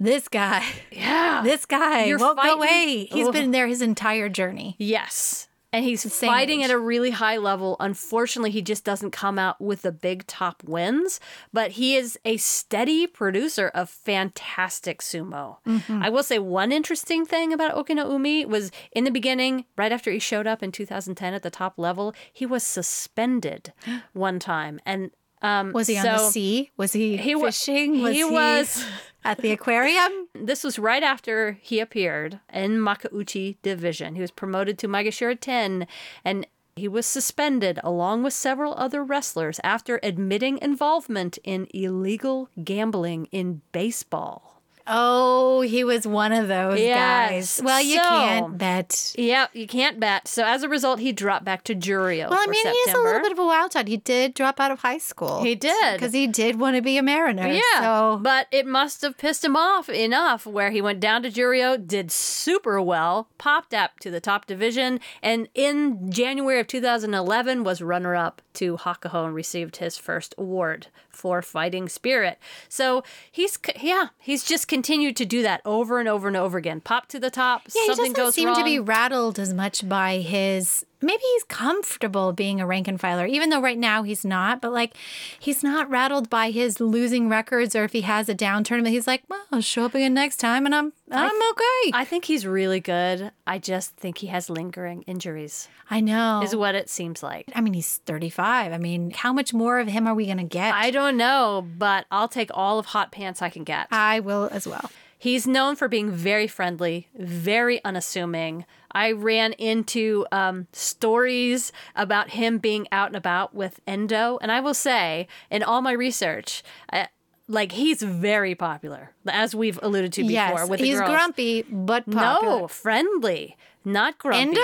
this 0.00 0.26
guy, 0.28 0.64
yeah. 0.90 1.42
this 1.44 1.66
guy 1.66 2.04
You're 2.06 2.18
won't 2.18 2.38
fighting- 2.38 2.54
go 2.56 2.62
away. 2.62 3.08
He's 3.10 3.26
Ugh. 3.28 3.32
been 3.34 3.50
there 3.50 3.66
his 3.66 3.82
entire 3.82 4.30
journey. 4.30 4.74
Yes. 4.78 5.48
And 5.72 5.84
he's 5.84 6.02
same 6.12 6.28
fighting 6.28 6.60
age. 6.60 6.66
at 6.66 6.70
a 6.70 6.78
really 6.78 7.10
high 7.10 7.38
level. 7.38 7.76
Unfortunately, 7.80 8.50
he 8.50 8.60
just 8.60 8.84
doesn't 8.84 9.10
come 9.10 9.38
out 9.38 9.60
with 9.60 9.82
the 9.82 9.92
big 9.92 10.26
top 10.26 10.62
wins, 10.64 11.18
but 11.52 11.72
he 11.72 11.96
is 11.96 12.18
a 12.24 12.36
steady 12.36 13.06
producer 13.06 13.68
of 13.68 13.88
fantastic 13.88 15.00
sumo. 15.00 15.56
Mm-hmm. 15.66 16.02
I 16.02 16.10
will 16.10 16.22
say 16.22 16.38
one 16.38 16.72
interesting 16.72 17.24
thing 17.24 17.52
about 17.52 17.74
Okinoumi 17.74 18.44
was 18.44 18.70
in 18.92 19.04
the 19.04 19.10
beginning, 19.10 19.64
right 19.76 19.92
after 19.92 20.10
he 20.10 20.18
showed 20.18 20.46
up 20.46 20.62
in 20.62 20.72
2010 20.72 21.32
at 21.32 21.42
the 21.42 21.50
top 21.50 21.78
level, 21.78 22.14
he 22.32 22.44
was 22.44 22.62
suspended 22.62 23.72
one 24.12 24.38
time. 24.38 24.78
And 24.84 25.10
um, 25.42 25.72
Was 25.72 25.86
he 25.88 25.98
on 25.98 26.04
the 26.04 26.18
sea? 26.30 26.70
Was 26.76 26.92
he, 26.92 27.16
He 27.16 27.34
fishing? 27.34 27.94
he 27.94 28.24
was- 28.24 28.84
at 29.24 29.38
the 29.38 29.52
aquarium. 29.52 30.10
This 30.34 30.64
was 30.64 30.78
right 30.78 31.02
after 31.02 31.58
he 31.60 31.78
appeared 31.78 32.40
in 32.52 32.78
Makuuchi 32.78 33.56
Division. 33.62 34.16
He 34.16 34.20
was 34.20 34.32
promoted 34.32 34.76
to 34.78 34.88
Maegashira 34.88 35.38
10 35.38 35.86
and 36.24 36.46
he 36.74 36.88
was 36.88 37.06
suspended 37.06 37.78
along 37.84 38.22
with 38.24 38.32
several 38.32 38.74
other 38.74 39.04
wrestlers 39.04 39.60
after 39.62 40.00
admitting 40.02 40.58
involvement 40.60 41.38
in 41.44 41.68
illegal 41.72 42.48
gambling 42.64 43.26
in 43.30 43.60
baseball. 43.70 44.51
Oh, 44.86 45.60
he 45.62 45.84
was 45.84 46.06
one 46.06 46.32
of 46.32 46.48
those 46.48 46.78
Yes. 46.80 47.30
guys. 47.58 47.60
Well, 47.64 47.80
you 47.80 47.96
So- 47.96 48.02
can't 48.02 48.58
bet. 48.58 49.14
Yeah, 49.16 49.46
you 49.52 49.66
can't 49.66 49.98
bet. 50.00 50.26
So 50.28 50.44
as 50.44 50.62
a 50.62 50.68
result, 50.68 50.98
he 51.00 51.12
dropped 51.12 51.44
back 51.44 51.64
to 51.64 51.74
Juryo 51.74 52.28
Well, 52.30 52.38
I 52.40 52.46
mean, 52.46 52.54
September. 52.62 52.78
he's 52.84 52.94
a 52.94 52.98
little 52.98 53.20
bit 53.20 53.32
of 53.32 53.38
a 53.38 53.46
wild 53.46 53.72
child. 53.72 53.88
He 53.88 53.96
did 53.96 54.34
drop 54.34 54.60
out 54.60 54.70
of 54.70 54.80
high 54.80 54.98
school. 54.98 55.42
He 55.42 55.54
did. 55.54 55.94
because 55.94 56.12
he 56.12 56.26
did 56.26 56.58
want 56.58 56.76
to 56.76 56.82
be 56.82 56.96
a 56.96 57.02
mariner. 57.02 57.46
Yeah, 57.46 57.60
So 57.80 58.18
but 58.22 58.46
it 58.50 58.66
must 58.66 59.02
have 59.02 59.16
pissed 59.18 59.44
him 59.44 59.56
off 59.56 59.88
enough 59.88 60.46
where 60.46 60.70
he 60.70 60.80
went 60.80 61.00
down 61.00 61.22
to 61.22 61.30
Juryo, 61.30 61.76
did 61.86 62.10
super 62.10 62.80
well, 62.80 63.28
popped 63.38 63.74
up 63.74 63.98
to 64.00 64.10
the 64.10 64.20
top 64.20 64.46
division, 64.46 65.00
and 65.22 65.48
in 65.54 66.10
January 66.10 66.60
of 66.60 66.66
2011 66.66 67.64
was 67.64 67.80
runner 67.82 68.14
up 68.16 68.42
to 68.54 68.76
Hakuho 68.76 69.26
and 69.26 69.34
received 69.34 69.76
his 69.76 69.96
first 69.96 70.34
award 70.38 70.88
for 71.12 71.42
fighting 71.42 71.88
spirit. 71.88 72.38
So 72.68 73.02
he's 73.30 73.58
yeah, 73.80 74.08
he's 74.18 74.44
just 74.44 74.68
continued 74.68 75.16
to 75.16 75.24
do 75.24 75.42
that 75.42 75.60
over 75.64 76.00
and 76.00 76.08
over 76.08 76.28
and 76.28 76.36
over 76.36 76.58
again. 76.58 76.80
Pop 76.80 77.08
to 77.08 77.18
the 77.18 77.30
top, 77.30 77.62
yeah, 77.74 77.82
he 77.82 77.86
something 77.86 78.12
doesn't 78.12 78.24
goes 78.24 78.34
seem 78.34 78.48
wrong. 78.48 78.56
to 78.56 78.64
be 78.64 78.78
rattled 78.78 79.38
as 79.38 79.52
much 79.54 79.88
by 79.88 80.18
his. 80.18 80.84
Maybe 81.02 81.22
he's 81.34 81.44
comfortable 81.44 82.32
being 82.32 82.60
a 82.60 82.66
rank 82.66 82.88
and 82.88 83.00
filer, 83.00 83.26
even 83.26 83.50
though 83.50 83.60
right 83.60 83.78
now 83.78 84.02
he's 84.02 84.24
not. 84.24 84.60
But 84.60 84.72
like, 84.72 84.94
he's 85.38 85.62
not 85.62 85.90
rattled 85.90 86.30
by 86.30 86.50
his 86.50 86.80
losing 86.80 87.28
records, 87.28 87.74
or 87.74 87.84
if 87.84 87.92
he 87.92 88.02
has 88.02 88.28
a 88.28 88.34
down 88.34 88.64
tournament, 88.64 88.94
he's 88.94 89.06
like, 89.06 89.22
"Well, 89.28 89.44
I'll 89.50 89.60
show 89.60 89.84
up 89.84 89.94
again 89.94 90.14
next 90.14 90.36
time, 90.36 90.66
and 90.66 90.74
I'm 90.74 90.92
I'm 91.10 91.42
okay." 91.50 91.90
I 91.92 92.04
think 92.04 92.26
he's 92.26 92.46
really 92.46 92.80
good. 92.80 93.32
I 93.46 93.58
just 93.58 93.96
think 93.96 94.18
he 94.18 94.28
has 94.28 94.48
lingering 94.48 95.02
injuries. 95.02 95.68
I 95.90 96.00
know. 96.00 96.40
Is 96.42 96.56
what 96.56 96.74
it 96.74 96.88
seems 96.88 97.22
like. 97.22 97.46
I 97.54 97.60
mean, 97.60 97.74
he's 97.74 97.98
35. 98.06 98.72
I 98.72 98.78
mean, 98.78 99.10
how 99.10 99.32
much 99.32 99.52
more 99.52 99.78
of 99.78 99.88
him 99.88 100.06
are 100.06 100.14
we 100.14 100.26
gonna 100.26 100.44
get? 100.44 100.74
I 100.74 100.90
don't 100.90 101.16
know, 101.16 101.66
but 101.76 102.06
I'll 102.10 102.28
take 102.28 102.50
all 102.54 102.78
of 102.78 102.86
hot 102.86 103.12
pants 103.12 103.42
I 103.42 103.50
can 103.50 103.64
get. 103.64 103.88
I 103.90 104.20
will 104.20 104.48
as 104.52 104.66
well. 104.66 104.90
He's 105.22 105.46
known 105.46 105.76
for 105.76 105.86
being 105.86 106.10
very 106.10 106.48
friendly, 106.48 107.06
very 107.14 107.78
unassuming. 107.84 108.64
I 108.90 109.12
ran 109.12 109.52
into 109.52 110.26
um, 110.32 110.66
stories 110.72 111.70
about 111.94 112.30
him 112.30 112.58
being 112.58 112.88
out 112.90 113.06
and 113.06 113.14
about 113.16 113.54
with 113.54 113.78
Endo, 113.86 114.38
and 114.42 114.50
I 114.50 114.58
will 114.58 114.74
say, 114.74 115.28
in 115.48 115.62
all 115.62 115.80
my 115.80 115.92
research, 115.92 116.64
uh, 116.92 117.04
like 117.46 117.70
he's 117.70 118.02
very 118.02 118.56
popular, 118.56 119.12
as 119.28 119.54
we've 119.54 119.78
alluded 119.80 120.12
to 120.14 120.22
before. 120.22 120.32
yes, 120.32 120.68
with 120.68 120.80
the 120.80 120.86
he's 120.86 120.98
girls. 120.98 121.10
grumpy 121.10 121.62
but 121.70 122.04
popular. 122.10 122.58
No, 122.62 122.66
friendly, 122.66 123.56
not 123.84 124.18
grumpy. 124.18 124.40
Endo? 124.40 124.60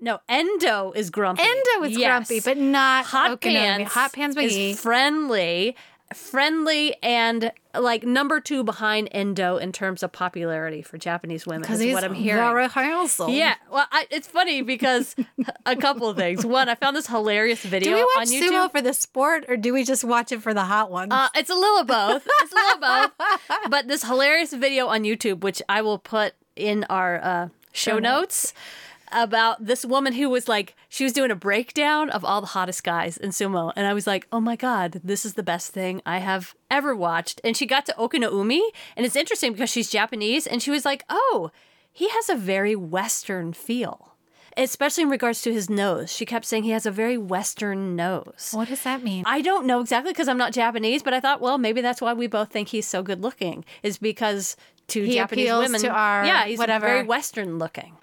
No, 0.00 0.18
Endo 0.28 0.90
is 0.96 1.10
grumpy. 1.10 1.44
Endo 1.44 1.86
is 1.86 1.96
Yes. 1.96 2.26
grumpy, 2.28 2.40
but 2.44 2.58
not 2.58 3.04
Hot 3.06 3.40
Okinoumi. 3.40 3.54
Pants. 3.54 3.94
Hot 3.94 4.12
Pants 4.12 4.36
McGee. 4.36 4.70
is 4.72 4.80
friendly, 4.80 5.76
friendly, 6.14 6.94
and 7.02 7.52
like 7.78 8.04
number 8.04 8.40
two 8.40 8.62
behind 8.64 9.08
Endo 9.12 9.56
in 9.56 9.72
terms 9.72 10.02
of 10.02 10.12
popularity 10.12 10.80
for 10.82 10.96
Japanese 10.98 11.46
women. 11.46 11.62
Because 11.62 11.80
Is 11.80 11.92
what 11.92 12.04
I'm 12.04 12.14
hearing. 12.14 12.42
very 12.42 12.68
handsome. 12.68 13.30
yeah, 13.30 13.54
well, 13.70 13.86
I, 13.90 14.06
it's 14.10 14.28
funny 14.28 14.62
because 14.62 15.16
a 15.66 15.76
couple 15.76 16.08
of 16.08 16.16
things. 16.16 16.46
One, 16.46 16.68
I 16.68 16.74
found 16.74 16.96
this 16.96 17.06
hilarious 17.06 17.62
video 17.62 17.90
Do 17.90 17.96
we 17.96 18.02
watch 18.02 18.28
on 18.28 18.32
YouTube. 18.32 18.50
sumo 18.50 18.70
for 18.70 18.80
the 18.82 18.94
sport, 18.94 19.44
or 19.48 19.56
do 19.56 19.72
we 19.72 19.84
just 19.84 20.04
watch 20.04 20.32
it 20.32 20.42
for 20.42 20.54
the 20.54 20.64
hot 20.64 20.90
ones? 20.90 21.12
Uh, 21.12 21.28
it's 21.34 21.50
a 21.50 21.54
little 21.54 21.78
of 21.78 21.86
both. 21.86 22.26
It's 22.40 22.52
a 22.52 22.54
little 22.54 22.84
of 22.84 23.12
both. 23.18 23.40
But 23.70 23.88
this 23.88 24.04
hilarious 24.04 24.52
video 24.52 24.86
on 24.88 25.02
YouTube, 25.04 25.40
which 25.40 25.60
I 25.68 25.82
will 25.82 25.98
put 25.98 26.34
in 26.56 26.84
our 26.84 27.20
uh, 27.22 27.48
show 27.72 27.98
notes, 27.98 28.54
about 29.14 29.64
this 29.64 29.84
woman 29.84 30.12
who 30.12 30.28
was 30.28 30.48
like, 30.48 30.74
she 30.88 31.04
was 31.04 31.12
doing 31.12 31.30
a 31.30 31.36
breakdown 31.36 32.10
of 32.10 32.24
all 32.24 32.40
the 32.40 32.48
hottest 32.48 32.84
guys 32.84 33.16
in 33.16 33.30
sumo. 33.30 33.72
And 33.76 33.86
I 33.86 33.94
was 33.94 34.06
like, 34.06 34.26
oh 34.32 34.40
my 34.40 34.56
God, 34.56 35.00
this 35.04 35.24
is 35.24 35.34
the 35.34 35.42
best 35.42 35.70
thing 35.72 36.02
I 36.04 36.18
have 36.18 36.54
ever 36.70 36.94
watched. 36.94 37.40
And 37.44 37.56
she 37.56 37.66
got 37.66 37.86
to 37.86 37.94
Okinoumi. 37.98 38.60
And 38.96 39.06
it's 39.06 39.16
interesting 39.16 39.52
because 39.52 39.70
she's 39.70 39.90
Japanese. 39.90 40.46
And 40.46 40.62
she 40.62 40.70
was 40.70 40.84
like, 40.84 41.04
oh, 41.08 41.50
he 41.92 42.08
has 42.08 42.28
a 42.28 42.34
very 42.34 42.74
Western 42.76 43.52
feel. 43.52 44.10
Especially 44.56 45.02
in 45.02 45.10
regards 45.10 45.42
to 45.42 45.52
his 45.52 45.68
nose. 45.68 46.12
She 46.12 46.24
kept 46.24 46.44
saying 46.44 46.62
he 46.62 46.70
has 46.70 46.86
a 46.86 46.90
very 46.92 47.18
Western 47.18 47.96
nose. 47.96 48.50
what 48.52 48.68
does 48.68 48.82
that 48.84 49.02
mean? 49.02 49.24
I 49.26 49.40
don't 49.40 49.66
know 49.66 49.80
exactly 49.80 50.12
because 50.12 50.28
I'm 50.28 50.38
not 50.38 50.52
Japanese, 50.52 51.02
but 51.02 51.12
I 51.12 51.18
thought, 51.18 51.40
well, 51.40 51.58
maybe 51.58 51.80
that's 51.80 52.00
why 52.00 52.12
we 52.12 52.28
both 52.28 52.52
think 52.52 52.68
he's 52.68 52.86
so 52.86 53.02
good 53.02 53.20
looking, 53.20 53.64
is 53.82 53.98
because 53.98 54.56
to 54.88 55.02
He 55.02 55.14
Japanese 55.14 55.50
women, 55.50 55.80
to 55.80 55.88
our 55.88 56.24
yeah, 56.24 56.44
he's 56.44 56.58
whatever. 56.58 56.86
very 56.86 57.02
Western 57.02 57.58
looking. 57.58 57.96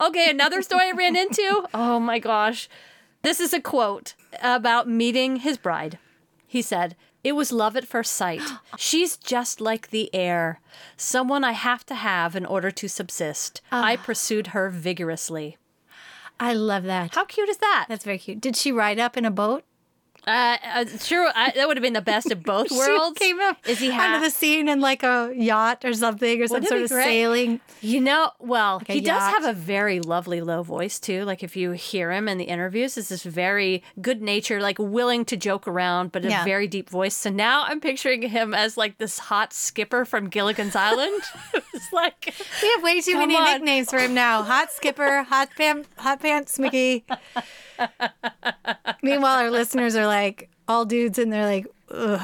Okay, 0.00 0.30
another 0.30 0.62
story 0.62 0.88
I 0.88 0.92
ran 0.92 1.16
into. 1.16 1.66
Oh 1.72 1.98
my 2.00 2.18
gosh, 2.18 2.68
this 3.22 3.40
is 3.40 3.52
a 3.52 3.60
quote 3.60 4.14
about 4.42 4.88
meeting 4.88 5.36
his 5.36 5.56
bride. 5.58 5.98
He 6.46 6.62
said. 6.62 6.96
It 7.24 7.34
was 7.34 7.52
love 7.52 7.74
at 7.74 7.86
first 7.86 8.12
sight. 8.12 8.42
She's 8.76 9.16
just 9.16 9.58
like 9.58 9.88
the 9.88 10.14
air, 10.14 10.60
someone 10.98 11.42
I 11.42 11.52
have 11.52 11.86
to 11.86 11.94
have 11.94 12.36
in 12.36 12.44
order 12.44 12.70
to 12.70 12.86
subsist. 12.86 13.62
Ah. 13.72 13.82
I 13.82 13.96
pursued 13.96 14.48
her 14.48 14.68
vigorously. 14.68 15.56
I 16.38 16.52
love 16.52 16.82
that. 16.84 17.14
How 17.14 17.24
cute 17.24 17.48
is 17.48 17.56
that? 17.58 17.86
That's 17.88 18.04
very 18.04 18.18
cute. 18.18 18.42
Did 18.42 18.56
she 18.56 18.72
ride 18.72 18.98
up 18.98 19.16
in 19.16 19.24
a 19.24 19.30
boat? 19.30 19.64
Uh, 20.26 20.56
uh, 20.74 20.84
sure, 21.00 21.30
I, 21.34 21.52
that 21.54 21.68
would 21.68 21.76
have 21.76 21.82
been 21.82 21.92
the 21.92 22.00
best 22.00 22.30
of 22.30 22.42
both 22.42 22.70
worlds. 22.72 23.18
Came 23.18 23.40
up 23.40 23.58
Is 23.68 23.78
he 23.78 23.90
under 23.90 24.02
ha- 24.02 24.20
the 24.20 24.30
scene 24.30 24.68
in 24.68 24.80
like 24.80 25.02
a 25.02 25.32
yacht 25.36 25.84
or 25.84 25.92
something, 25.92 26.40
or 26.42 26.46
some 26.46 26.64
sort 26.64 26.82
of 26.82 26.88
great? 26.90 27.04
sailing. 27.04 27.60
You 27.80 28.00
know, 28.00 28.30
well, 28.38 28.80
a 28.88 28.92
he 28.94 29.00
does 29.00 29.20
yacht. 29.20 29.30
have 29.32 29.44
a 29.44 29.52
very 29.52 30.00
lovely 30.00 30.40
low 30.40 30.62
voice 30.62 30.98
too. 30.98 31.24
Like 31.24 31.42
if 31.42 31.56
you 31.56 31.72
hear 31.72 32.10
him 32.12 32.28
in 32.28 32.38
the 32.38 32.44
interviews, 32.44 32.96
it's 32.96 33.10
this 33.10 33.22
very 33.22 33.82
good 34.00 34.22
natured, 34.22 34.62
like 34.62 34.78
willing 34.78 35.24
to 35.26 35.36
joke 35.36 35.68
around, 35.68 36.12
but 36.12 36.24
a 36.24 36.28
Yeah. 36.30 36.44
very 36.44 36.66
deep 36.66 36.88
voice. 36.88 37.14
So 37.14 37.28
now 37.30 37.64
I'm 37.64 37.80
picturing 37.80 38.22
him 38.22 38.54
as 38.54 38.76
like 38.78 38.98
this 38.98 39.18
hot 39.18 39.52
skipper 39.52 40.04
from 40.04 40.28
Gilligan's 40.28 40.74
Island. 40.74 41.22
it's 41.74 41.92
like 41.92 42.32
We 42.62 42.70
have 42.70 42.82
way 42.82 43.00
too 43.02 43.18
many 43.18 43.36
on. 43.36 43.44
nicknames 43.44 43.90
for 43.90 43.98
him 43.98 44.14
now. 44.14 44.42
Hot 44.42 44.72
Skipper, 44.72 45.22
Hot 45.24 45.50
Pam, 45.56 45.84
Hot 45.98 46.20
Pants 46.20 46.56
McGee. 46.58 47.02
Meanwhile, 49.02 49.38
our 49.38 49.50
listeners 49.50 49.96
are 49.96 50.06
like 50.06 50.48
all 50.68 50.84
dudes, 50.84 51.18
and 51.18 51.32
they're 51.32 51.46
like, 51.46 51.66
Ugh, 51.90 52.20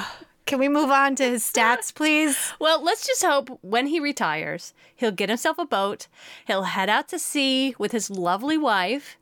Can 0.51 0.59
we 0.59 0.69
move 0.69 0.91
on 0.91 1.15
to 1.15 1.23
his 1.23 1.45
stats, 1.45 1.95
please? 1.95 2.37
Well, 2.59 2.83
let's 2.83 3.07
just 3.07 3.25
hope 3.25 3.61
when 3.63 3.87
he 3.87 4.01
retires, 4.01 4.75
he'll 4.97 5.13
get 5.13 5.29
himself 5.29 5.61
a 5.61 5.65
boat, 5.65 6.09
he'll 6.45 6.65
head 6.65 6.91
out 6.91 7.07
to 7.11 7.21
sea 7.21 7.77
with 7.79 7.93
his 7.93 8.11
lovely 8.11 8.59
wife 8.59 9.17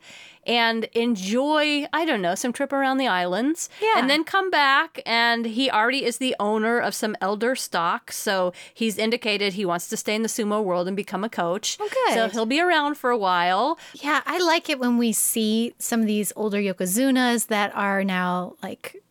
and 0.47 0.85
enjoy, 0.95 1.85
I 1.93 2.07
don't 2.07 2.23
know, 2.23 2.35
some 2.35 2.55
trip 2.55 2.73
around 2.73 2.97
the 2.97 3.09
islands. 3.09 3.69
Yeah. 3.83 3.99
And 3.99 4.09
then 4.09 4.25
come 4.25 4.49
back 4.49 5.03
and 5.05 5.45
he 5.45 5.71
already 5.71 6.03
is 6.07 6.17
the 6.17 6.35
owner 6.41 6.79
of 6.79 6.95
some 6.95 7.15
elder 7.21 7.55
stock, 7.55 8.11
so 8.11 8.55
he's 8.73 8.97
indicated 8.97 9.53
he 9.53 9.67
wants 9.67 9.89
to 9.89 9.99
stay 9.99 10.15
in 10.15 10.23
the 10.23 10.29
sumo 10.29 10.65
world 10.65 10.89
and 10.89 10.97
become 10.97 11.25
a 11.25 11.29
coach. 11.29 11.77
Okay. 11.79 12.15
So 12.15 12.31
he'll 12.31 12.47
be 12.47 12.59
around 12.59 12.97
for 12.97 13.11
a 13.11 13.19
while. 13.19 13.79
Yeah, 13.93 14.23
I 14.25 14.39
like 14.39 14.71
it 14.71 14.79
when 14.79 14.97
we 14.97 15.13
see 15.13 15.75
some 15.79 16.01
of 16.01 16.07
these 16.07 16.33
older 16.37 16.59
yokozunas 16.59 17.49
that 17.49 17.71
are 17.77 18.03
now 18.03 18.55
like 18.63 19.03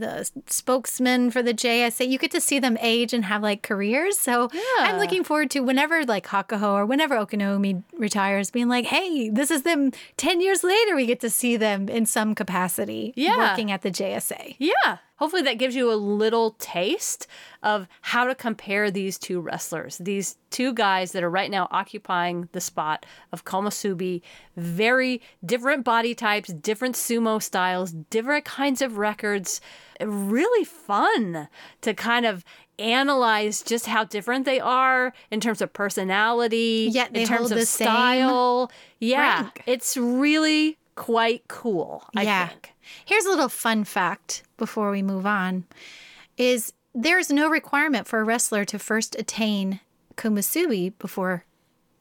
the 0.00 0.30
spokesman 0.46 1.30
for 1.30 1.42
the 1.42 1.54
JSA. 1.54 2.08
You 2.08 2.18
get 2.18 2.30
to 2.32 2.40
see 2.40 2.58
them 2.58 2.76
age 2.80 3.12
and 3.12 3.24
have 3.24 3.42
like 3.42 3.62
careers. 3.62 4.18
So 4.18 4.50
I'm 4.80 4.98
looking 4.98 5.24
forward 5.24 5.50
to 5.52 5.60
whenever 5.60 6.04
like 6.04 6.26
Hakuho 6.26 6.72
or 6.74 6.86
whenever 6.86 7.16
Okinoumi 7.16 7.82
retires, 7.96 8.50
being 8.50 8.68
like, 8.68 8.86
hey, 8.86 9.28
this 9.30 9.50
is 9.50 9.62
them 9.62 9.92
10 10.16 10.40
years 10.40 10.62
later. 10.64 10.94
We 10.96 11.06
get 11.06 11.20
to 11.20 11.30
see 11.30 11.56
them 11.56 11.88
in 11.88 12.06
some 12.06 12.34
capacity 12.34 13.12
Yeah. 13.16 13.36
working 13.36 13.70
at 13.70 13.82
the 13.82 13.90
JSA. 13.90 14.56
Yeah. 14.58 14.98
Hopefully 15.24 15.40
that 15.40 15.56
gives 15.56 15.74
you 15.74 15.90
a 15.90 15.96
little 15.96 16.50
taste 16.58 17.26
of 17.62 17.88
how 18.02 18.26
to 18.26 18.34
compare 18.34 18.90
these 18.90 19.16
two 19.16 19.40
wrestlers. 19.40 19.96
These 19.96 20.36
two 20.50 20.74
guys 20.74 21.12
that 21.12 21.24
are 21.24 21.30
right 21.30 21.50
now 21.50 21.66
occupying 21.70 22.50
the 22.52 22.60
spot 22.60 23.06
of 23.32 23.46
Komusubi. 23.46 24.20
Very 24.58 25.22
different 25.42 25.82
body 25.82 26.14
types, 26.14 26.52
different 26.52 26.94
sumo 26.94 27.42
styles, 27.42 27.92
different 28.10 28.44
kinds 28.44 28.82
of 28.82 28.98
records. 28.98 29.62
Really 29.98 30.66
fun 30.66 31.48
to 31.80 31.94
kind 31.94 32.26
of 32.26 32.44
analyze 32.78 33.62
just 33.62 33.86
how 33.86 34.04
different 34.04 34.44
they 34.44 34.60
are 34.60 35.14
in 35.30 35.40
terms 35.40 35.62
of 35.62 35.72
personality, 35.72 36.90
Yet 36.92 37.16
in 37.16 37.26
terms 37.26 37.50
of 37.50 37.66
style. 37.66 38.70
Yeah. 38.98 39.40
rank. 39.44 39.62
It's 39.64 39.96
really 39.96 40.76
quite 40.96 41.44
cool, 41.48 42.04
I 42.14 42.24
yeah. 42.24 42.48
think. 42.48 42.73
Here's 43.04 43.24
a 43.24 43.30
little 43.30 43.48
fun 43.48 43.84
fact 43.84 44.42
before 44.56 44.90
we 44.90 45.02
move 45.02 45.26
on 45.26 45.64
is 46.36 46.72
there's 46.94 47.30
no 47.30 47.48
requirement 47.48 48.06
for 48.06 48.20
a 48.20 48.24
wrestler 48.24 48.64
to 48.66 48.78
first 48.78 49.16
attain 49.18 49.80
komusubi 50.16 50.92
before 50.98 51.44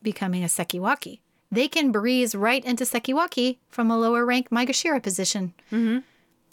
becoming 0.01 0.43
a 0.43 0.47
sekiwake. 0.47 1.19
They 1.51 1.67
can 1.67 1.91
breeze 1.91 2.33
right 2.35 2.63
into 2.63 2.83
sekiwake 2.83 3.57
from 3.69 3.91
a 3.91 3.97
lower 3.97 4.25
rank 4.25 4.49
Maegashira 4.49 5.01
position. 5.01 5.53
Mm-hmm. 5.71 5.99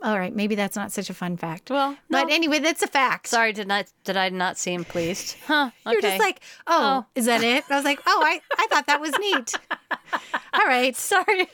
All 0.03 0.19
right, 0.19 0.35
maybe 0.35 0.55
that's 0.55 0.77
not 0.77 0.93
such 0.93 1.11
a 1.11 1.15
fun 1.15 1.37
fact. 1.37 1.69
Well, 1.69 1.95
but 2.09 2.31
anyway, 2.31 2.59
that's 2.59 2.83
a 2.83 2.87
fact. 2.87 3.27
Sorry, 3.27 3.53
did 3.53 3.69
not 3.69 3.87
did 4.05 4.17
I 4.17 4.31
not 4.31 4.57
seem 4.57 4.85
pleased? 4.85 5.37
Huh? 5.47 5.71
Okay. 5.87 5.93
You're 5.93 6.01
just 6.01 6.19
like, 6.21 6.41
oh, 6.67 7.05
is 7.15 7.27
that 7.27 7.43
it? 7.43 7.65
I 7.69 7.77
was 7.77 7.85
like, 7.85 8.01
oh, 8.07 8.23
I, 8.25 8.41
I 8.57 8.67
thought 8.71 8.87
that 8.87 9.01
was 9.01 9.13
neat. 9.19 9.55
All 10.55 10.67
right. 10.67 10.97
sorry. 10.97 11.49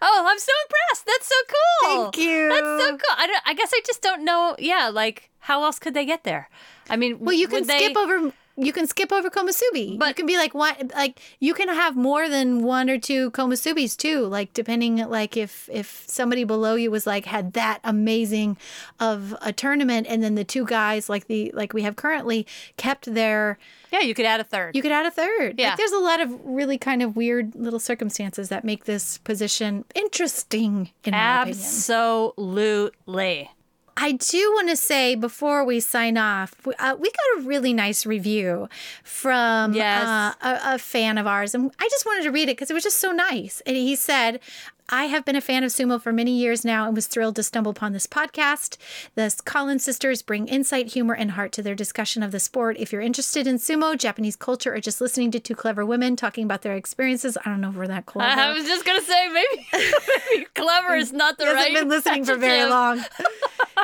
Oh, 0.00 0.26
I'm 0.28 0.38
so 0.38 0.52
impressed. 0.64 1.06
That's 1.06 1.28
so 1.28 1.34
cool. 1.48 2.02
Thank 2.12 2.18
you. 2.18 2.48
That's 2.48 2.60
so 2.84 2.90
cool. 2.90 3.16
I, 3.18 3.26
don't, 3.26 3.42
I 3.46 3.54
guess 3.54 3.70
I 3.74 3.80
just 3.86 4.02
don't 4.02 4.24
know. 4.24 4.56
Yeah, 4.58 4.88
like 4.92 5.30
how 5.40 5.64
else 5.64 5.78
could 5.78 5.94
they 5.94 6.04
get 6.04 6.24
there? 6.24 6.48
I 6.90 6.96
mean, 6.96 7.18
Well, 7.20 7.34
you 7.34 7.48
can 7.48 7.66
they- 7.66 7.78
skip 7.78 7.96
over. 7.96 8.32
You 8.56 8.72
can 8.72 8.86
skip 8.86 9.10
over 9.12 9.30
komusubi. 9.30 9.98
But- 9.98 10.08
you 10.08 10.14
can 10.14 10.26
be 10.26 10.36
like 10.36 10.52
one, 10.54 10.74
like 10.94 11.20
you 11.40 11.54
can 11.54 11.68
have 11.68 11.96
more 11.96 12.28
than 12.28 12.62
one 12.62 12.90
or 12.90 12.98
two 12.98 13.30
komusubis 13.30 13.96
too. 13.96 14.26
Like 14.26 14.52
depending, 14.52 14.96
like 15.08 15.36
if 15.36 15.68
if 15.72 16.04
somebody 16.06 16.44
below 16.44 16.74
you 16.74 16.90
was 16.90 17.06
like 17.06 17.24
had 17.24 17.54
that 17.54 17.80
amazing 17.82 18.58
of 19.00 19.34
a 19.40 19.52
tournament, 19.52 20.06
and 20.08 20.22
then 20.22 20.34
the 20.34 20.44
two 20.44 20.66
guys 20.66 21.08
like 21.08 21.28
the 21.28 21.50
like 21.54 21.72
we 21.72 21.82
have 21.82 21.96
currently 21.96 22.46
kept 22.76 23.12
their, 23.14 23.58
Yeah, 23.90 24.00
you 24.00 24.12
could 24.14 24.26
add 24.26 24.40
a 24.40 24.44
third. 24.44 24.76
you 24.76 24.82
could 24.82 24.92
add 24.92 25.06
a 25.06 25.10
third. 25.10 25.58
Yeah. 25.58 25.70
Like 25.70 25.78
there's 25.78 25.92
a 25.92 25.98
lot 25.98 26.20
of 26.20 26.38
really 26.44 26.76
kind 26.76 27.02
of 27.02 27.16
weird 27.16 27.54
little 27.54 27.80
circumstances 27.80 28.50
that 28.50 28.64
make 28.64 28.84
this 28.84 29.16
position 29.18 29.84
interesting. 29.94 30.90
In 31.04 31.12
my 31.12 31.42
opinion. 31.42 31.58
Absolutely. 31.58 33.50
I 33.96 34.12
do 34.12 34.52
want 34.54 34.68
to 34.70 34.76
say 34.76 35.14
before 35.14 35.64
we 35.64 35.78
sign 35.80 36.16
off, 36.16 36.54
we- 36.66 36.74
uh, 36.74 36.96
we 36.96 37.10
got 37.10 37.42
a 37.44 37.46
really 37.46 37.72
nice 37.72 38.06
review 38.06 38.68
from 39.04 39.74
Yes. 39.74 40.04
uh, 40.06 40.32
a, 40.42 40.74
a 40.74 40.78
fan 40.78 41.18
of 41.18 41.26
ours. 41.26 41.54
And 41.54 41.70
I 41.78 41.88
just 41.90 42.06
wanted 42.06 42.22
to 42.24 42.30
read 42.30 42.48
it 42.48 42.56
because 42.56 42.70
it 42.70 42.74
was 42.74 42.84
just 42.84 42.98
so 42.98 43.12
nice. 43.12 43.62
And 43.66 43.76
he 43.76 43.94
said, 43.94 44.40
I 44.88 45.04
have 45.04 45.24
been 45.24 45.36
a 45.36 45.40
fan 45.40 45.62
of 45.64 45.70
sumo 45.70 46.02
for 46.02 46.12
many 46.12 46.32
years 46.32 46.64
now 46.66 46.86
and 46.86 46.94
was 46.94 47.06
thrilled 47.06 47.36
to 47.36 47.42
stumble 47.42 47.70
upon 47.70 47.92
this 47.92 48.06
podcast. 48.06 48.76
The 49.14 49.34
Collins 49.44 49.84
sisters 49.84 50.20
bring 50.20 50.48
insight, 50.48 50.88
humor, 50.92 51.14
and 51.14 51.30
heart 51.30 51.52
to 51.52 51.62
their 51.62 51.74
discussion 51.76 52.22
of 52.22 52.30
the 52.30 52.40
sport. 52.40 52.76
If 52.78 52.92
you're 52.92 53.00
interested 53.00 53.46
in 53.46 53.56
sumo, 53.56 53.96
Japanese 53.96 54.36
culture, 54.36 54.74
or 54.74 54.80
just 54.80 55.00
listening 55.00 55.30
to 55.30 55.40
two 55.40 55.54
clever 55.54 55.86
women 55.86 56.16
talking 56.16 56.44
about 56.44 56.60
their 56.62 56.74
experiences, 56.74 57.38
I 57.38 57.48
don't 57.48 57.60
know 57.62 57.70
if 57.70 57.76
we're 57.76 57.86
that 57.86 58.04
clever. 58.06 58.38
I 58.38 58.52
was 58.52 58.64
just 58.64 58.84
gonna 58.84 59.00
say 59.00 59.28
maybe, 59.28 59.66
maybe 60.30 60.46
clever 60.54 60.94
is 60.96 61.12
not 61.12 61.38
the 61.38 61.44
He 61.44 61.48
hasn't 61.50 61.64
right. 61.74 61.80
been 61.80 61.88
listening 61.88 62.24
for 62.24 62.36
very 62.36 62.68
long. 62.68 63.02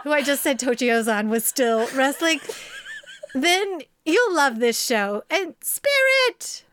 Who 0.09 0.14
I 0.14 0.22
just 0.22 0.42
said 0.42 0.59
Tochiozan 0.59 1.28
was 1.28 1.44
still 1.44 1.86
wrestling. 1.94 2.40
then 3.34 3.82
you'll 4.06 4.34
love 4.34 4.59
this 4.59 4.82
show. 4.82 5.22
And 5.28 5.54
Spirit! 5.61 6.64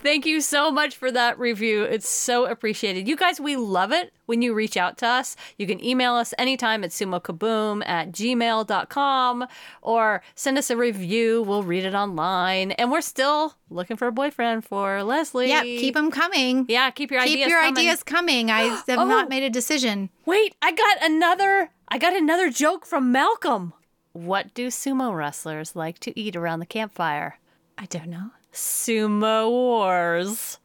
Thank 0.00 0.26
you 0.26 0.40
so 0.42 0.70
much 0.70 0.96
for 0.96 1.10
that 1.12 1.38
review. 1.38 1.84
It's 1.84 2.08
so 2.08 2.44
appreciated. 2.46 3.08
You 3.08 3.16
guys, 3.16 3.40
we 3.40 3.56
love 3.56 3.92
it 3.92 4.12
when 4.26 4.42
you 4.42 4.52
reach 4.52 4.76
out 4.76 4.98
to 4.98 5.06
us. 5.06 5.36
You 5.56 5.66
can 5.68 5.82
email 5.82 6.14
us 6.14 6.34
anytime 6.36 6.82
at 6.84 6.90
sumokaboom 6.90 7.86
at 7.88 8.10
gmail.com 8.12 9.46
or 9.80 10.22
send 10.34 10.58
us 10.58 10.68
a 10.68 10.76
review. 10.76 11.42
We'll 11.44 11.62
read 11.62 11.84
it 11.84 11.94
online. 11.94 12.72
And 12.72 12.90
we're 12.90 13.00
still 13.00 13.54
looking 13.70 13.96
for 13.96 14.08
a 14.08 14.12
boyfriend 14.12 14.64
for 14.66 15.02
Leslie. 15.04 15.48
Yep, 15.48 15.62
keep 15.62 15.94
them 15.94 16.10
coming. 16.10 16.66
Yeah, 16.68 16.90
keep 16.90 17.10
your 17.12 17.22
Keep 17.22 17.30
ideas 17.32 17.48
your 17.48 17.60
coming. 17.60 17.78
ideas 17.78 18.02
coming. 18.02 18.50
I 18.50 18.60
have 18.62 18.84
Oh. 18.88 19.04
not 19.06 19.28
made 19.30 19.44
a 19.44 19.50
decision. 19.50 20.10
Wait, 20.26 20.56
I 20.60 20.72
got 20.72 20.98
another 21.08 21.70
I 21.92 21.98
got 21.98 22.16
another 22.16 22.48
joke 22.48 22.86
from 22.86 23.12
Malcolm. 23.12 23.74
What 24.14 24.54
do 24.54 24.68
sumo 24.68 25.14
wrestlers 25.14 25.76
like 25.76 25.98
to 25.98 26.18
eat 26.18 26.34
around 26.34 26.60
the 26.60 26.66
campfire? 26.66 27.38
I 27.76 27.84
don't 27.84 28.06
know. 28.06 28.30
Sumo 28.50 29.50
wars. 29.50 30.58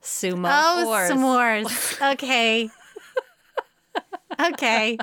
Sumo 0.00 0.44
wars. 0.44 0.54
Oh, 0.54 0.86
wars. 0.86 1.10
s'mores. 1.10 2.12
Okay. 2.14 2.70
okay. 4.40 4.96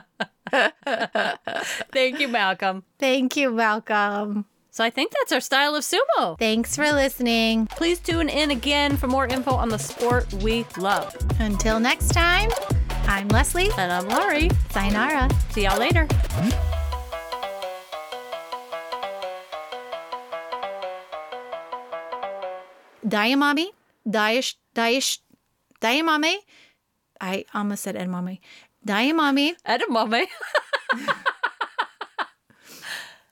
Thank 1.91 2.19
you, 2.19 2.27
Malcolm. 2.27 2.83
Thank 2.97 3.37
you, 3.37 3.51
Malcolm. 3.51 4.45
So 4.71 4.83
I 4.83 4.89
think 4.89 5.11
that's 5.11 5.31
our 5.31 5.39
style 5.39 5.75
of 5.75 5.83
sumo. 5.83 6.39
Thanks 6.39 6.75
for 6.75 6.91
listening. 6.91 7.67
Please 7.67 7.99
tune 7.99 8.27
in 8.27 8.49
again 8.49 8.97
for 8.97 9.05
more 9.05 9.27
info 9.27 9.51
on 9.51 9.69
the 9.69 9.77
sport 9.77 10.33
we 10.33 10.65
love. 10.79 11.15
Until 11.37 11.79
next 11.79 12.07
time, 12.07 12.49
I'm 13.07 13.27
Leslie. 13.29 13.69
And 13.77 13.91
I'm 13.91 14.07
Laurie. 14.07 14.49
Sayonara. 14.71 15.29
See 15.51 15.63
y'all 15.63 15.79
later. 15.79 16.07
Dayamami, 23.05 23.67
Dayash, 24.07 24.55
Dayash, 24.75 25.19
Dayamame. 25.81 26.37
I 27.19 27.45
almost 27.53 27.83
said 27.83 27.95
edamame. 27.95 28.39
Dayamami, 28.85 29.53
Edamame. 29.67 30.25